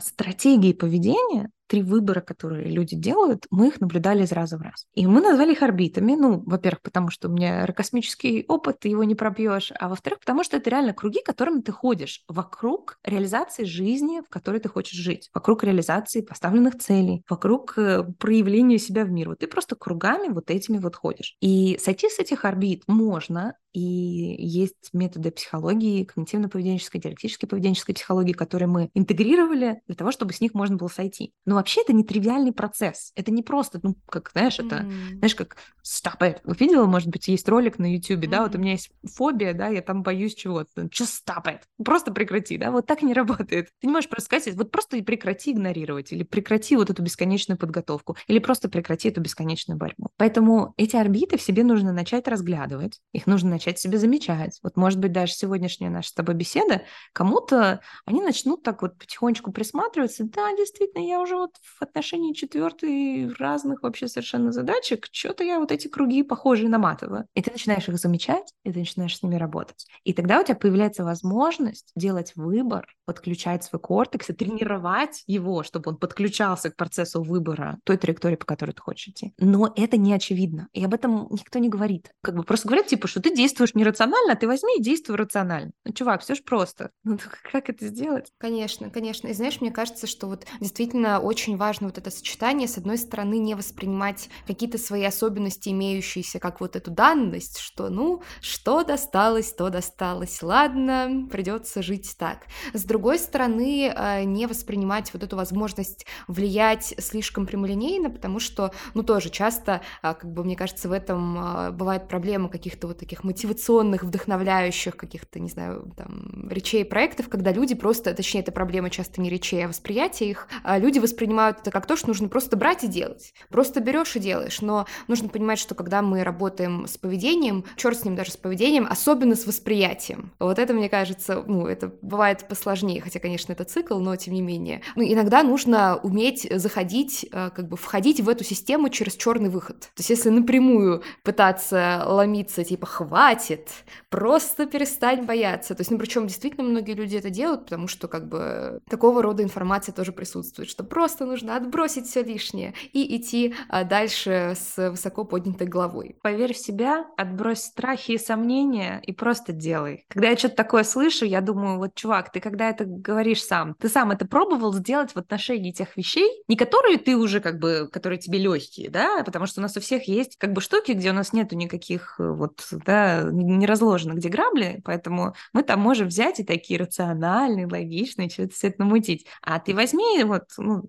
стратегии 0.00 0.72
поведения 0.72 1.50
три 1.72 1.82
выбора, 1.82 2.20
которые 2.20 2.70
люди 2.70 2.94
делают, 2.94 3.46
мы 3.50 3.68
их 3.68 3.80
наблюдали 3.80 4.24
из 4.24 4.32
раза 4.32 4.58
в 4.58 4.60
раз. 4.60 4.86
И 4.92 5.06
мы 5.06 5.22
назвали 5.22 5.52
их 5.52 5.62
орбитами. 5.62 6.12
Ну, 6.12 6.42
во-первых, 6.44 6.82
потому 6.82 7.08
что 7.08 7.30
у 7.30 7.32
меня 7.32 7.62
аэрокосмический 7.62 8.44
опыт, 8.46 8.80
ты 8.80 8.90
его 8.90 9.04
не 9.04 9.14
пробьешь. 9.14 9.72
А 9.80 9.88
во-вторых, 9.88 10.20
потому 10.20 10.44
что 10.44 10.58
это 10.58 10.68
реально 10.68 10.92
круги, 10.92 11.20
которыми 11.24 11.62
ты 11.62 11.72
ходишь 11.72 12.24
вокруг 12.28 12.98
реализации 13.04 13.64
жизни, 13.64 14.20
в 14.20 14.28
которой 14.28 14.60
ты 14.60 14.68
хочешь 14.68 14.98
жить, 14.98 15.30
вокруг 15.32 15.64
реализации 15.64 16.20
поставленных 16.20 16.78
целей, 16.78 17.24
вокруг 17.26 17.78
э, 17.78 18.04
проявления 18.18 18.76
себя 18.76 19.06
в 19.06 19.10
мир. 19.10 19.30
Вот 19.30 19.38
ты 19.38 19.46
просто 19.46 19.74
кругами 19.74 20.28
вот 20.28 20.50
этими 20.50 20.76
вот 20.76 20.94
ходишь. 20.94 21.38
И 21.40 21.78
сойти 21.80 22.10
с 22.10 22.18
этих 22.18 22.44
орбит 22.44 22.82
можно, 22.86 23.54
и 23.72 23.80
есть 23.80 24.90
методы 24.92 25.30
психологии, 25.30 26.04
когнитивно-поведенческой, 26.04 27.00
диалектической 27.00 27.48
поведенческой 27.48 27.94
психологии, 27.94 28.32
которые 28.32 28.68
мы 28.68 28.90
интегрировали 28.94 29.80
для 29.86 29.96
того, 29.96 30.12
чтобы 30.12 30.34
с 30.34 30.40
них 30.40 30.52
можно 30.52 30.76
было 30.76 30.88
сойти. 30.88 31.32
Но 31.46 31.56
вообще 31.62 31.82
это 31.82 31.92
не 31.92 32.02
тривиальный 32.02 32.52
процесс. 32.52 33.12
Это 33.14 33.30
не 33.30 33.42
просто, 33.42 33.78
ну, 33.82 33.94
как, 34.08 34.30
знаешь, 34.32 34.58
это, 34.58 34.76
mm. 34.76 35.18
знаешь, 35.18 35.34
как 35.36 35.56
stop 35.84 36.18
it. 36.20 36.40
Вы 36.44 36.56
видела, 36.58 36.86
может 36.86 37.08
быть, 37.08 37.28
есть 37.28 37.48
ролик 37.48 37.78
на 37.78 37.92
YouTube, 37.92 38.24
mm. 38.24 38.28
да, 38.28 38.42
вот 38.42 38.54
у 38.56 38.58
меня 38.58 38.72
есть 38.72 38.90
фобия, 39.04 39.54
да, 39.54 39.68
я 39.68 39.80
там 39.80 40.02
боюсь 40.02 40.34
чего-то. 40.34 40.82
Just 40.82 41.22
stop 41.24 41.44
it. 41.46 41.60
Просто 41.82 42.12
прекрати, 42.12 42.58
да, 42.58 42.72
вот 42.72 42.86
так 42.86 43.02
не 43.02 43.14
работает. 43.14 43.68
Ты 43.80 43.86
не 43.86 43.92
можешь 43.92 44.10
просто 44.10 44.26
сказать, 44.26 44.54
вот 44.56 44.70
просто 44.70 45.02
прекрати 45.02 45.52
игнорировать, 45.52 46.12
или 46.12 46.24
прекрати 46.24 46.76
вот 46.76 46.90
эту 46.90 47.02
бесконечную 47.02 47.58
подготовку, 47.58 48.16
или 48.26 48.40
просто 48.40 48.68
прекрати 48.68 49.08
эту 49.08 49.20
бесконечную 49.20 49.78
борьбу. 49.78 50.10
Поэтому 50.16 50.74
эти 50.76 50.96
орбиты 50.96 51.38
в 51.38 51.42
себе 51.42 51.62
нужно 51.62 51.92
начать 51.92 52.26
разглядывать, 52.26 53.00
их 53.12 53.26
нужно 53.26 53.50
начать 53.50 53.78
себя 53.78 53.98
замечать. 53.98 54.58
Вот, 54.62 54.76
может 54.76 54.98
быть, 54.98 55.12
даже 55.12 55.32
сегодняшняя 55.32 55.90
наша 55.90 56.08
с 56.08 56.12
тобой 56.12 56.34
беседа, 56.34 56.82
кому-то 57.12 57.80
они 58.04 58.20
начнут 58.20 58.62
так 58.62 58.82
вот 58.82 58.98
потихонечку 58.98 59.52
присматриваться. 59.52 60.24
Да, 60.24 60.54
действительно, 60.56 61.06
я 61.06 61.20
уже 61.20 61.36
вот 61.36 61.51
в 61.60 61.82
отношении 61.82 62.32
четвертой 62.32 63.28
разных 63.38 63.82
вообще 63.82 64.08
совершенно 64.08 64.52
задачек, 64.52 65.08
что-то 65.10 65.44
я 65.44 65.58
вот 65.58 65.72
эти 65.72 65.88
круги 65.88 66.22
похожие 66.22 66.68
наматываю. 66.68 67.26
И 67.34 67.42
ты 67.42 67.50
начинаешь 67.50 67.88
их 67.88 67.98
замечать, 67.98 68.52
и 68.64 68.72
ты 68.72 68.80
начинаешь 68.80 69.16
с 69.16 69.22
ними 69.22 69.36
работать. 69.36 69.86
И 70.04 70.12
тогда 70.12 70.40
у 70.40 70.44
тебя 70.44 70.54
появляется 70.54 71.04
возможность 71.04 71.90
делать 71.96 72.32
выбор, 72.36 72.86
подключать 73.04 73.64
свой 73.64 73.80
кортекс 73.80 74.30
и 74.30 74.32
тренировать 74.32 75.24
его, 75.26 75.62
чтобы 75.62 75.90
он 75.90 75.96
подключался 75.96 76.70
к 76.70 76.76
процессу 76.76 77.22
выбора 77.22 77.78
той 77.84 77.96
траектории, 77.96 78.36
по 78.36 78.46
которой 78.46 78.72
ты 78.72 78.80
хочешь 78.80 79.08
идти. 79.08 79.34
Но 79.38 79.72
это 79.76 79.96
не 79.96 80.12
очевидно. 80.12 80.68
И 80.72 80.84
об 80.84 80.94
этом 80.94 81.28
никто 81.30 81.58
не 81.58 81.68
говорит. 81.68 82.10
Как 82.22 82.34
бы 82.34 82.42
просто 82.42 82.68
говорят, 82.68 82.86
типа, 82.86 83.08
что 83.08 83.20
ты 83.20 83.34
действуешь 83.34 83.74
нерационально, 83.74 84.32
а 84.32 84.36
ты 84.36 84.46
возьми 84.46 84.76
и 84.78 84.82
действуй 84.82 85.16
рационально. 85.16 85.72
Ну, 85.84 85.92
чувак, 85.92 86.22
все 86.22 86.34
же 86.34 86.42
просто. 86.42 86.90
Ну, 87.04 87.18
как 87.50 87.68
это 87.68 87.86
сделать? 87.86 88.30
Конечно, 88.38 88.90
конечно. 88.90 89.28
И 89.28 89.34
знаешь, 89.34 89.60
мне 89.60 89.70
кажется, 89.70 90.06
что 90.06 90.26
вот 90.26 90.46
действительно 90.60 91.20
очень 91.32 91.56
важно 91.56 91.86
вот 91.86 91.96
это 91.96 92.10
сочетание, 92.10 92.68
с 92.68 92.76
одной 92.76 92.98
стороны, 92.98 93.38
не 93.38 93.54
воспринимать 93.54 94.28
какие-то 94.46 94.76
свои 94.76 95.02
особенности, 95.02 95.70
имеющиеся, 95.70 96.38
как 96.38 96.60
вот 96.60 96.76
эту 96.76 96.90
данность, 96.90 97.58
что, 97.58 97.88
ну, 97.88 98.22
что 98.42 98.84
досталось, 98.84 99.50
то 99.54 99.70
досталось. 99.70 100.42
Ладно, 100.42 101.26
придется 101.30 101.82
жить 101.82 102.16
так. 102.18 102.44
С 102.74 102.84
другой 102.84 103.18
стороны, 103.18 103.88
э, 103.88 104.24
не 104.24 104.46
воспринимать 104.46 105.10
вот 105.14 105.22
эту 105.22 105.36
возможность 105.36 106.04
влиять 106.28 106.94
слишком 106.98 107.46
прямолинейно, 107.46 108.10
потому 108.10 108.38
что, 108.38 108.74
ну, 108.92 109.02
тоже 109.02 109.30
часто, 109.30 109.80
а, 110.02 110.12
как 110.12 110.30
бы, 110.30 110.44
мне 110.44 110.54
кажется, 110.54 110.90
в 110.90 110.92
этом 110.92 111.38
а, 111.38 111.70
бывает 111.70 112.08
проблема 112.08 112.50
каких-то 112.50 112.88
вот 112.88 112.98
таких 112.98 113.24
мотивационных, 113.24 114.04
вдохновляющих 114.04 114.98
каких-то, 114.98 115.40
не 115.40 115.48
знаю, 115.48 115.94
там, 115.96 116.48
речей, 116.50 116.84
проектов, 116.84 117.30
когда 117.30 117.52
люди 117.52 117.74
просто, 117.74 118.12
точнее, 118.12 118.40
это 118.40 118.52
проблема 118.52 118.90
часто 118.90 119.22
не 119.22 119.30
речей, 119.30 119.64
а 119.64 119.68
восприятия 119.68 120.28
их, 120.28 120.48
а 120.62 120.78
люди 120.78 120.98
воспринимают 120.98 121.21
это 121.24 121.70
как 121.70 121.86
то, 121.86 121.96
что 121.96 122.08
нужно 122.08 122.28
просто 122.28 122.56
брать 122.56 122.84
и 122.84 122.88
делать. 122.88 123.34
Просто 123.50 123.80
берешь 123.80 124.16
и 124.16 124.20
делаешь. 124.20 124.60
Но 124.60 124.86
нужно 125.08 125.28
понимать, 125.28 125.58
что 125.58 125.74
когда 125.74 126.02
мы 126.02 126.24
работаем 126.24 126.86
с 126.86 126.98
поведением, 126.98 127.64
черт 127.76 127.98
с 127.98 128.04
ним 128.04 128.16
даже 128.16 128.32
с 128.32 128.36
поведением, 128.36 128.86
особенно 128.88 129.36
с 129.36 129.46
восприятием. 129.46 130.32
Вот 130.38 130.58
это, 130.58 130.74
мне 130.74 130.88
кажется, 130.88 131.42
ну, 131.46 131.66
это 131.66 131.92
бывает 132.02 132.46
посложнее, 132.48 133.00
хотя, 133.00 133.20
конечно, 133.20 133.52
это 133.52 133.64
цикл, 133.64 133.98
но 133.98 134.16
тем 134.16 134.34
не 134.34 134.42
менее. 134.42 134.82
Ну, 134.96 135.02
иногда 135.02 135.42
нужно 135.42 135.98
уметь 136.02 136.48
заходить, 136.50 137.26
э, 137.30 137.50
как 137.54 137.68
бы 137.68 137.76
входить 137.76 138.20
в 138.20 138.28
эту 138.28 138.44
систему 138.44 138.88
через 138.88 139.16
черный 139.16 139.50
выход. 139.50 139.80
То 139.80 139.98
есть, 139.98 140.10
если 140.10 140.30
напрямую 140.30 141.02
пытаться 141.22 142.04
ломиться, 142.06 142.64
типа, 142.64 142.86
хватит, 142.86 143.68
просто 144.10 144.66
перестань 144.66 145.24
бояться. 145.24 145.74
То 145.74 145.80
есть, 145.80 145.90
ну, 145.90 145.98
причем 145.98 146.26
действительно 146.26 146.64
многие 146.64 146.94
люди 146.94 147.16
это 147.16 147.30
делают, 147.30 147.64
потому 147.64 147.88
что, 147.88 148.08
как 148.08 148.28
бы, 148.28 148.80
такого 148.88 149.22
рода 149.22 149.42
информация 149.42 149.92
тоже 149.92 150.12
присутствует, 150.12 150.68
что 150.68 150.84
просто 150.84 151.11
нужно 151.20 151.56
отбросить 151.56 152.06
все 152.06 152.22
лишнее 152.22 152.74
и 152.92 153.16
идти 153.16 153.54
а, 153.68 153.84
дальше 153.84 154.54
с 154.56 154.90
высоко 154.90 155.24
поднятой 155.24 155.66
головой. 155.66 156.16
Поверь 156.22 156.54
в 156.54 156.58
себя, 156.58 157.06
отбрось 157.16 157.64
страхи 157.64 158.12
и 158.12 158.18
сомнения 158.18 159.00
и 159.04 159.12
просто 159.12 159.52
делай. 159.52 160.04
Когда 160.08 160.28
я 160.28 160.36
что-то 160.36 160.56
такое 160.56 160.84
слышу, 160.84 161.24
я 161.24 161.40
думаю, 161.40 161.78
вот, 161.78 161.94
чувак, 161.94 162.32
ты 162.32 162.40
когда 162.40 162.70
это 162.70 162.84
говоришь 162.84 163.42
сам, 163.44 163.74
ты 163.74 163.88
сам 163.88 164.10
это 164.10 164.26
пробовал 164.26 164.72
сделать 164.72 165.12
в 165.12 165.16
отношении 165.16 165.72
тех 165.72 165.96
вещей, 165.96 166.42
не 166.48 166.56
которые 166.56 166.98
ты 166.98 167.16
уже, 167.16 167.40
как 167.40 167.58
бы, 167.58 167.88
которые 167.92 168.18
тебе 168.18 168.38
легкие, 168.38 168.90
да, 168.90 169.22
потому 169.24 169.46
что 169.46 169.60
у 169.60 169.62
нас 169.62 169.76
у 169.76 169.80
всех 169.80 170.08
есть, 170.08 170.36
как 170.36 170.52
бы, 170.52 170.60
штуки, 170.60 170.92
где 170.92 171.10
у 171.10 171.14
нас 171.14 171.32
нету 171.32 171.56
никаких, 171.56 172.16
э, 172.18 172.30
вот, 172.30 172.66
да, 172.86 173.22
не 173.30 173.66
разложено, 173.66 174.14
где 174.14 174.28
грабли, 174.28 174.80
поэтому 174.84 175.34
мы 175.52 175.62
там 175.62 175.80
можем 175.80 176.08
взять 176.08 176.40
и 176.40 176.44
такие 176.44 176.80
рациональные, 176.80 177.66
логичные, 177.66 178.28
что-то 178.28 178.54
все 178.54 178.68
это 178.68 178.80
намутить. 178.80 179.26
А 179.42 179.58
ты 179.60 179.74
возьми, 179.74 180.24
вот, 180.24 180.44
ну, 180.58 180.84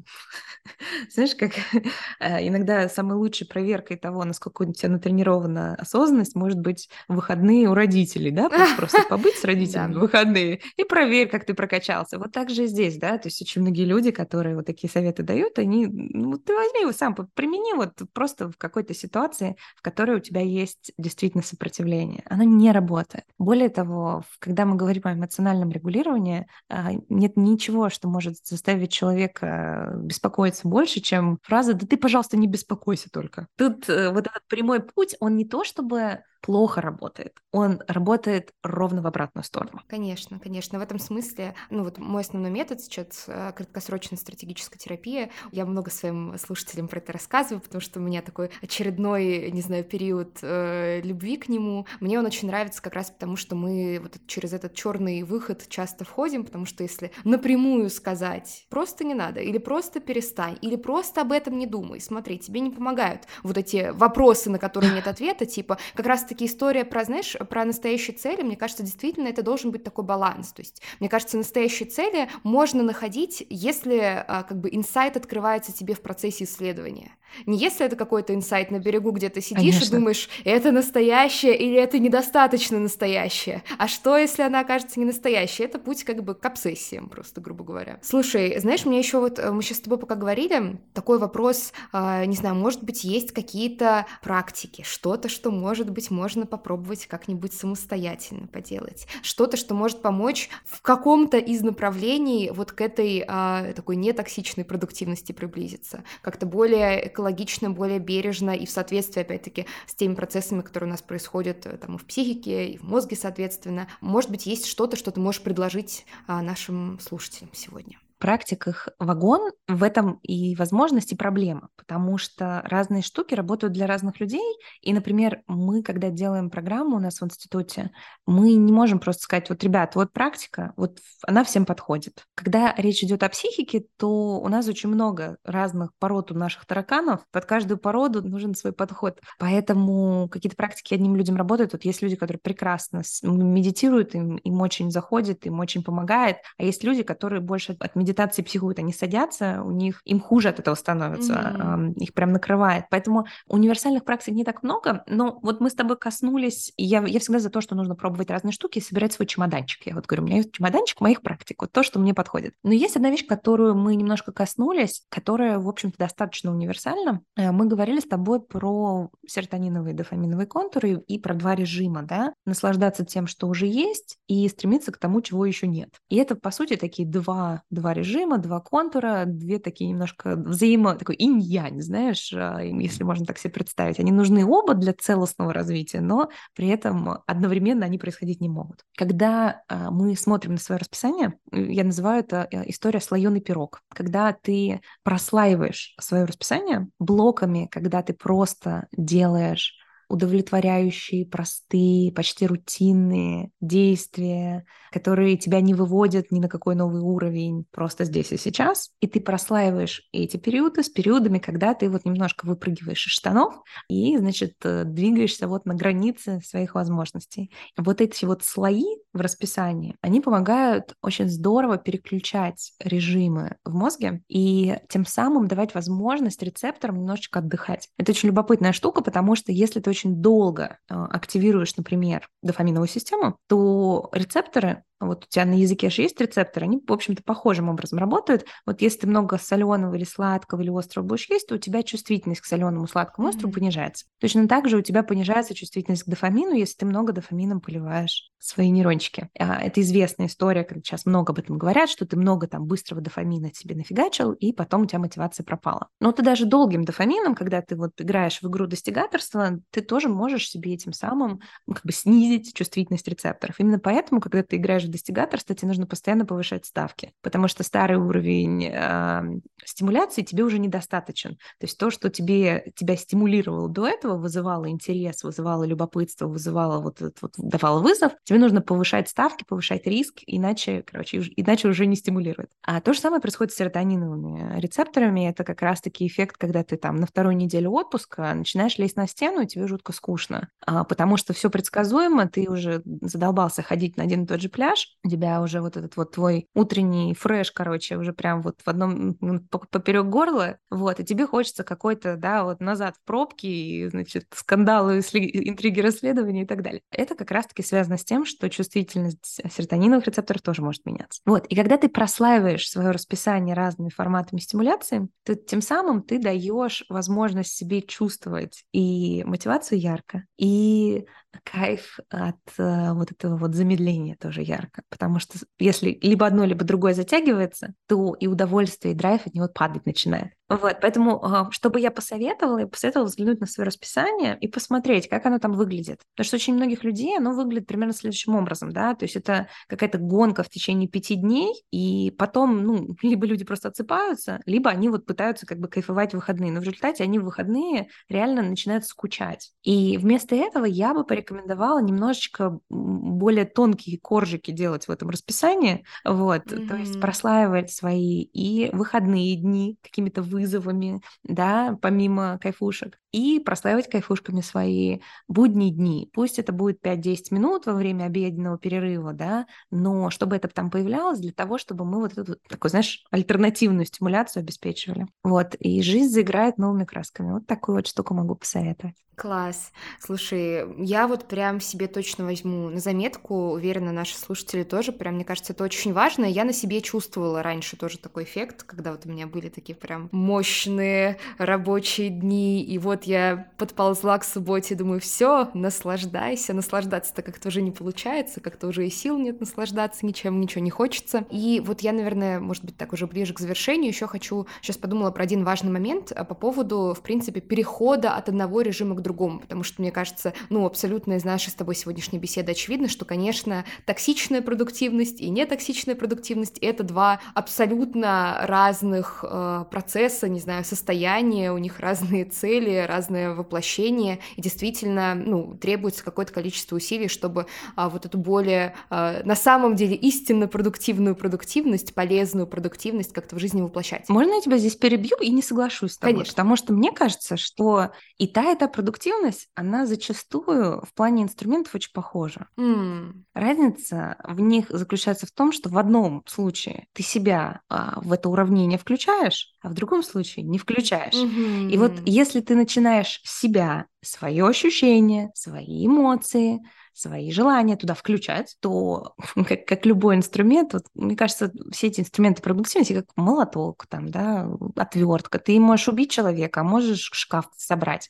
знаешь, 1.11 1.35
как 1.35 1.51
э, 2.19 2.47
иногда 2.47 2.87
самой 2.89 3.17
лучшей 3.17 3.47
проверкой 3.47 3.97
того, 3.97 4.23
насколько 4.23 4.63
у 4.63 4.73
тебя 4.73 4.89
натренирована 4.89 5.75
осознанность, 5.75 6.35
может 6.35 6.59
быть 6.59 6.89
выходные 7.07 7.67
у 7.67 7.73
родителей, 7.73 8.31
да, 8.31 8.49
просто 8.77 9.03
побыть 9.09 9.35
с 9.35 9.43
родителями 9.43 9.93
в 9.93 9.99
выходные 9.99 10.61
и 10.77 10.83
проверь, 10.83 11.29
как 11.29 11.45
ты 11.45 11.53
прокачался. 11.53 12.19
Вот 12.19 12.31
так 12.31 12.49
же 12.49 12.65
и 12.65 12.67
здесь, 12.67 12.97
да, 12.97 13.17
то 13.17 13.27
есть 13.27 13.41
очень 13.41 13.61
многие 13.61 13.85
люди, 13.85 14.11
которые 14.11 14.55
вот 14.55 14.65
такие 14.65 14.89
советы 14.89 15.23
дают, 15.23 15.59
они, 15.59 15.87
ну, 15.87 16.37
ты 16.37 16.53
возьми 16.55 16.81
его 16.81 16.91
сам, 16.91 17.15
примени 17.33 17.75
вот 17.75 17.93
просто 18.13 18.49
в 18.49 18.57
какой-то 18.57 18.93
ситуации, 18.93 19.55
в 19.75 19.81
которой 19.81 20.17
у 20.17 20.19
тебя 20.19 20.41
есть 20.41 20.91
действительно 20.97 21.43
сопротивление. 21.43 22.23
Оно 22.29 22.43
не 22.43 22.71
работает. 22.71 23.25
Более 23.37 23.69
того, 23.69 24.23
когда 24.39 24.65
мы 24.65 24.75
говорим 24.75 25.03
о 25.05 25.13
эмоциональном 25.13 25.71
регулировании, 25.71 26.47
а, 26.69 26.91
нет 27.09 27.37
ничего, 27.37 27.89
что 27.89 28.07
может 28.07 28.37
заставить 28.43 28.91
человека 28.91 29.93
беспокоиться 30.03 30.67
больше, 30.67 30.99
чем 30.99 31.39
фраза 31.43 31.73
«да 31.73 31.85
ты, 31.87 31.97
пожалуйста, 31.97 32.37
не 32.37 32.47
беспокойся 32.47 33.09
только». 33.11 33.47
Тут 33.57 33.89
э, 33.89 34.09
вот 34.09 34.27
этот 34.27 34.45
прямой 34.47 34.81
путь, 34.81 35.15
он 35.19 35.35
не 35.35 35.45
то 35.45 35.63
чтобы 35.63 36.19
плохо 36.43 36.81
работает. 36.81 37.39
Он 37.51 37.81
работает 37.87 38.53
ровно 38.63 39.01
в 39.01 39.07
обратную 39.07 39.45
сторону. 39.45 39.81
Конечно, 39.87 40.39
конечно. 40.39 40.77
В 40.77 40.81
этом 40.81 40.99
смысле, 40.99 41.55
ну 41.69 41.85
вот 41.85 41.97
мой 41.97 42.21
основной 42.21 42.51
метод 42.51 42.81
сейчас 42.81 43.25
э, 43.27 43.53
краткосрочная 43.55 44.19
стратегическая 44.19 44.77
терапия. 44.77 45.29
Я 45.51 45.65
много 45.65 45.89
своим 45.89 46.37
слушателям 46.37 46.89
про 46.89 46.99
это 46.99 47.13
рассказываю, 47.13 47.61
потому 47.61 47.79
что 47.79 48.01
у 48.01 48.03
меня 48.03 48.21
такой 48.21 48.51
очередной, 48.61 49.51
не 49.51 49.61
знаю, 49.61 49.85
период 49.85 50.39
э, 50.41 50.99
любви 51.01 51.37
к 51.37 51.47
нему. 51.47 51.87
Мне 52.01 52.19
он 52.19 52.25
очень 52.25 52.49
нравится 52.49 52.81
как 52.81 52.93
раз 52.93 53.09
потому, 53.09 53.37
что 53.37 53.55
мы 53.55 53.99
вот 54.01 54.17
через 54.27 54.51
этот 54.51 54.75
черный 54.75 55.23
выход 55.23 55.65
часто 55.69 56.03
входим, 56.03 56.43
потому 56.43 56.65
что 56.65 56.83
если 56.83 57.13
напрямую 57.23 57.89
сказать, 57.89 58.65
просто 58.69 59.05
не 59.05 59.13
надо, 59.13 59.39
или 59.39 59.59
просто 59.59 60.01
перестань, 60.01 60.57
или 60.61 60.75
просто 60.75 61.21
об 61.21 61.31
этом 61.31 61.57
не 61.57 61.67
думай, 61.67 62.01
смотри, 62.01 62.37
тебе 62.37 62.59
не 62.59 62.69
помогают 62.69 63.27
вот 63.43 63.57
эти 63.57 63.91
вопросы, 63.93 64.49
на 64.49 64.59
которые 64.59 64.93
нет 64.93 65.07
ответа, 65.07 65.45
типа 65.45 65.77
как 65.95 66.05
раз 66.05 66.32
раз-таки 66.33 66.45
история 66.45 66.83
про, 66.85 67.03
знаешь, 67.03 67.35
про 67.49 67.65
настоящие 67.65 68.15
цели, 68.15 68.41
мне 68.41 68.55
кажется, 68.55 68.83
действительно 68.83 69.27
это 69.27 69.43
должен 69.43 69.71
быть 69.71 69.83
такой 69.83 70.03
баланс. 70.03 70.51
То 70.51 70.61
есть, 70.61 70.81
мне 70.99 71.09
кажется, 71.09 71.37
настоящие 71.37 71.87
цели 71.87 72.27
можно 72.43 72.83
находить, 72.83 73.45
если 73.49 74.23
а, 74.27 74.43
как 74.43 74.59
бы 74.59 74.69
инсайт 74.71 75.15
открывается 75.17 75.71
тебе 75.71 75.93
в 75.93 76.01
процессе 76.01 76.45
исследования. 76.45 77.11
Не 77.45 77.57
если 77.63 77.85
это 77.85 77.95
какой-то 77.95 78.35
инсайт 78.35 78.71
на 78.71 78.79
берегу, 78.79 79.11
где 79.11 79.29
ты 79.29 79.41
сидишь 79.41 79.75
Конечно. 79.75 79.95
и 79.95 79.99
думаешь, 79.99 80.29
это 80.43 80.71
настоящее 80.71 81.57
или 81.57 81.75
это 81.75 81.97
недостаточно 81.99 82.79
настоящее. 82.79 83.63
А 83.77 83.87
что, 83.87 84.17
если 84.17 84.43
она 84.43 84.59
окажется 84.61 84.99
не 84.99 85.05
настоящей? 85.05 85.63
Это 85.63 85.79
путь 85.79 86.03
как 86.03 86.23
бы 86.23 86.35
к 86.35 86.45
обсессиям, 86.45 87.09
просто, 87.09 87.41
грубо 87.41 87.63
говоря. 87.63 87.99
Слушай, 88.01 88.59
знаешь, 88.59 88.85
мне 88.85 88.99
еще 88.99 89.19
вот, 89.19 89.39
э, 89.39 89.51
мы 89.51 89.63
сейчас 89.63 89.77
с 89.77 89.81
тобой 89.81 89.97
пока 89.97 90.15
говорили, 90.15 90.77
такой 90.93 91.19
вопрос, 91.19 91.73
э, 91.93 92.25
не 92.25 92.35
знаю, 92.35 92.55
может 92.55 92.83
быть, 92.83 93.03
есть 93.03 93.31
какие-то 93.31 94.05
практики, 94.21 94.83
что-то, 94.85 95.29
что, 95.29 95.51
может 95.51 95.89
быть, 95.89 96.11
можно 96.11 96.45
попробовать 96.45 97.07
как-нибудь 97.07 97.53
самостоятельно 97.53 98.47
поделать, 98.47 99.07
что-то, 99.21 99.57
что 99.57 99.73
может 99.73 100.01
помочь 100.01 100.49
в 100.65 100.81
каком-то 100.81 101.37
из 101.37 101.61
направлений 101.61 102.51
вот 102.53 102.71
к 102.71 102.81
этой 102.81 103.25
э, 103.27 103.73
такой 103.73 103.95
нетоксичной 103.95 104.65
продуктивности 104.65 105.31
приблизиться, 105.31 106.03
как-то 106.21 106.45
более 106.45 107.07
экологично 107.07 107.22
экологично, 107.23 107.69
более 107.69 107.99
бережно 107.99 108.51
и 108.51 108.65
в 108.65 108.69
соответствии, 108.69 109.21
опять-таки, 109.21 109.65
с 109.87 109.95
теми 109.95 110.15
процессами, 110.15 110.61
которые 110.61 110.89
у 110.89 110.91
нас 110.91 111.01
происходят 111.01 111.65
э, 111.65 111.77
там 111.77 111.95
и 111.95 111.97
в 111.97 112.05
психике, 112.05 112.67
и 112.67 112.77
в 112.77 112.83
мозге, 112.83 113.15
соответственно. 113.15 113.87
Может 114.01 114.29
быть, 114.29 114.45
есть 114.45 114.65
что-то, 114.65 114.97
что 114.97 115.11
ты 115.11 115.19
можешь 115.19 115.41
предложить 115.41 116.05
а, 116.27 116.41
нашим 116.41 116.99
слушателям 116.99 117.49
сегодня? 117.53 117.97
Практиках 118.23 118.87
вагон 118.99 119.51
в 119.67 119.83
этом 119.83 120.13
и 120.23 120.55
возможность, 120.55 121.11
и 121.11 121.15
проблема, 121.17 121.67
потому 121.75 122.17
что 122.17 122.61
разные 122.63 123.01
штуки 123.01 123.33
работают 123.33 123.73
для 123.73 123.85
разных 123.85 124.21
людей. 124.21 124.55
И, 124.81 124.93
например, 124.93 125.41
мы, 125.45 125.83
когда 125.83 126.09
делаем 126.09 126.49
программу 126.49 126.95
у 126.95 126.99
нас 127.01 127.19
в 127.19 127.25
институте, 127.25 127.91
мы 128.25 128.53
не 128.53 128.71
можем 128.71 128.99
просто 128.99 129.23
сказать, 129.23 129.49
вот, 129.49 129.61
ребят, 129.61 129.95
вот 129.95 130.13
практика, 130.13 130.71
вот 130.77 130.99
она 131.27 131.43
всем 131.43 131.65
подходит. 131.65 132.23
Когда 132.33 132.73
речь 132.77 133.03
идет 133.03 133.23
о 133.23 133.29
психике, 133.29 133.87
то 133.97 134.39
у 134.39 134.47
нас 134.47 134.69
очень 134.69 134.87
много 134.87 135.35
разных 135.43 135.91
пород 135.99 136.31
у 136.31 136.35
наших 136.35 136.65
тараканов. 136.65 137.25
Под 137.29 137.43
каждую 137.43 137.77
породу 137.77 138.25
нужен 138.25 138.55
свой 138.55 138.71
подход. 138.71 139.19
Поэтому 139.37 140.29
какие-то 140.29 140.55
практики 140.55 140.93
одним 140.93 141.17
людям 141.17 141.35
работают. 141.35 141.73
Вот 141.73 141.83
есть 141.83 142.01
люди, 142.01 142.15
которые 142.15 142.39
прекрасно 142.39 143.01
медитируют, 143.21 144.15
им, 144.15 144.37
им 144.37 144.61
очень 144.61 144.91
заходит, 144.91 145.45
им 145.45 145.59
очень 145.59 145.83
помогает. 145.83 146.37
А 146.57 146.63
есть 146.63 146.85
люди, 146.85 147.03
которые 147.03 147.41
больше 147.41 147.75
от 147.77 147.97
медитации 147.97 148.12
медитации 148.13 148.43
психуют, 148.43 148.79
они 148.79 148.93
садятся, 148.93 149.61
у 149.63 149.71
них 149.71 150.01
им 150.05 150.19
хуже 150.19 150.49
от 150.49 150.59
этого 150.59 150.75
становится, 150.75 151.33
mm-hmm. 151.33 151.93
их 151.95 152.13
прям 152.13 152.31
накрывает. 152.31 152.85
Поэтому 152.89 153.25
универсальных 153.47 154.05
практик 154.05 154.33
не 154.33 154.43
так 154.43 154.63
много, 154.63 155.03
но 155.07 155.39
вот 155.41 155.59
мы 155.59 155.69
с 155.69 155.73
тобой 155.73 155.97
коснулись, 155.97 156.71
я, 156.77 157.03
я 157.05 157.19
всегда 157.19 157.39
за 157.39 157.49
то, 157.49 157.61
что 157.61 157.75
нужно 157.75 157.95
пробовать 157.95 158.29
разные 158.29 158.51
штуки 158.51 158.77
и 158.77 158.81
собирать 158.81 159.13
свой 159.13 159.25
чемоданчик. 159.25 159.85
Я 159.87 159.95
вот 159.95 160.05
говорю, 160.05 160.23
у 160.23 160.25
меня 160.27 160.37
есть 160.37 160.51
чемоданчик 160.51 161.01
моих 161.01 161.21
практик, 161.21 161.61
вот 161.61 161.71
то, 161.71 161.83
что 161.83 161.99
мне 161.99 162.13
подходит. 162.13 162.53
Но 162.63 162.71
есть 162.71 162.95
одна 162.95 163.09
вещь, 163.09 163.25
которую 163.25 163.75
мы 163.75 163.95
немножко 163.95 164.31
коснулись, 164.31 165.03
которая, 165.09 165.59
в 165.59 165.67
общем-то, 165.67 165.97
достаточно 165.97 166.51
универсальна. 166.51 167.21
Э, 167.35 167.51
мы 167.51 167.65
говорили 167.65 167.99
с 167.99 168.07
тобой 168.07 168.41
про 168.41 169.09
серотониновые 169.27 169.95
дофаминовые 169.95 170.47
контуры 170.47 171.03
и 171.07 171.19
про 171.19 171.33
два 171.33 171.55
режима, 171.55 172.03
да, 172.03 172.33
наслаждаться 172.45 173.05
тем, 173.05 173.27
что 173.27 173.47
уже 173.47 173.65
есть, 173.65 174.17
и 174.27 174.47
стремиться 174.47 174.91
к 174.91 174.97
тому, 174.97 175.21
чего 175.21 175.45
еще 175.45 175.67
нет. 175.67 175.89
И 176.09 176.17
это, 176.17 176.35
по 176.35 176.51
сути, 176.51 176.75
такие 176.75 177.07
два, 177.07 177.63
два 177.69 177.93
режима, 177.93 178.02
два 178.37 178.59
контура, 178.59 179.23
две 179.25 179.59
такие 179.59 179.89
немножко 179.89 180.35
взаимо... 180.35 180.95
такой 180.95 181.15
инь-янь, 181.15 181.81
знаешь, 181.81 182.31
а, 182.33 182.59
если 182.61 183.03
можно 183.03 183.25
так 183.25 183.37
себе 183.37 183.53
представить. 183.53 183.99
Они 183.99 184.11
нужны 184.11 184.45
оба 184.45 184.73
для 184.73 184.93
целостного 184.93 185.53
развития, 185.53 186.01
но 186.01 186.29
при 186.55 186.67
этом 186.67 187.19
одновременно 187.27 187.85
они 187.85 187.97
происходить 187.97 188.41
не 188.41 188.49
могут. 188.49 188.83
Когда 188.95 189.61
а, 189.67 189.91
мы 189.91 190.15
смотрим 190.15 190.53
на 190.53 190.59
свое 190.59 190.79
расписание, 190.79 191.33
я 191.51 191.83
называю 191.83 192.19
это 192.19 192.47
э, 192.51 192.69
история 192.69 192.99
слоеный 192.99 193.41
пирог. 193.41 193.81
Когда 193.93 194.33
ты 194.33 194.81
прослаиваешь 195.03 195.95
свое 195.99 196.25
расписание 196.25 196.87
блоками, 196.99 197.67
когда 197.71 198.01
ты 198.01 198.13
просто 198.13 198.87
делаешь 198.95 199.82
удовлетворяющие, 200.13 201.25
простые, 201.25 202.11
почти 202.11 202.45
рутинные 202.45 203.49
действия, 203.59 204.63
которые 204.91 205.37
тебя 205.37 205.59
не 205.59 205.73
выводят 205.73 206.31
ни 206.31 206.39
на 206.39 206.47
какой 206.47 206.75
новый 206.75 207.01
уровень, 207.01 207.65
просто 207.71 208.05
здесь 208.05 208.31
и 208.31 208.37
сейчас. 208.37 208.91
И 209.01 209.07
ты 209.07 209.19
прослаиваешь 209.19 210.07
эти 210.11 210.37
периоды 210.37 210.83
с 210.83 210.89
периодами, 210.89 211.39
когда 211.39 211.73
ты 211.73 211.89
вот 211.89 212.05
немножко 212.05 212.45
выпрыгиваешь 212.45 213.07
из 213.07 213.11
штанов 213.11 213.55
и, 213.89 214.15
значит, 214.17 214.53
э, 214.63 214.83
двигаешься 214.85 215.47
вот 215.47 215.65
на 215.65 215.73
границе 215.73 216.41
своих 216.45 216.75
возможностей. 216.75 217.51
Вот 217.75 217.99
эти 217.99 218.25
вот 218.25 218.43
слои 218.43 218.85
в 219.13 219.19
расписании, 219.19 219.95
они 220.01 220.21
помогают 220.21 220.95
очень 221.01 221.27
здорово 221.27 221.77
переключать 221.77 222.73
режимы 222.79 223.57
в 223.65 223.73
мозге 223.73 224.21
и 224.27 224.77
тем 224.89 225.07
самым 225.07 225.47
давать 225.47 225.73
возможность 225.73 226.43
рецепторам 226.43 226.97
немножечко 226.97 227.39
отдыхать. 227.39 227.89
Это 227.97 228.11
очень 228.11 228.29
любопытная 228.29 228.73
штука, 228.73 229.01
потому 229.01 229.35
что 229.35 229.51
если 229.51 229.79
ты 229.79 229.89
очень 229.89 230.02
долго 230.05 230.77
а, 230.89 231.05
активируешь, 231.07 231.75
например, 231.75 232.27
дофаминовую 232.41 232.87
систему, 232.87 233.37
то 233.47 234.09
рецепторы 234.13 234.83
вот 235.07 235.25
у 235.25 235.27
тебя 235.27 235.45
на 235.45 235.53
языке 235.53 235.89
же 235.89 236.01
есть 236.01 236.19
рецепторы, 236.19 236.65
они, 236.65 236.81
в 236.85 236.91
общем-то, 236.91 237.23
похожим 237.23 237.69
образом 237.69 237.99
работают. 237.99 238.45
Вот 238.65 238.81
если 238.81 238.99
ты 238.99 239.07
много 239.07 239.37
соленого 239.37 239.95
или 239.95 240.03
сладкого 240.03 240.61
или 240.61 240.69
острого 240.69 241.05
будешь 241.05 241.29
есть, 241.29 241.47
то 241.47 241.55
у 241.55 241.57
тебя 241.57 241.83
чувствительность 241.83 242.41
к 242.41 242.45
соленому, 242.45 242.87
сладкому, 242.87 243.27
острому 243.27 243.51
mm-hmm. 243.51 243.55
понижается. 243.55 244.05
Точно 244.19 244.47
так 244.47 244.67
же 244.69 244.77
у 244.77 244.81
тебя 244.81 245.03
понижается 245.03 245.53
чувствительность 245.53 246.03
к 246.03 246.07
дофамину, 246.07 246.53
если 246.53 246.77
ты 246.77 246.85
много 246.85 247.13
дофамином 247.13 247.61
поливаешь 247.61 248.31
свои 248.39 248.69
нейрончики. 248.69 249.29
А, 249.39 249.61
это 249.61 249.81
известная 249.81 250.27
история, 250.27 250.63
когда 250.63 250.81
сейчас 250.81 251.05
много 251.05 251.31
об 251.31 251.39
этом 251.39 251.57
говорят, 251.57 251.89
что 251.89 252.05
ты 252.05 252.17
много 252.17 252.47
там 252.47 252.65
быстрого 252.65 253.01
дофамина 253.01 253.53
себе 253.53 253.75
нафигачил, 253.75 254.33
и 254.33 254.51
потом 254.51 254.81
у 254.81 254.85
тебя 254.85 254.99
мотивация 254.99 255.45
пропала. 255.45 255.87
Но 256.01 256.11
ты 256.11 256.23
даже 256.23 256.45
долгим 256.45 256.83
дофамином, 256.83 257.35
когда 257.35 257.61
ты 257.61 257.75
вот 257.75 257.91
играешь 257.99 258.41
в 258.41 258.47
игру 258.49 258.67
достигаторства, 258.67 259.59
ты 259.71 259.81
тоже 259.81 260.09
можешь 260.09 260.49
себе 260.49 260.73
этим 260.73 260.91
самым 260.91 261.39
ну, 261.67 261.73
как 261.73 261.85
бы 261.85 261.93
снизить 261.93 262.53
чувствительность 262.53 263.07
рецепторов. 263.07 263.59
Именно 263.59 263.79
поэтому, 263.79 264.19
когда 264.19 264.43
ты 264.43 264.57
играешь 264.57 264.83
в 264.83 264.89
достигаторство, 264.93 265.55
тебе 265.55 265.67
нужно 265.67 265.85
постоянно 265.85 266.25
повышать 266.25 266.65
ставки, 266.65 267.13
потому 267.21 267.47
что 267.47 267.63
старый 267.63 267.97
уровень 267.97 268.65
э, 268.65 269.21
стимуляции 269.65 270.21
тебе 270.21 270.43
уже 270.43 270.59
недостаточен. 270.59 271.31
То 271.59 271.65
есть 271.65 271.77
то, 271.77 271.89
что 271.91 272.09
тебе, 272.09 272.71
тебя 272.75 272.95
стимулировало 272.95 273.67
до 273.67 273.87
этого, 273.87 274.17
вызывало 274.17 274.69
интерес, 274.69 275.23
вызывало 275.23 275.63
любопытство, 275.65 276.27
вызывало 276.27 276.81
вот, 276.81 277.01
вот, 277.01 277.17
вот 277.21 277.33
давало 277.37 277.81
вызов, 277.81 278.13
тебе 278.23 278.39
нужно 278.39 278.61
повышать 278.61 279.09
ставки, 279.09 279.43
повышать 279.43 279.85
риск, 279.85 280.21
иначе, 280.25 280.83
короче, 280.89 281.21
иначе 281.35 281.67
уже 281.67 281.85
не 281.85 281.95
стимулирует. 281.95 282.49
А 282.61 282.79
то 282.81 282.93
же 282.93 282.99
самое 282.99 283.21
происходит 283.21 283.53
с 283.53 283.57
серотониновыми 283.57 284.59
рецепторами. 284.59 285.27
Это 285.29 285.43
как 285.43 285.61
раз-таки 285.61 286.07
эффект, 286.07 286.37
когда 286.37 286.63
ты 286.63 286.77
там 286.77 286.95
на 286.97 287.07
второй 287.07 287.35
неделе 287.35 287.67
отпуска 287.67 288.33
начинаешь 288.33 288.77
лезть 288.77 288.95
на 288.95 289.07
стену, 289.07 289.41
и 289.41 289.47
тебе 289.47 289.67
жутко 289.67 289.91
скучно, 289.93 290.49
а, 290.65 290.83
потому 290.83 291.17
что 291.17 291.33
все 291.33 291.49
предсказуемо, 291.49 292.27
ты 292.27 292.49
уже 292.49 292.81
задолбался 293.01 293.61
ходить 293.61 293.97
на 293.97 294.03
один 294.03 294.23
и 294.23 294.27
тот 294.27 294.41
же 294.41 294.49
пляж, 294.49 294.82
у 295.03 295.09
тебя 295.09 295.41
уже 295.41 295.61
вот 295.61 295.77
этот 295.77 295.97
вот 295.97 296.11
твой 296.11 296.47
утренний 296.53 297.13
фреш, 297.13 297.51
короче, 297.51 297.97
уже 297.97 298.13
прям 298.13 298.41
вот 298.41 298.61
в 298.63 298.67
одном 298.67 299.15
поперек 299.49 300.05
горла, 300.05 300.57
вот, 300.69 300.99
и 300.99 301.03
тебе 301.03 301.27
хочется 301.27 301.63
какой-то, 301.63 302.15
да, 302.15 302.43
вот 302.43 302.59
назад 302.59 302.95
в 302.95 303.05
пробки, 303.05 303.45
и, 303.45 303.87
значит, 303.89 304.25
скандалы, 304.33 304.99
интриги, 304.99 305.79
расследования 305.81 306.43
и 306.43 306.45
так 306.45 306.61
далее. 306.61 306.81
Это 306.91 307.15
как 307.15 307.31
раз-таки 307.31 307.63
связано 307.63 307.97
с 307.97 308.05
тем, 308.05 308.25
что 308.25 308.49
чувствительность 308.49 309.41
серотониновых 309.51 310.07
рецепторов 310.07 310.41
тоже 310.41 310.61
может 310.61 310.85
меняться. 310.85 311.21
Вот, 311.25 311.45
и 311.47 311.55
когда 311.55 311.77
ты 311.77 311.89
прослаиваешь 311.89 312.69
свое 312.69 312.91
расписание 312.91 313.55
разными 313.55 313.89
форматами 313.89 314.39
стимуляции, 314.39 315.07
то 315.23 315.35
тем 315.35 315.61
самым 315.61 316.01
ты 316.01 316.19
даешь 316.19 316.83
возможность 316.89 317.55
себе 317.55 317.81
чувствовать 317.81 318.63
и 318.71 319.23
мотивацию 319.25 319.79
ярко, 319.79 320.25
и 320.37 321.05
кайф 321.43 321.99
от 322.09 322.37
э, 322.57 322.93
вот 322.93 323.11
этого 323.11 323.37
вот 323.37 323.55
замедления 323.55 324.15
тоже 324.19 324.41
ярко. 324.41 324.62
Потому 324.89 325.19
что 325.19 325.37
если 325.59 325.97
либо 326.01 326.25
одно, 326.25 326.45
либо 326.45 326.63
другое 326.63 326.93
затягивается, 326.93 327.73
то 327.87 328.13
и 328.13 328.27
удовольствие, 328.27 328.93
и 328.93 328.97
драйв 328.97 329.25
от 329.25 329.33
него 329.33 329.47
падать 329.47 329.85
начинает. 329.85 330.33
Вот, 330.61 330.77
поэтому, 330.81 331.23
а, 331.23 331.51
что 331.51 331.69
бы 331.69 331.79
я 331.79 331.91
посоветовала, 331.91 332.59
я 332.59 332.67
посоветовала 332.67 333.07
взглянуть 333.07 333.39
на 333.39 333.47
свое 333.47 333.67
расписание 333.67 334.37
и 334.39 334.47
посмотреть, 334.47 335.09
как 335.09 335.25
оно 335.25 335.39
там 335.39 335.53
выглядит. 335.53 335.99
Потому 336.15 336.25
что 336.25 336.35
очень 336.35 336.55
многих 336.55 336.83
людей 336.83 337.17
оно 337.17 337.33
выглядит 337.33 337.67
примерно 337.67 337.93
следующим 337.93 338.35
образом, 338.35 338.71
да, 338.71 338.93
то 338.93 339.05
есть 339.05 339.15
это 339.15 339.47
какая-то 339.67 339.97
гонка 339.97 340.43
в 340.43 340.49
течение 340.49 340.87
пяти 340.87 341.15
дней, 341.15 341.63
и 341.71 342.11
потом, 342.11 342.63
ну, 342.63 342.95
либо 343.01 343.25
люди 343.25 343.45
просто 343.45 343.69
отсыпаются, 343.69 344.41
либо 344.45 344.69
они 344.69 344.89
вот 344.89 345.05
пытаются 345.05 345.45
как 345.45 345.59
бы 345.59 345.67
кайфовать 345.67 346.11
в 346.11 346.15
выходные, 346.15 346.51
но 346.51 346.59
в 346.59 346.63
результате 346.63 347.03
они 347.03 347.19
в 347.19 347.23
выходные 347.23 347.87
реально 348.09 348.41
начинают 348.43 348.85
скучать. 348.85 349.51
И 349.63 349.97
вместо 349.97 350.35
этого 350.35 350.65
я 350.65 350.93
бы 350.93 351.03
порекомендовала 351.03 351.81
немножечко 351.81 352.59
более 352.69 353.45
тонкие 353.45 353.99
коржики 353.99 354.51
делать 354.51 354.87
в 354.87 354.91
этом 354.91 355.09
расписании, 355.09 355.85
вот, 356.05 356.45
mm-hmm. 356.45 356.67
то 356.67 356.75
есть 356.75 356.99
прослаивать 356.99 357.71
свои 357.71 358.21
и 358.21 358.69
выходные 358.73 359.35
дни 359.35 359.77
какими-то 359.81 360.21
вы 360.21 360.42
вызовами, 360.43 361.01
да, 361.23 361.77
помимо 361.81 362.39
кайфушек, 362.41 362.99
и 363.13 363.39
прослаивать 363.39 363.89
кайфушками 363.89 364.41
свои 364.41 364.99
будние 365.29 365.71
дни. 365.71 366.09
Пусть 366.13 366.39
это 366.39 366.51
будет 366.51 366.81
5-10 366.81 367.31
минут 367.31 367.65
во 367.65 367.73
время 367.73 368.05
обеденного 368.05 368.57
перерыва, 368.57 369.13
да, 369.13 369.45
но 369.71 370.09
чтобы 370.09 370.35
это 370.35 370.49
там 370.49 370.69
появлялось 370.69 371.19
для 371.19 371.31
того, 371.31 371.57
чтобы 371.57 371.85
мы 371.85 371.99
вот 371.99 372.17
эту 372.17 372.35
такую, 372.49 372.69
знаешь, 372.69 373.05
альтернативную 373.11 373.85
стимуляцию 373.85 374.41
обеспечивали. 374.41 375.07
Вот, 375.23 375.55
и 375.59 375.81
жизнь 375.81 376.11
заиграет 376.11 376.57
новыми 376.57 376.83
красками. 376.83 377.31
Вот 377.31 377.47
такую 377.47 377.77
вот 377.77 377.87
штуку 377.87 378.13
могу 378.15 378.35
посоветовать. 378.35 378.95
Класс. 379.15 379.71
Слушай, 379.99 380.65
я 380.83 381.07
вот 381.07 381.27
прям 381.27 381.61
себе 381.61 381.87
точно 381.87 382.25
возьму 382.25 382.69
на 382.69 382.79
заметку, 382.79 383.51
уверена, 383.51 383.91
наши 383.91 384.17
слушатели 384.17 384.63
тоже, 384.63 384.91
прям, 384.91 385.15
мне 385.15 385.23
кажется, 385.23 385.53
это 385.53 385.63
очень 385.63 385.93
важно. 385.93 386.25
Я 386.25 386.45
на 386.45 386.53
себе 386.53 386.81
чувствовала 386.81 387.43
раньше 387.43 387.77
тоже 387.77 387.99
такой 387.99 388.23
эффект, 388.23 388.63
когда 388.63 388.91
вот 388.91 389.05
у 389.05 389.09
меня 389.09 389.27
были 389.27 389.49
такие 389.49 389.75
прям 389.75 390.09
мощные 390.11 391.19
рабочие 391.37 392.09
дни, 392.09 392.63
и 392.65 392.79
вот 392.79 393.02
я 393.05 393.47
подползла 393.57 394.17
к 394.17 394.23
субботе, 394.23 394.75
думаю, 394.75 394.99
все, 394.99 395.49
наслаждайся, 395.53 396.53
наслаждаться-то 396.53 397.21
как-то 397.21 397.47
уже 397.49 397.61
не 397.61 397.71
получается, 397.71 398.41
как-то 398.41 398.67
уже 398.67 398.87
и 398.87 398.89
сил 398.89 399.17
нет 399.17 399.39
наслаждаться 399.39 400.05
ничем, 400.05 400.39
ничего 400.39 400.61
не 400.61 400.69
хочется. 400.69 401.25
И 401.29 401.61
вот 401.65 401.81
я, 401.81 401.91
наверное, 401.91 402.39
может 402.39 402.63
быть, 402.63 402.77
так 402.77 402.93
уже 402.93 403.07
ближе 403.07 403.33
к 403.33 403.39
завершению, 403.39 403.89
еще 403.89 404.07
хочу, 404.07 404.47
сейчас 404.61 404.77
подумала 404.77 405.11
про 405.11 405.23
один 405.23 405.43
важный 405.43 405.71
момент 405.71 406.11
а, 406.11 406.23
по 406.23 406.35
поводу, 406.35 406.95
в 406.97 407.01
принципе, 407.01 407.41
перехода 407.41 408.15
от 408.15 408.29
одного 408.29 408.61
режима 408.61 408.95
к 408.95 409.01
другому, 409.01 409.39
потому 409.39 409.63
что, 409.63 409.81
мне 409.81 409.91
кажется, 409.91 410.33
ну, 410.49 410.65
абсолютно 410.65 411.13
из 411.13 411.23
нашей 411.23 411.49
с 411.49 411.55
тобой 411.55 411.75
сегодняшней 411.75 412.19
беседы 412.19 412.51
очевидно, 412.51 412.87
что, 412.87 413.05
конечно, 413.05 413.65
токсичная 413.85 414.41
продуктивность 414.41 415.21
и 415.21 415.29
нетоксичная 415.29 415.95
продуктивность— 415.95 416.57
это 416.61 416.83
два 416.83 417.19
абсолютно 417.33 418.39
разных 418.43 419.23
э, 419.27 419.65
процесса, 419.69 420.29
не 420.29 420.39
знаю, 420.39 420.63
состояния, 420.65 421.51
у 421.51 421.57
них 421.57 421.79
разные 421.79 422.25
цели, 422.25 422.85
разное 422.93 423.33
воплощение, 423.33 424.19
и 424.35 424.41
действительно, 424.41 425.15
ну, 425.15 425.57
требуется 425.57 426.03
какое-то 426.03 426.31
количество 426.31 426.75
усилий, 426.75 427.07
чтобы 427.07 427.47
а, 427.75 427.89
вот 427.89 428.05
эту 428.05 428.17
более, 428.17 428.75
а, 428.89 429.21
на 429.23 429.35
самом 429.35 429.75
деле, 429.75 429.95
истинно 429.95 430.47
продуктивную 430.47 431.15
продуктивность, 431.15 431.93
полезную 431.93 432.47
продуктивность 432.47 433.13
как-то 433.13 433.35
в 433.35 433.39
жизни 433.39 433.61
воплощать. 433.61 434.07
Можно 434.09 434.35
я 434.35 434.41
тебя 434.41 434.57
здесь 434.57 434.75
перебью 434.75 435.17
и 435.19 435.29
не 435.29 435.41
соглашусь 435.41 435.93
с 435.93 435.97
тобой? 435.97 436.13
Конечно. 436.13 436.31
Потому 436.31 436.55
что 436.55 436.73
мне 436.73 436.91
кажется, 436.91 437.37
что 437.37 437.91
и 438.17 438.27
та, 438.27 438.51
и 438.51 438.55
та 438.55 438.67
продуктивность, 438.67 439.49
она 439.55 439.85
зачастую 439.85 440.83
в 440.85 440.93
плане 440.93 441.23
инструментов 441.23 441.75
очень 441.75 441.91
похожа. 441.93 442.47
Mm. 442.57 443.23
Разница 443.33 444.15
в 444.23 444.39
них 444.39 444.67
заключается 444.69 445.25
в 445.25 445.31
том, 445.31 445.51
что 445.51 445.69
в 445.69 445.77
одном 445.77 446.23
случае 446.27 446.87
ты 446.93 447.01
себя 447.01 447.61
а, 447.67 447.99
в 448.01 448.11
это 448.11 448.29
уравнение 448.29 448.77
включаешь, 448.77 449.53
а 449.61 449.69
в 449.69 449.73
другом 449.73 450.03
случае 450.03 450.45
не 450.45 450.59
включаешь. 450.59 451.15
Mm-hmm. 451.15 451.71
И 451.71 451.77
вот 451.77 451.93
если 452.05 452.41
ты 452.41 452.55
начинаешь 452.55 453.21
себя, 453.23 453.87
свое 454.01 454.45
ощущение, 454.45 455.31
свои 455.33 455.87
эмоции, 455.87 456.59
свои 456.93 457.31
желания 457.31 457.75
туда 457.75 457.95
включать, 457.95 458.55
то 458.59 459.15
как, 459.47 459.65
как 459.65 459.85
любой 459.85 460.15
инструмент, 460.15 460.73
вот, 460.73 460.83
мне 460.93 461.15
кажется, 461.15 461.51
все 461.71 461.87
эти 461.87 462.01
инструменты 462.01 462.41
продуктивности, 462.41 462.93
как 462.93 463.05
молоток, 463.15 463.85
там, 463.87 464.09
да, 464.09 464.47
отвертка, 464.75 465.39
ты 465.39 465.59
можешь 465.59 465.87
убить 465.87 466.11
человека, 466.11 466.61
а 466.61 466.63
можешь 466.63 467.09
шкаф 467.13 467.49
собрать. 467.57 468.09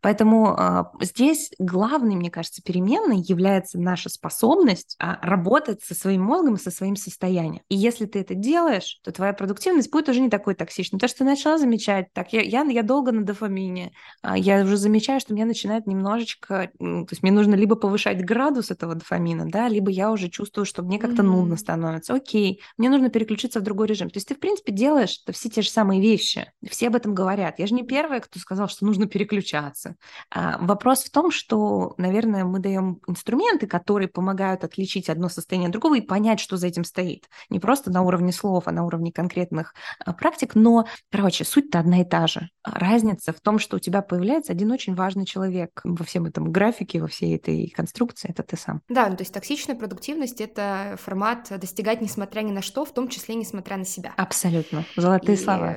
Поэтому 0.00 0.56
э, 0.58 0.84
здесь 1.00 1.52
главной, 1.58 2.16
мне 2.16 2.30
кажется, 2.30 2.62
переменной 2.62 3.18
является 3.18 3.78
наша 3.78 4.08
способность 4.08 4.96
э, 4.98 5.14
работать 5.22 5.82
со 5.82 5.94
своим 5.94 6.22
мозгом 6.22 6.54
и 6.54 6.58
со 6.58 6.70
своим 6.70 6.96
состоянием. 6.96 7.62
И 7.68 7.76
если 7.76 8.06
ты 8.06 8.20
это 8.20 8.34
делаешь, 8.34 9.00
то 9.04 9.12
твоя 9.12 9.32
продуктивность 9.32 9.90
будет 9.90 10.08
уже 10.08 10.20
не 10.20 10.30
такой 10.30 10.54
токсичной. 10.54 10.98
То, 10.98 11.08
что 11.08 11.18
ты 11.18 11.24
начала 11.24 11.58
замечать, 11.58 12.12
так, 12.12 12.32
я, 12.32 12.40
я, 12.40 12.62
я 12.62 12.82
долго 12.82 13.12
на 13.12 13.24
дофамине, 13.24 13.92
э, 14.22 14.32
я 14.36 14.62
уже 14.62 14.76
замечаю, 14.76 15.20
что 15.20 15.34
меня 15.34 15.46
начинает 15.46 15.86
немножечко, 15.86 16.70
то 16.78 17.06
есть 17.10 17.22
мне 17.22 17.32
нужно 17.32 17.54
либо 17.54 17.76
повышать 17.76 18.24
градус 18.24 18.70
этого 18.70 18.94
дофамина, 18.94 19.50
да, 19.50 19.68
либо 19.68 19.90
я 19.90 20.10
уже 20.10 20.28
чувствую, 20.28 20.64
что 20.64 20.82
мне 20.82 20.98
как-то 20.98 21.22
mm-hmm. 21.22 21.26
нудно 21.26 21.56
становится. 21.56 22.14
Окей, 22.14 22.60
мне 22.78 22.88
нужно 22.88 23.10
переключиться 23.10 23.60
в 23.60 23.62
другой 23.62 23.86
режим. 23.86 24.10
То 24.10 24.16
есть 24.16 24.28
ты, 24.28 24.34
в 24.34 24.40
принципе, 24.40 24.72
делаешь 24.72 25.20
все 25.32 25.48
те 25.48 25.62
же 25.62 25.70
самые 25.70 26.00
вещи. 26.00 26.50
Все 26.68 26.88
об 26.88 26.96
этом 26.96 27.14
говорят. 27.14 27.58
Я 27.58 27.66
же 27.66 27.74
не 27.74 27.82
первая, 27.82 28.20
кто 28.20 28.38
сказал, 28.38 28.68
что 28.68 28.84
нужно 28.86 29.06
переключаться. 29.06 29.81
А, 30.30 30.58
вопрос 30.58 31.04
в 31.04 31.10
том, 31.10 31.30
что, 31.30 31.94
наверное, 31.98 32.44
мы 32.44 32.58
даем 32.58 33.00
инструменты, 33.06 33.66
которые 33.66 34.08
помогают 34.08 34.64
отличить 34.64 35.08
одно 35.08 35.28
состояние 35.28 35.68
от 35.68 35.72
другого 35.72 35.98
и 35.98 36.00
понять, 36.00 36.40
что 36.40 36.56
за 36.56 36.66
этим 36.66 36.84
стоит. 36.84 37.28
Не 37.50 37.60
просто 37.60 37.90
на 37.90 38.02
уровне 38.02 38.32
слов, 38.32 38.64
а 38.66 38.72
на 38.72 38.84
уровне 38.84 39.12
конкретных 39.12 39.74
а, 40.04 40.12
практик. 40.12 40.54
Но, 40.54 40.86
короче, 41.10 41.44
суть-то 41.44 41.78
одна 41.78 42.00
и 42.00 42.04
та 42.04 42.26
же. 42.26 42.48
Разница 42.64 43.32
в 43.32 43.40
том, 43.40 43.58
что 43.58 43.76
у 43.76 43.80
тебя 43.80 44.02
появляется 44.02 44.52
один 44.52 44.70
очень 44.70 44.94
важный 44.94 45.26
человек 45.26 45.80
во 45.84 46.04
всем 46.04 46.26
этом 46.26 46.52
графике, 46.52 47.00
во 47.00 47.08
всей 47.08 47.36
этой 47.36 47.68
конструкции. 47.68 48.30
Это 48.30 48.42
ты 48.42 48.56
сам. 48.56 48.82
Да, 48.88 49.08
ну, 49.08 49.16
то 49.16 49.22
есть 49.22 49.34
токсичная 49.34 49.74
продуктивность— 49.74 50.40
это 50.40 50.96
формат 51.00 51.48
достигать 51.58 52.00
несмотря 52.00 52.42
ни 52.42 52.52
на 52.52 52.62
что, 52.62 52.84
в 52.84 52.92
том 52.92 53.08
числе 53.08 53.34
несмотря 53.34 53.76
на 53.76 53.84
себя. 53.84 54.14
Абсолютно. 54.16 54.84
Золотые 54.96 55.36
и 55.36 55.40
слова. 55.40 55.76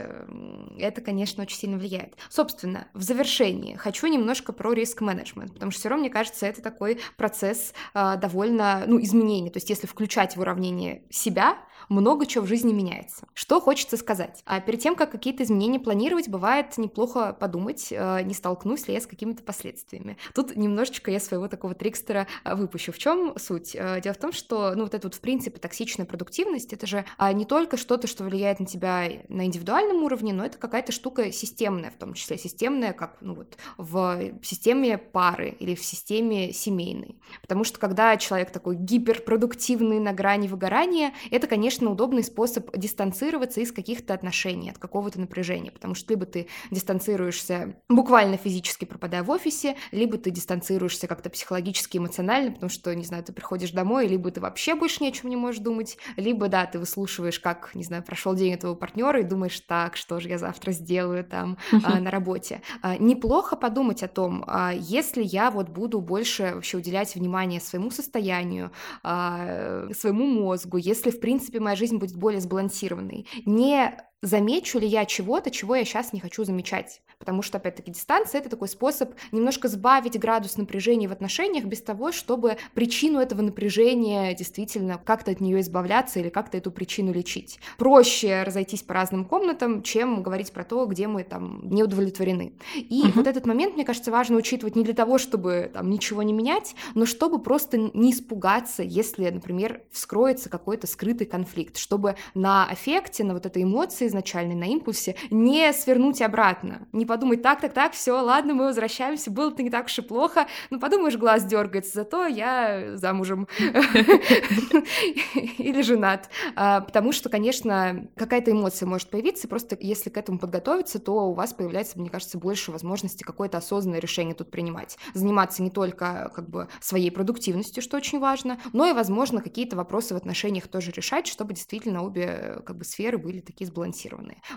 Это, 0.78 1.02
конечно, 1.02 1.44
очень 1.44 1.58
сильно 1.58 1.78
влияет. 1.78 2.16
Собственно, 2.30 2.88
в 2.94 3.02
завершении 3.02 3.76
хочу 3.76 4.08
немножко 4.08 4.54
про 4.54 4.74
риск-менеджмент, 4.74 5.54
потому 5.54 5.72
что 5.72 5.80
все 5.80 5.90
равно, 5.90 6.04
мне 6.04 6.14
кажется, 6.14 6.46
это 6.46 6.62
такой 6.62 7.00
процесс 7.18 7.74
э, 7.94 8.18
довольно, 8.18 8.84
ну, 8.86 9.02
изменений. 9.02 9.50
То 9.50 9.58
есть 9.58 9.70
если 9.70 9.88
включать 9.88 10.36
в 10.36 10.42
уравнение 10.42 11.04
себя, 11.10 11.58
много 11.90 12.26
чего 12.26 12.46
в 12.46 12.48
жизни 12.48 12.74
меняется. 12.74 13.28
Что 13.34 13.60
хочется 13.60 13.98
сказать? 13.98 14.42
А 14.46 14.60
перед 14.60 14.80
тем, 14.80 14.96
как 14.96 15.12
какие-то 15.12 15.44
изменения 15.44 15.80
планировать, 15.80 16.30
бывает 16.30 16.78
неплохо 16.78 17.34
подумать, 17.34 17.88
э, 17.92 18.22
не 18.24 18.34
столкнусь 18.34 18.88
ли 18.88 18.94
я 18.94 19.02
с 19.02 19.08
какими-то 19.08 19.44
последствиями. 19.44 20.18
Тут 20.34 20.56
немножечко 20.56 21.12
я 21.12 21.20
своего 21.20 21.48
такого 21.48 21.76
трикстера 21.76 22.28
э, 22.44 22.56
выпущу. 22.56 22.92
В 22.92 22.98
чем 22.98 23.34
суть? 23.38 23.76
Э, 23.76 24.00
дело 24.02 24.14
в 24.14 24.18
том, 24.18 24.32
что, 24.32 24.74
ну, 24.76 24.84
вот 24.84 24.94
эта 24.94 25.08
вот, 25.08 25.16
в 25.16 25.20
принципе, 25.20 25.60
токсичная 25.60 26.06
продуктивность, 26.06 26.74
это 26.74 26.88
же 26.88 27.06
а, 27.18 27.32
не 27.34 27.46
только 27.46 27.78
что-то, 27.78 28.08
что 28.08 28.24
влияет 28.24 28.60
на 28.60 28.66
тебя 28.66 29.10
на 29.30 29.46
индивидуальном 29.46 30.04
уровне, 30.04 30.34
но 30.34 30.46
это 30.46 30.58
какая-то 30.58 30.92
штука 30.92 31.32
системная, 31.32 31.92
в 31.92 31.96
том 31.96 32.14
числе 32.14 32.38
системная, 32.38 32.94
как, 32.94 33.18
ну, 33.22 33.36
вот, 33.36 33.58
в 33.78 34.32
системе 34.44 34.98
пары 34.98 35.56
или 35.60 35.76
в 35.76 35.84
системе 35.84 36.54
семейной. 36.54 37.18
Потому 37.42 37.64
что 37.64 37.80
когда 37.80 38.18
человек 38.18 38.52
такой 38.52 38.76
гиперпродуктивный 38.76 40.00
на 40.00 40.14
грани 40.14 40.48
выгорания, 40.48 41.14
это, 41.32 41.48
конечно, 41.48 41.75
конечно, 41.76 41.92
удобный 41.92 42.24
способ 42.24 42.72
дистанцироваться 42.78 43.60
из 43.60 43.74
каких-то 43.74 44.14
отношений, 44.14 44.70
от 44.70 44.78
какого-то 44.78 45.20
напряжения, 45.20 45.72
потому 45.72 45.94
что 45.94 46.14
либо 46.14 46.26
ты 46.26 46.48
дистанцируешься 46.72 47.76
буквально 47.90 48.38
физически 48.38 48.86
пропадая 48.86 49.24
в 49.24 49.30
офисе, 49.30 49.76
либо 49.92 50.18
ты 50.18 50.32
дистанцируешься 50.32 51.08
как-то 51.08 51.30
психологически, 51.30 51.98
эмоционально, 51.98 52.52
потому 52.52 52.70
что, 52.70 52.96
не 52.96 53.04
знаю, 53.04 53.26
ты 53.26 53.34
приходишь 53.34 53.72
домой, 53.72 54.08
либо 54.08 54.32
ты 54.32 54.40
вообще 54.40 54.76
больше 54.76 55.04
ни 55.04 55.10
о 55.10 55.12
чем 55.12 55.30
не 55.30 55.36
можешь 55.36 55.60
думать, 55.60 55.98
либо, 56.16 56.48
да, 56.48 56.66
ты 56.66 56.80
выслушиваешь, 56.80 57.42
как, 57.42 57.76
не 57.76 57.84
знаю, 57.84 58.04
прошел 58.04 58.34
день 58.36 58.54
этого 58.54 58.74
партнера 58.74 59.20
и 59.20 59.24
думаешь, 59.24 59.60
так, 59.60 59.98
что 59.98 60.22
же 60.22 60.30
я 60.30 60.38
завтра 60.38 60.72
сделаю 60.72 61.26
там 61.26 61.58
а, 61.84 62.00
на 62.00 62.10
работе. 62.10 62.62
А, 62.82 62.98
неплохо 62.98 63.58
подумать 63.58 64.02
о 64.02 64.08
том, 64.08 64.46
а, 64.48 64.72
если 64.74 65.24
я 65.24 65.52
вот 65.52 65.68
буду 65.68 66.00
больше 66.00 66.54
вообще 66.56 66.78
уделять 66.78 67.16
внимание 67.16 67.60
своему 67.60 67.92
состоянию, 67.92 68.72
а, 69.04 69.90
своему 69.94 70.26
мозгу, 70.26 70.78
если, 70.78 71.10
в 71.10 71.20
принципе, 71.20 71.55
принципе, 71.56 71.60
моя 71.64 71.76
жизнь 71.76 71.98
будет 71.98 72.16
более 72.16 72.42
сбалансированной. 72.42 73.28
Не 73.46 73.98
замечу 74.26 74.80
ли 74.80 74.88
я 74.88 75.06
чего-то, 75.06 75.52
чего 75.52 75.76
я 75.76 75.86
сейчас 75.86 76.14
не 76.14 76.20
хочу 76.20 76.44
замечать. 76.44 77.02
Потому 77.20 77.42
что, 77.42 77.58
опять-таки, 77.58 77.92
дистанция— 77.92 78.40
это 78.42 78.50
такой 78.50 78.68
способ 78.68 79.14
немножко 79.32 79.68
сбавить 79.68 80.20
градус 80.20 80.58
напряжения 80.58 81.08
в 81.08 81.12
отношениях 81.12 81.66
без 81.66 81.82
того, 81.82 82.12
чтобы 82.12 82.58
причину 82.74 83.20
этого 83.20 83.42
напряжения 83.42 84.34
действительно 84.34 85.00
как-то 85.04 85.32
от 85.32 85.40
нее 85.40 85.62
избавляться 85.62 86.20
или 86.20 86.30
как-то 86.30 86.58
эту 86.58 86.72
причину 86.72 87.14
лечить. 87.14 87.60
Проще 87.78 88.44
разойтись 88.44 88.84
по 88.84 88.94
разным 88.94 89.26
комнатам, 89.26 89.82
чем 89.84 90.24
говорить 90.24 90.52
про 90.52 90.64
то, 90.64 90.86
где 90.86 91.08
мы 91.08 91.24
там 91.24 91.70
не 91.70 91.84
удовлетворены. 91.84 92.54
И 92.76 93.04
uh-huh. 93.04 93.12
вот 93.16 93.28
этот 93.28 93.46
момент, 93.46 93.76
мне 93.76 93.86
кажется, 93.86 94.12
важно 94.12 94.38
учитывать 94.38 94.76
не 94.76 94.84
для 94.84 94.94
того, 94.94 95.18
чтобы 95.18 95.72
там 95.74 95.90
ничего 95.90 96.24
не 96.24 96.34
менять, 96.34 96.76
но 96.96 97.06
чтобы 97.06 97.40
просто 97.40 97.78
не 97.78 98.12
испугаться, 98.12 98.84
если, 98.84 99.30
например, 99.30 99.84
вскроется 99.92 100.50
какой-то 100.50 100.88
скрытый 100.88 101.28
конфликт, 101.28 101.78
чтобы 101.78 102.16
на 102.34 102.66
аффекте, 102.66 103.24
на 103.24 103.34
вот 103.34 103.46
этой 103.46 103.64
эмоции 103.64 104.08
изначальной, 104.16 104.56
на 104.56 104.66
импульсе 104.66 105.16
не 105.30 105.72
свернуть 105.74 106.22
обратно, 106.22 106.88
не 106.94 107.06
подумать, 107.06 107.42
так, 107.42 107.60
так, 107.62 107.74
так, 107.74 107.94
все, 107.94 108.14
ладно, 108.14 108.54
мы 108.54 108.66
возвращаемся, 108.66 109.30
было-то 109.30 109.62
не 109.62 109.70
так 109.70 109.88
уж 109.88 110.00
и 110.00 110.02
плохо, 110.02 110.48
ну, 110.70 110.80
подумаешь, 110.80 111.18
глаз 111.18 111.44
дергается, 111.44 111.92
зато 111.94 112.26
я 112.28 112.96
замужем. 112.96 113.48
Или 115.58 115.82
женат, 115.82 116.30
а, 116.56 116.82
потому 116.82 117.12
что, 117.12 117.30
конечно, 117.30 118.08
какая-то 118.16 118.52
эмоция 118.52 118.88
может 118.88 119.10
появиться, 119.10 119.48
просто 119.48 119.78
если 119.80 120.10
к 120.10 120.18
этому 120.18 120.40
подготовиться, 120.40 121.00
то 121.00 121.30
у 121.30 121.34
вас 121.34 121.54
появляется, 121.54 122.00
мне 122.00 122.10
кажется, 122.10 122.38
больше 122.38 122.72
возможности 122.72 123.24
какое-то 123.24 123.58
осознанное 123.58 124.00
решение 124.00 124.36
тут 124.36 124.52
принимать, 124.52 124.98
заниматься 125.14 125.62
не 125.62 125.70
только 125.70 126.32
как 126.34 126.50
бы 126.50 126.70
своей 126.80 127.12
продуктивностью, 127.12 127.84
что 127.84 127.98
очень 127.98 128.20
важно, 128.20 128.60
но 128.72 128.88
и, 128.88 128.94
возможно, 128.94 129.42
какие-то 129.42 129.76
вопросы 129.76 130.14
в 130.14 130.18
отношениях 130.18 130.68
тоже 130.68 130.92
решать, 130.92 131.28
чтобы 131.28 131.54
действительно 131.54 132.04
обе 132.04 132.62
как 132.66 132.78
бы 132.78 132.86
сферы 132.86 133.18
были 133.18 133.42
такие 133.42 133.68
сбалансированные. 133.68 133.95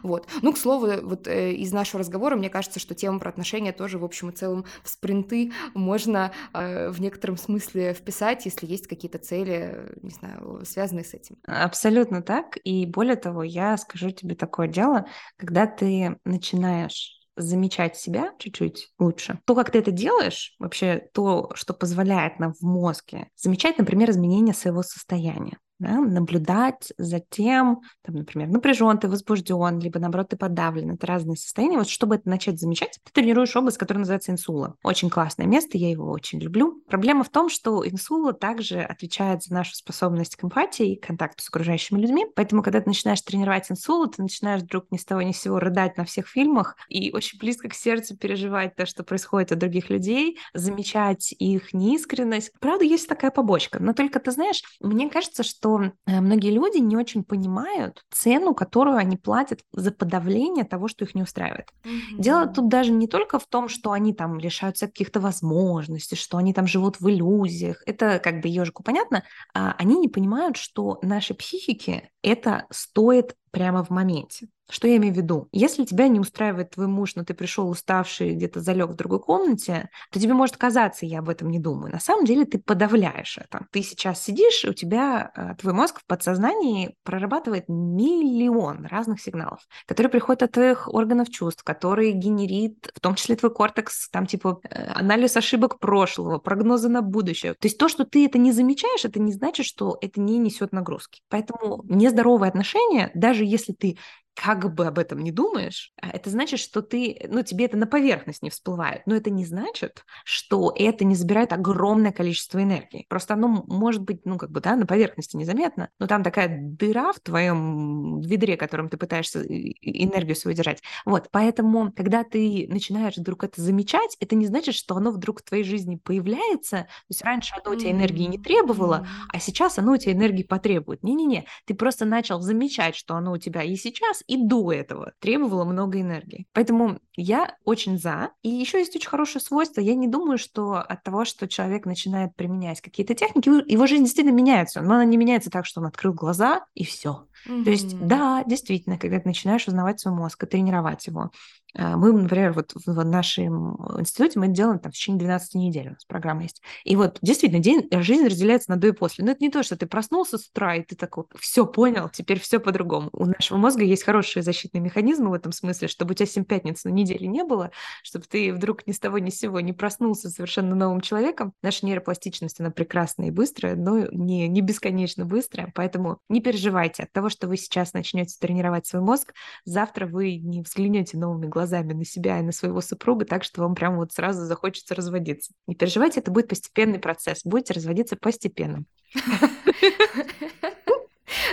Вот. 0.03 0.29
Ну, 0.43 0.53
к 0.53 0.59
слову, 0.59 0.89
вот 1.03 1.27
э, 1.27 1.53
из 1.53 1.73
нашего 1.73 2.01
разговора 2.01 2.37
мне 2.37 2.51
кажется, 2.51 2.81
что 2.81 2.95
тему 2.95 3.21
про 3.21 3.31
отношения 3.31 3.73
тоже, 3.73 3.99
в 3.99 4.05
общем 4.05 4.31
и 4.31 4.33
целом, 4.33 4.65
в 4.83 4.89
спринты 4.89 5.53
можно 5.75 6.33
э, 6.53 6.91
в 6.91 7.01
некотором 7.01 7.37
смысле 7.37 7.95
вписать, 7.95 8.45
если 8.45 8.67
есть 8.67 8.87
какие-то 8.87 9.19
цели, 9.19 9.93
не 10.03 10.11
знаю, 10.11 10.63
связанные 10.65 11.05
с 11.05 11.15
этим. 11.15 11.37
Абсолютно 11.47 12.23
так. 12.23 12.59
И 12.65 12.87
более 12.87 13.17
того, 13.17 13.43
я 13.43 13.77
скажу 13.77 14.11
тебе 14.11 14.35
такое 14.35 14.69
дело, 14.69 15.07
когда 15.37 15.67
ты 15.67 16.19
начинаешь 16.25 17.19
замечать 17.37 17.97
себя 17.97 18.33
чуть-чуть 18.39 18.91
лучше. 18.99 19.39
То, 19.45 19.55
как 19.55 19.71
ты 19.71 19.79
это 19.79 19.93
делаешь, 19.93 20.57
вообще 20.59 21.09
то, 21.15 21.51
что 21.55 21.73
позволяет 21.73 22.39
нам 22.39 22.53
в 22.53 22.63
мозге 22.63 23.29
замечать, 23.37 23.79
например, 23.79 24.11
изменения 24.11 24.55
своего 24.55 24.83
состояния 24.83 25.59
да, 25.79 26.01
наблюдать 26.01 26.93
за 26.99 27.21
тем, 27.21 27.81
там, 28.03 28.17
например, 28.17 28.49
напряжен 28.49 28.99
ты, 28.99 29.09
возбужден, 29.09 29.79
либо 29.79 29.99
наоборот 29.99 30.31
ты 30.31 30.37
подавлен. 30.37 30.93
Это 30.93 31.07
разные 31.07 31.37
состояния. 31.37 31.79
Вот 31.79 31.89
чтобы 31.89 32.17
это 32.17 32.29
начать 32.29 32.59
замечать, 32.59 32.99
ты 33.05 33.13
тренируешь 33.13 33.55
область, 33.55 33.79
которая 33.79 34.01
называется 34.01 34.33
инсула. 34.33 34.75
Очень 34.83 35.11
классное 35.11 35.47
место, 35.47 35.79
я 35.79 35.91
его 35.91 36.11
очень 36.11 36.41
люблю. 36.41 36.83
Проблема 36.89 37.23
в 37.23 37.29
том, 37.29 37.49
что 37.49 37.87
инсула 37.87 38.33
также 38.33 38.81
отвечает 38.81 39.43
за 39.45 39.55
нашу 39.55 39.75
способность 39.75 40.37
к 40.37 40.45
эмпатии 40.45 40.93
и 40.93 41.01
контакту 41.01 41.45
с 41.45 41.49
окружающими 41.49 42.01
людьми. 42.01 42.27
Поэтому, 42.35 42.63
когда 42.63 42.81
ты 42.81 42.89
начинаешь 42.89 43.23
тренировать 43.23 43.71
инсулу, 43.71 44.09
ты 44.09 44.23
начинаешь 44.23 44.63
вдруг 44.63 44.87
ни 44.91 44.97
с 44.97 45.05
того 45.05 45.23
ни 45.23 45.33
с 45.33 45.41
сего 45.41 45.59
рыдать 45.59 45.97
на 45.97 46.05
всех 46.05 46.27
фильмах 46.27 46.77
и 46.89 47.13
очень 47.13 47.39
близко 47.39 47.69
к 47.69 47.75
сердцу 47.75 48.17
переживать 48.17 48.75
то, 48.75 48.87
что 48.87 49.05
происходит 49.05 49.53
у 49.53 49.57
других 49.57 49.91
людей, 49.91 50.39
замечать 50.55 51.33
их 51.39 51.73
неискренность. 51.73 52.53
Правда, 52.61 52.85
есть 52.85 53.09
такая 53.09 53.31
побочка. 53.31 53.79
Но 53.81 53.93
только 53.93 54.19
ты 54.21 54.31
знаешь, 54.31 54.63
мне 54.81 55.09
кажется, 55.09 55.43
что 55.43 55.68
что 55.69 55.93
э, 56.07 56.21
многие 56.21 56.51
люди 56.51 56.79
не 56.79 56.97
очень 56.97 57.25
понимают 57.25 58.05
цену, 58.11 58.55
которую 58.55 58.97
они 58.97 59.17
платят 59.17 59.61
за 59.73 59.91
подавление 59.91 60.65
того, 60.65 60.89
что 60.89 61.05
их 61.05 61.15
не 61.15 61.23
устраивает. 61.23 61.69
Mm-hmm. 61.85 62.19
Дело 62.19 62.47
тут 62.47 62.69
даже 62.69 62.93
не 62.93 63.07
только 63.07 63.39
в 63.39 63.47
том, 63.47 63.69
что 63.69 63.93
они 63.93 64.15
там 64.15 64.39
лишаются 64.39 64.87
каких-то 64.87 65.21
возможностей, 65.21 66.17
что 66.17 66.39
они 66.39 66.55
там 66.55 66.67
живут 66.67 67.01
в 67.01 67.09
иллюзиях. 67.09 67.83
Это 67.87 68.19
как 68.19 68.41
бы 68.41 68.49
ежику 68.49 68.83
понятно. 68.83 69.25
А 69.55 69.75
они 69.79 69.99
не 69.99 70.09
понимают, 70.09 70.57
что 70.57 70.99
нашей 71.03 71.37
психике 71.37 72.11
это 72.23 72.67
стоит 72.71 73.35
прямо 73.51 73.85
в 73.85 73.91
моменте. 73.91 74.49
Что 74.71 74.87
я 74.87 74.97
имею 74.97 75.15
в 75.15 75.17
виду? 75.17 75.49
Если 75.51 75.85
тебя 75.85 76.09
не 76.09 76.21
устраивает 76.21 76.71
твой 76.71 76.89
муж, 76.89 77.15
но 77.15 77.25
ты 77.25 77.33
пришел 77.33 77.71
уставший, 77.71 78.35
где-то 78.35 78.61
залег 78.61 78.91
в 78.91 78.97
другой 78.97 79.19
комнате, 79.19 79.89
то 80.13 80.21
тебе 80.21 80.35
может 80.35 80.59
казаться, 80.59 81.07
я 81.07 81.21
об 81.21 81.31
этом 81.31 81.49
не 81.49 81.59
думаю. 81.59 81.91
На 81.91 82.01
самом 82.01 82.27
деле 82.27 82.45
ты 82.45 82.59
подавляешь 82.59 83.39
это. 83.39 83.67
Ты 83.73 83.83
сейчас 83.83 84.23
сидишь, 84.23 84.65
и 84.65 84.69
у 84.69 84.75
тебя 84.75 85.33
э, 85.35 85.55
твой 85.59 85.73
мозг 85.73 86.01
в 86.01 86.07
подсознании 86.07 86.95
прорабатывает 87.03 87.65
миллион 87.69 88.85
разных 88.85 89.23
сигналов, 89.23 89.61
которые 89.87 90.11
приходят 90.11 90.43
от 90.43 90.53
твоих 90.53 90.93
органов 90.93 91.31
чувств, 91.31 91.65
которые 91.65 92.13
генерит, 92.13 92.93
в 92.95 93.01
том 93.01 93.15
числе 93.15 93.37
твой 93.37 93.55
кортекс, 93.55 94.11
там 94.11 94.27
типа 94.27 94.61
э, 94.65 94.85
анализ 94.93 95.35
ошибок 95.39 95.79
прошлого, 95.79 96.39
прогнозы 96.39 96.91
на 96.91 97.01
будущее. 97.01 97.55
То 97.55 97.69
есть 97.69 97.79
то, 97.79 97.89
что 97.89 98.05
ты 98.05 98.27
это 98.27 98.37
не 98.37 98.53
замечаешь, 98.53 99.07
это 99.07 99.19
не 99.19 99.33
значит, 99.33 99.65
что 99.65 99.97
это 100.03 100.21
не 100.21 100.37
несет 100.37 100.73
нагрузки. 100.73 101.23
Поэтому 101.31 101.85
нездоровые 101.85 102.51
отношения, 102.51 103.11
даже 103.15 103.38
если 103.45 103.73
ты 103.73 103.99
как 104.41 104.73
бы 104.73 104.87
об 104.87 105.01
этом 105.01 105.19
не 105.19 105.33
думаешь, 105.33 105.93
а 106.01 106.11
это 106.11 106.31
значит, 106.31 106.61
что 106.61 106.81
ты, 106.81 107.27
ну, 107.29 107.43
тебе 107.43 107.65
это 107.65 107.77
на 107.77 107.89
поверхность 107.89 108.41
не 108.43 108.51
всплывает. 108.51 109.03
Но 109.05 109.17
это 109.17 109.31
не 109.31 109.45
значит, 109.45 110.05
что 110.25 110.73
это 110.77 111.05
не 111.05 111.17
забирает 111.17 111.53
огромное 111.53 112.13
количество 112.13 112.63
энергии. 112.63 113.05
Просто 113.09 113.35
оно 113.35 113.65
может 113.67 114.03
быть, 114.03 114.21
ну, 114.25 114.39
как 114.39 114.53
бы, 114.53 114.61
да, 114.61 114.77
на 114.77 114.87
поверхности 114.87 115.37
незаметно, 115.37 115.91
но 115.99 116.07
там 116.07 116.23
такая 116.23 116.57
дыра 116.63 117.13
в 117.13 117.19
твоем 117.19 118.21
ведре, 118.21 118.57
которым 118.57 118.89
ты 118.89 118.97
пытаешься 118.97 119.43
энергию 119.43 120.37
свою 120.37 120.57
держать. 120.57 120.83
Вот, 121.05 121.31
поэтому, 121.33 121.93
когда 121.93 122.23
ты 122.23 122.67
начинаешь 122.69 123.17
вдруг 123.17 123.43
это 123.43 123.61
замечать, 123.61 124.17
это 124.21 124.37
не 124.37 124.47
значит, 124.47 124.77
что 124.77 124.95
оно 124.95 125.11
вдруг 125.11 125.41
в 125.41 125.45
твоей 125.45 125.65
жизни 125.65 125.97
появляется. 125.97 126.77
То 126.77 127.09
есть 127.09 127.23
раньше 127.23 127.55
оно 127.61 127.75
у 127.75 127.79
тебя 127.79 127.91
энергии 127.91 128.27
не 128.27 128.39
требовало, 128.39 129.05
а 129.33 129.41
сейчас 129.41 129.79
оно 129.79 129.95
у 129.95 129.97
тебя 129.97 130.13
энергии 130.13 130.45
потребует. 130.45 131.03
Не-не-не, 131.03 131.47
ты 131.65 131.75
просто 131.75 132.05
начал 132.05 132.41
замечать, 132.41 132.95
что 132.95 133.17
оно 133.17 133.33
у 133.33 133.39
тебя 133.39 133.65
и 133.65 133.75
сейчас, 133.75 134.23
и 134.29 134.37
до 134.37 134.71
этого 134.73 135.13
требовало 135.21 135.65
много 135.65 136.01
энергии. 136.01 136.47
Поэтому 136.53 137.01
я 137.17 137.57
очень 137.65 137.99
за. 137.99 138.31
И 138.43 138.51
еще 138.51 138.79
есть 138.79 138.95
очень 138.95 139.09
хорошее 139.09 139.43
свойство. 139.43 139.81
Я 139.81 139.95
не 139.95 140.07
думаю, 140.07 140.37
что 140.37 140.75
от 140.75 141.03
того, 141.03 141.25
что 141.25 141.49
человек 141.49 141.87
начинает 141.87 142.37
применять 142.37 142.83
какие-то 142.83 143.15
техники, 143.15 143.49
его 143.49 143.87
жизнь 143.87 144.05
действительно 144.05 144.35
меняется. 144.35 144.83
Но 144.83 144.95
она 144.95 145.07
не 145.07 145.17
меняется 145.17 145.51
так, 145.51 145.65
что 145.65 145.81
он 145.81 145.87
открыл 145.87 146.13
глаза 146.13 146.67
и 146.75 146.85
все. 146.85 147.27
Mm-hmm. 147.49 147.65
То 147.65 147.71
есть, 147.71 148.07
да, 148.07 148.45
действительно, 148.47 148.99
когда 148.99 149.19
ты 149.19 149.27
начинаешь 149.27 149.67
узнавать 149.67 149.99
свой 149.99 150.15
мозг 150.15 150.45
и 150.45 150.47
тренировать 150.47 151.07
его, 151.07 151.31
мы, 151.75 152.13
например, 152.13 152.53
вот 152.53 152.73
в 152.75 153.05
нашем 153.05 153.77
институте 153.99 154.39
мы 154.39 154.47
это 154.47 154.55
делаем 154.55 154.79
там 154.79 154.93
в 154.93 154.95
течение 154.95 155.21
12 155.21 155.55
недель, 155.55 155.89
у 155.89 155.91
нас 155.91 156.05
программа 156.05 156.43
есть. 156.43 156.63
И 156.85 156.97
вот 156.97 157.19
действительно, 157.23 157.63
день, 157.63 157.87
э, 157.91 158.03
жизнь 158.03 158.27
разделяется 158.27 158.71
на 158.71 158.77
до 158.77 158.89
и 158.89 158.93
после. 158.93 159.25
Но 159.25 159.33
это 159.33 159.43
не 159.43 159.51
то, 159.51 159.63
что 159.63 159.77
ты 159.77 159.87
проснулся 159.87 160.39
с 160.39 160.49
утра, 160.49 160.77
и 160.77 160.83
ты 160.83 160.97
такой, 160.97 161.25
все 161.39 161.67
понял, 161.67 162.09
теперь 162.09 162.41
все 162.41 162.59
по-другому. 162.59 163.11
У 163.13 163.27
нашего 163.27 163.59
мозга 163.59 163.85
есть 163.85 164.05
хорошие 164.05 164.43
защитные 164.43 164.81
механизмы 164.81 165.31
в 165.31 165.35
этом 165.35 165.53
смысле, 165.53 165.89
чтобы 165.89 166.13
у 166.13 166.15
тебя 166.15 166.27
7 166.27 166.45
пятниц 166.45 166.85
на 166.85 166.91
неделе 166.91 167.27
не 167.27 167.45
было, 167.45 167.71
чтобы 168.03 168.25
ты 168.27 168.53
вдруг 168.53 168.87
ни 168.87 168.93
с 168.93 168.99
того 168.99 169.19
ни 169.19 169.31
с 169.31 169.39
сего 169.39 169.61
не 169.61 169.73
проснулся 169.73 170.31
совершенно 170.31 170.75
новым 170.75 171.01
человеком. 171.01 171.53
Наша 171.63 171.87
нейропластичность, 171.87 172.61
она 172.61 172.71
прекрасная 172.71 173.29
и 173.29 173.31
быстрая, 173.31 173.77
но 173.77 174.07
не, 174.11 174.49
не 174.49 174.61
бесконечно 174.61 175.25
быстрая, 175.25 175.71
поэтому 175.75 176.19
не 176.29 176.41
переживайте 176.41 177.05
от 177.05 177.13
того, 177.13 177.29
что 177.29 177.47
вы 177.47 177.57
сейчас 177.57 177.93
начнете 177.93 178.37
тренировать 178.41 178.87
свой 178.87 179.03
мозг, 179.03 179.35
завтра 179.65 180.07
вы 180.07 180.37
не 180.37 180.63
взглянете 180.63 181.19
новыми 181.19 181.47
глазами 181.47 181.68
глазами 181.69 181.93
на 181.93 182.05
себя 182.05 182.39
и 182.39 182.43
на 182.43 182.53
своего 182.53 182.81
супруга, 182.81 183.25
так 183.25 183.45
что 183.45 183.61
вам 183.63 183.75
прямо 183.75 183.97
вот 183.97 184.13
сразу 184.13 184.45
захочется 184.47 184.95
разводиться. 184.95 185.53
Не 185.67 185.75
переживайте, 185.75 186.21
это 186.21 186.31
будет 186.31 186.49
постепенный 186.49 186.99
процесс. 186.99 187.43
Будете 187.45 187.75
разводиться 187.75 188.17
постепенно. 188.17 188.85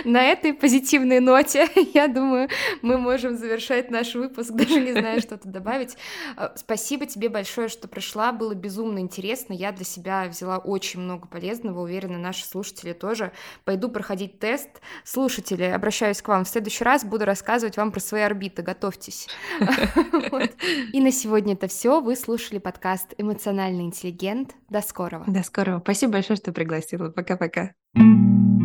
На 0.06 0.22
этой 0.22 0.54
позитивной 0.54 1.18
ноте, 1.18 1.68
я 1.94 2.06
думаю, 2.06 2.48
мы 2.80 2.96
можем 2.96 3.36
завершать 3.36 3.90
наш 3.90 4.14
выпуск, 4.14 4.52
даже 4.52 4.80
не 4.80 4.92
знаю, 4.92 5.20
что-то 5.20 5.48
добавить. 5.48 5.96
А, 6.36 6.52
спасибо 6.54 7.06
тебе 7.06 7.28
большое, 7.28 7.68
что 7.68 7.88
пришла, 7.88 8.30
было 8.30 8.54
безумно 8.54 9.00
интересно. 9.00 9.52
Я 9.52 9.72
для 9.72 9.84
себя 9.84 10.26
взяла 10.28 10.58
очень 10.58 11.00
много 11.00 11.26
полезного, 11.26 11.80
уверена, 11.80 12.18
наши 12.18 12.44
слушатели 12.44 12.92
тоже. 12.92 13.32
Пойду 13.64 13.88
проходить 13.88 14.38
тест. 14.38 14.68
Слушатели, 15.02 15.64
обращаюсь 15.64 16.22
к 16.22 16.28
вам 16.28 16.44
в 16.44 16.48
следующий 16.48 16.84
раз, 16.84 17.04
буду 17.04 17.24
рассказывать 17.24 17.76
вам 17.76 17.90
про 17.90 17.98
свои 17.98 18.22
орбиты, 18.22 18.62
готовьтесь. 18.62 19.26
И 20.92 21.00
на 21.00 21.10
сегодня 21.10 21.54
это 21.54 21.66
все. 21.66 22.00
Вы 22.00 22.14
слушали 22.14 22.58
подкаст 22.60 23.14
«Эмоциональный 23.18 23.82
интеллигент». 23.82 24.54
До 24.70 24.82
скорого. 24.82 25.24
До 25.26 25.42
скорого. 25.42 25.80
Спасибо 25.80 26.12
большое, 26.12 26.36
что 26.36 26.52
пригласила. 26.52 27.10
Пока-пока. 27.10 27.72
thank 27.96 28.50
you 28.50 28.55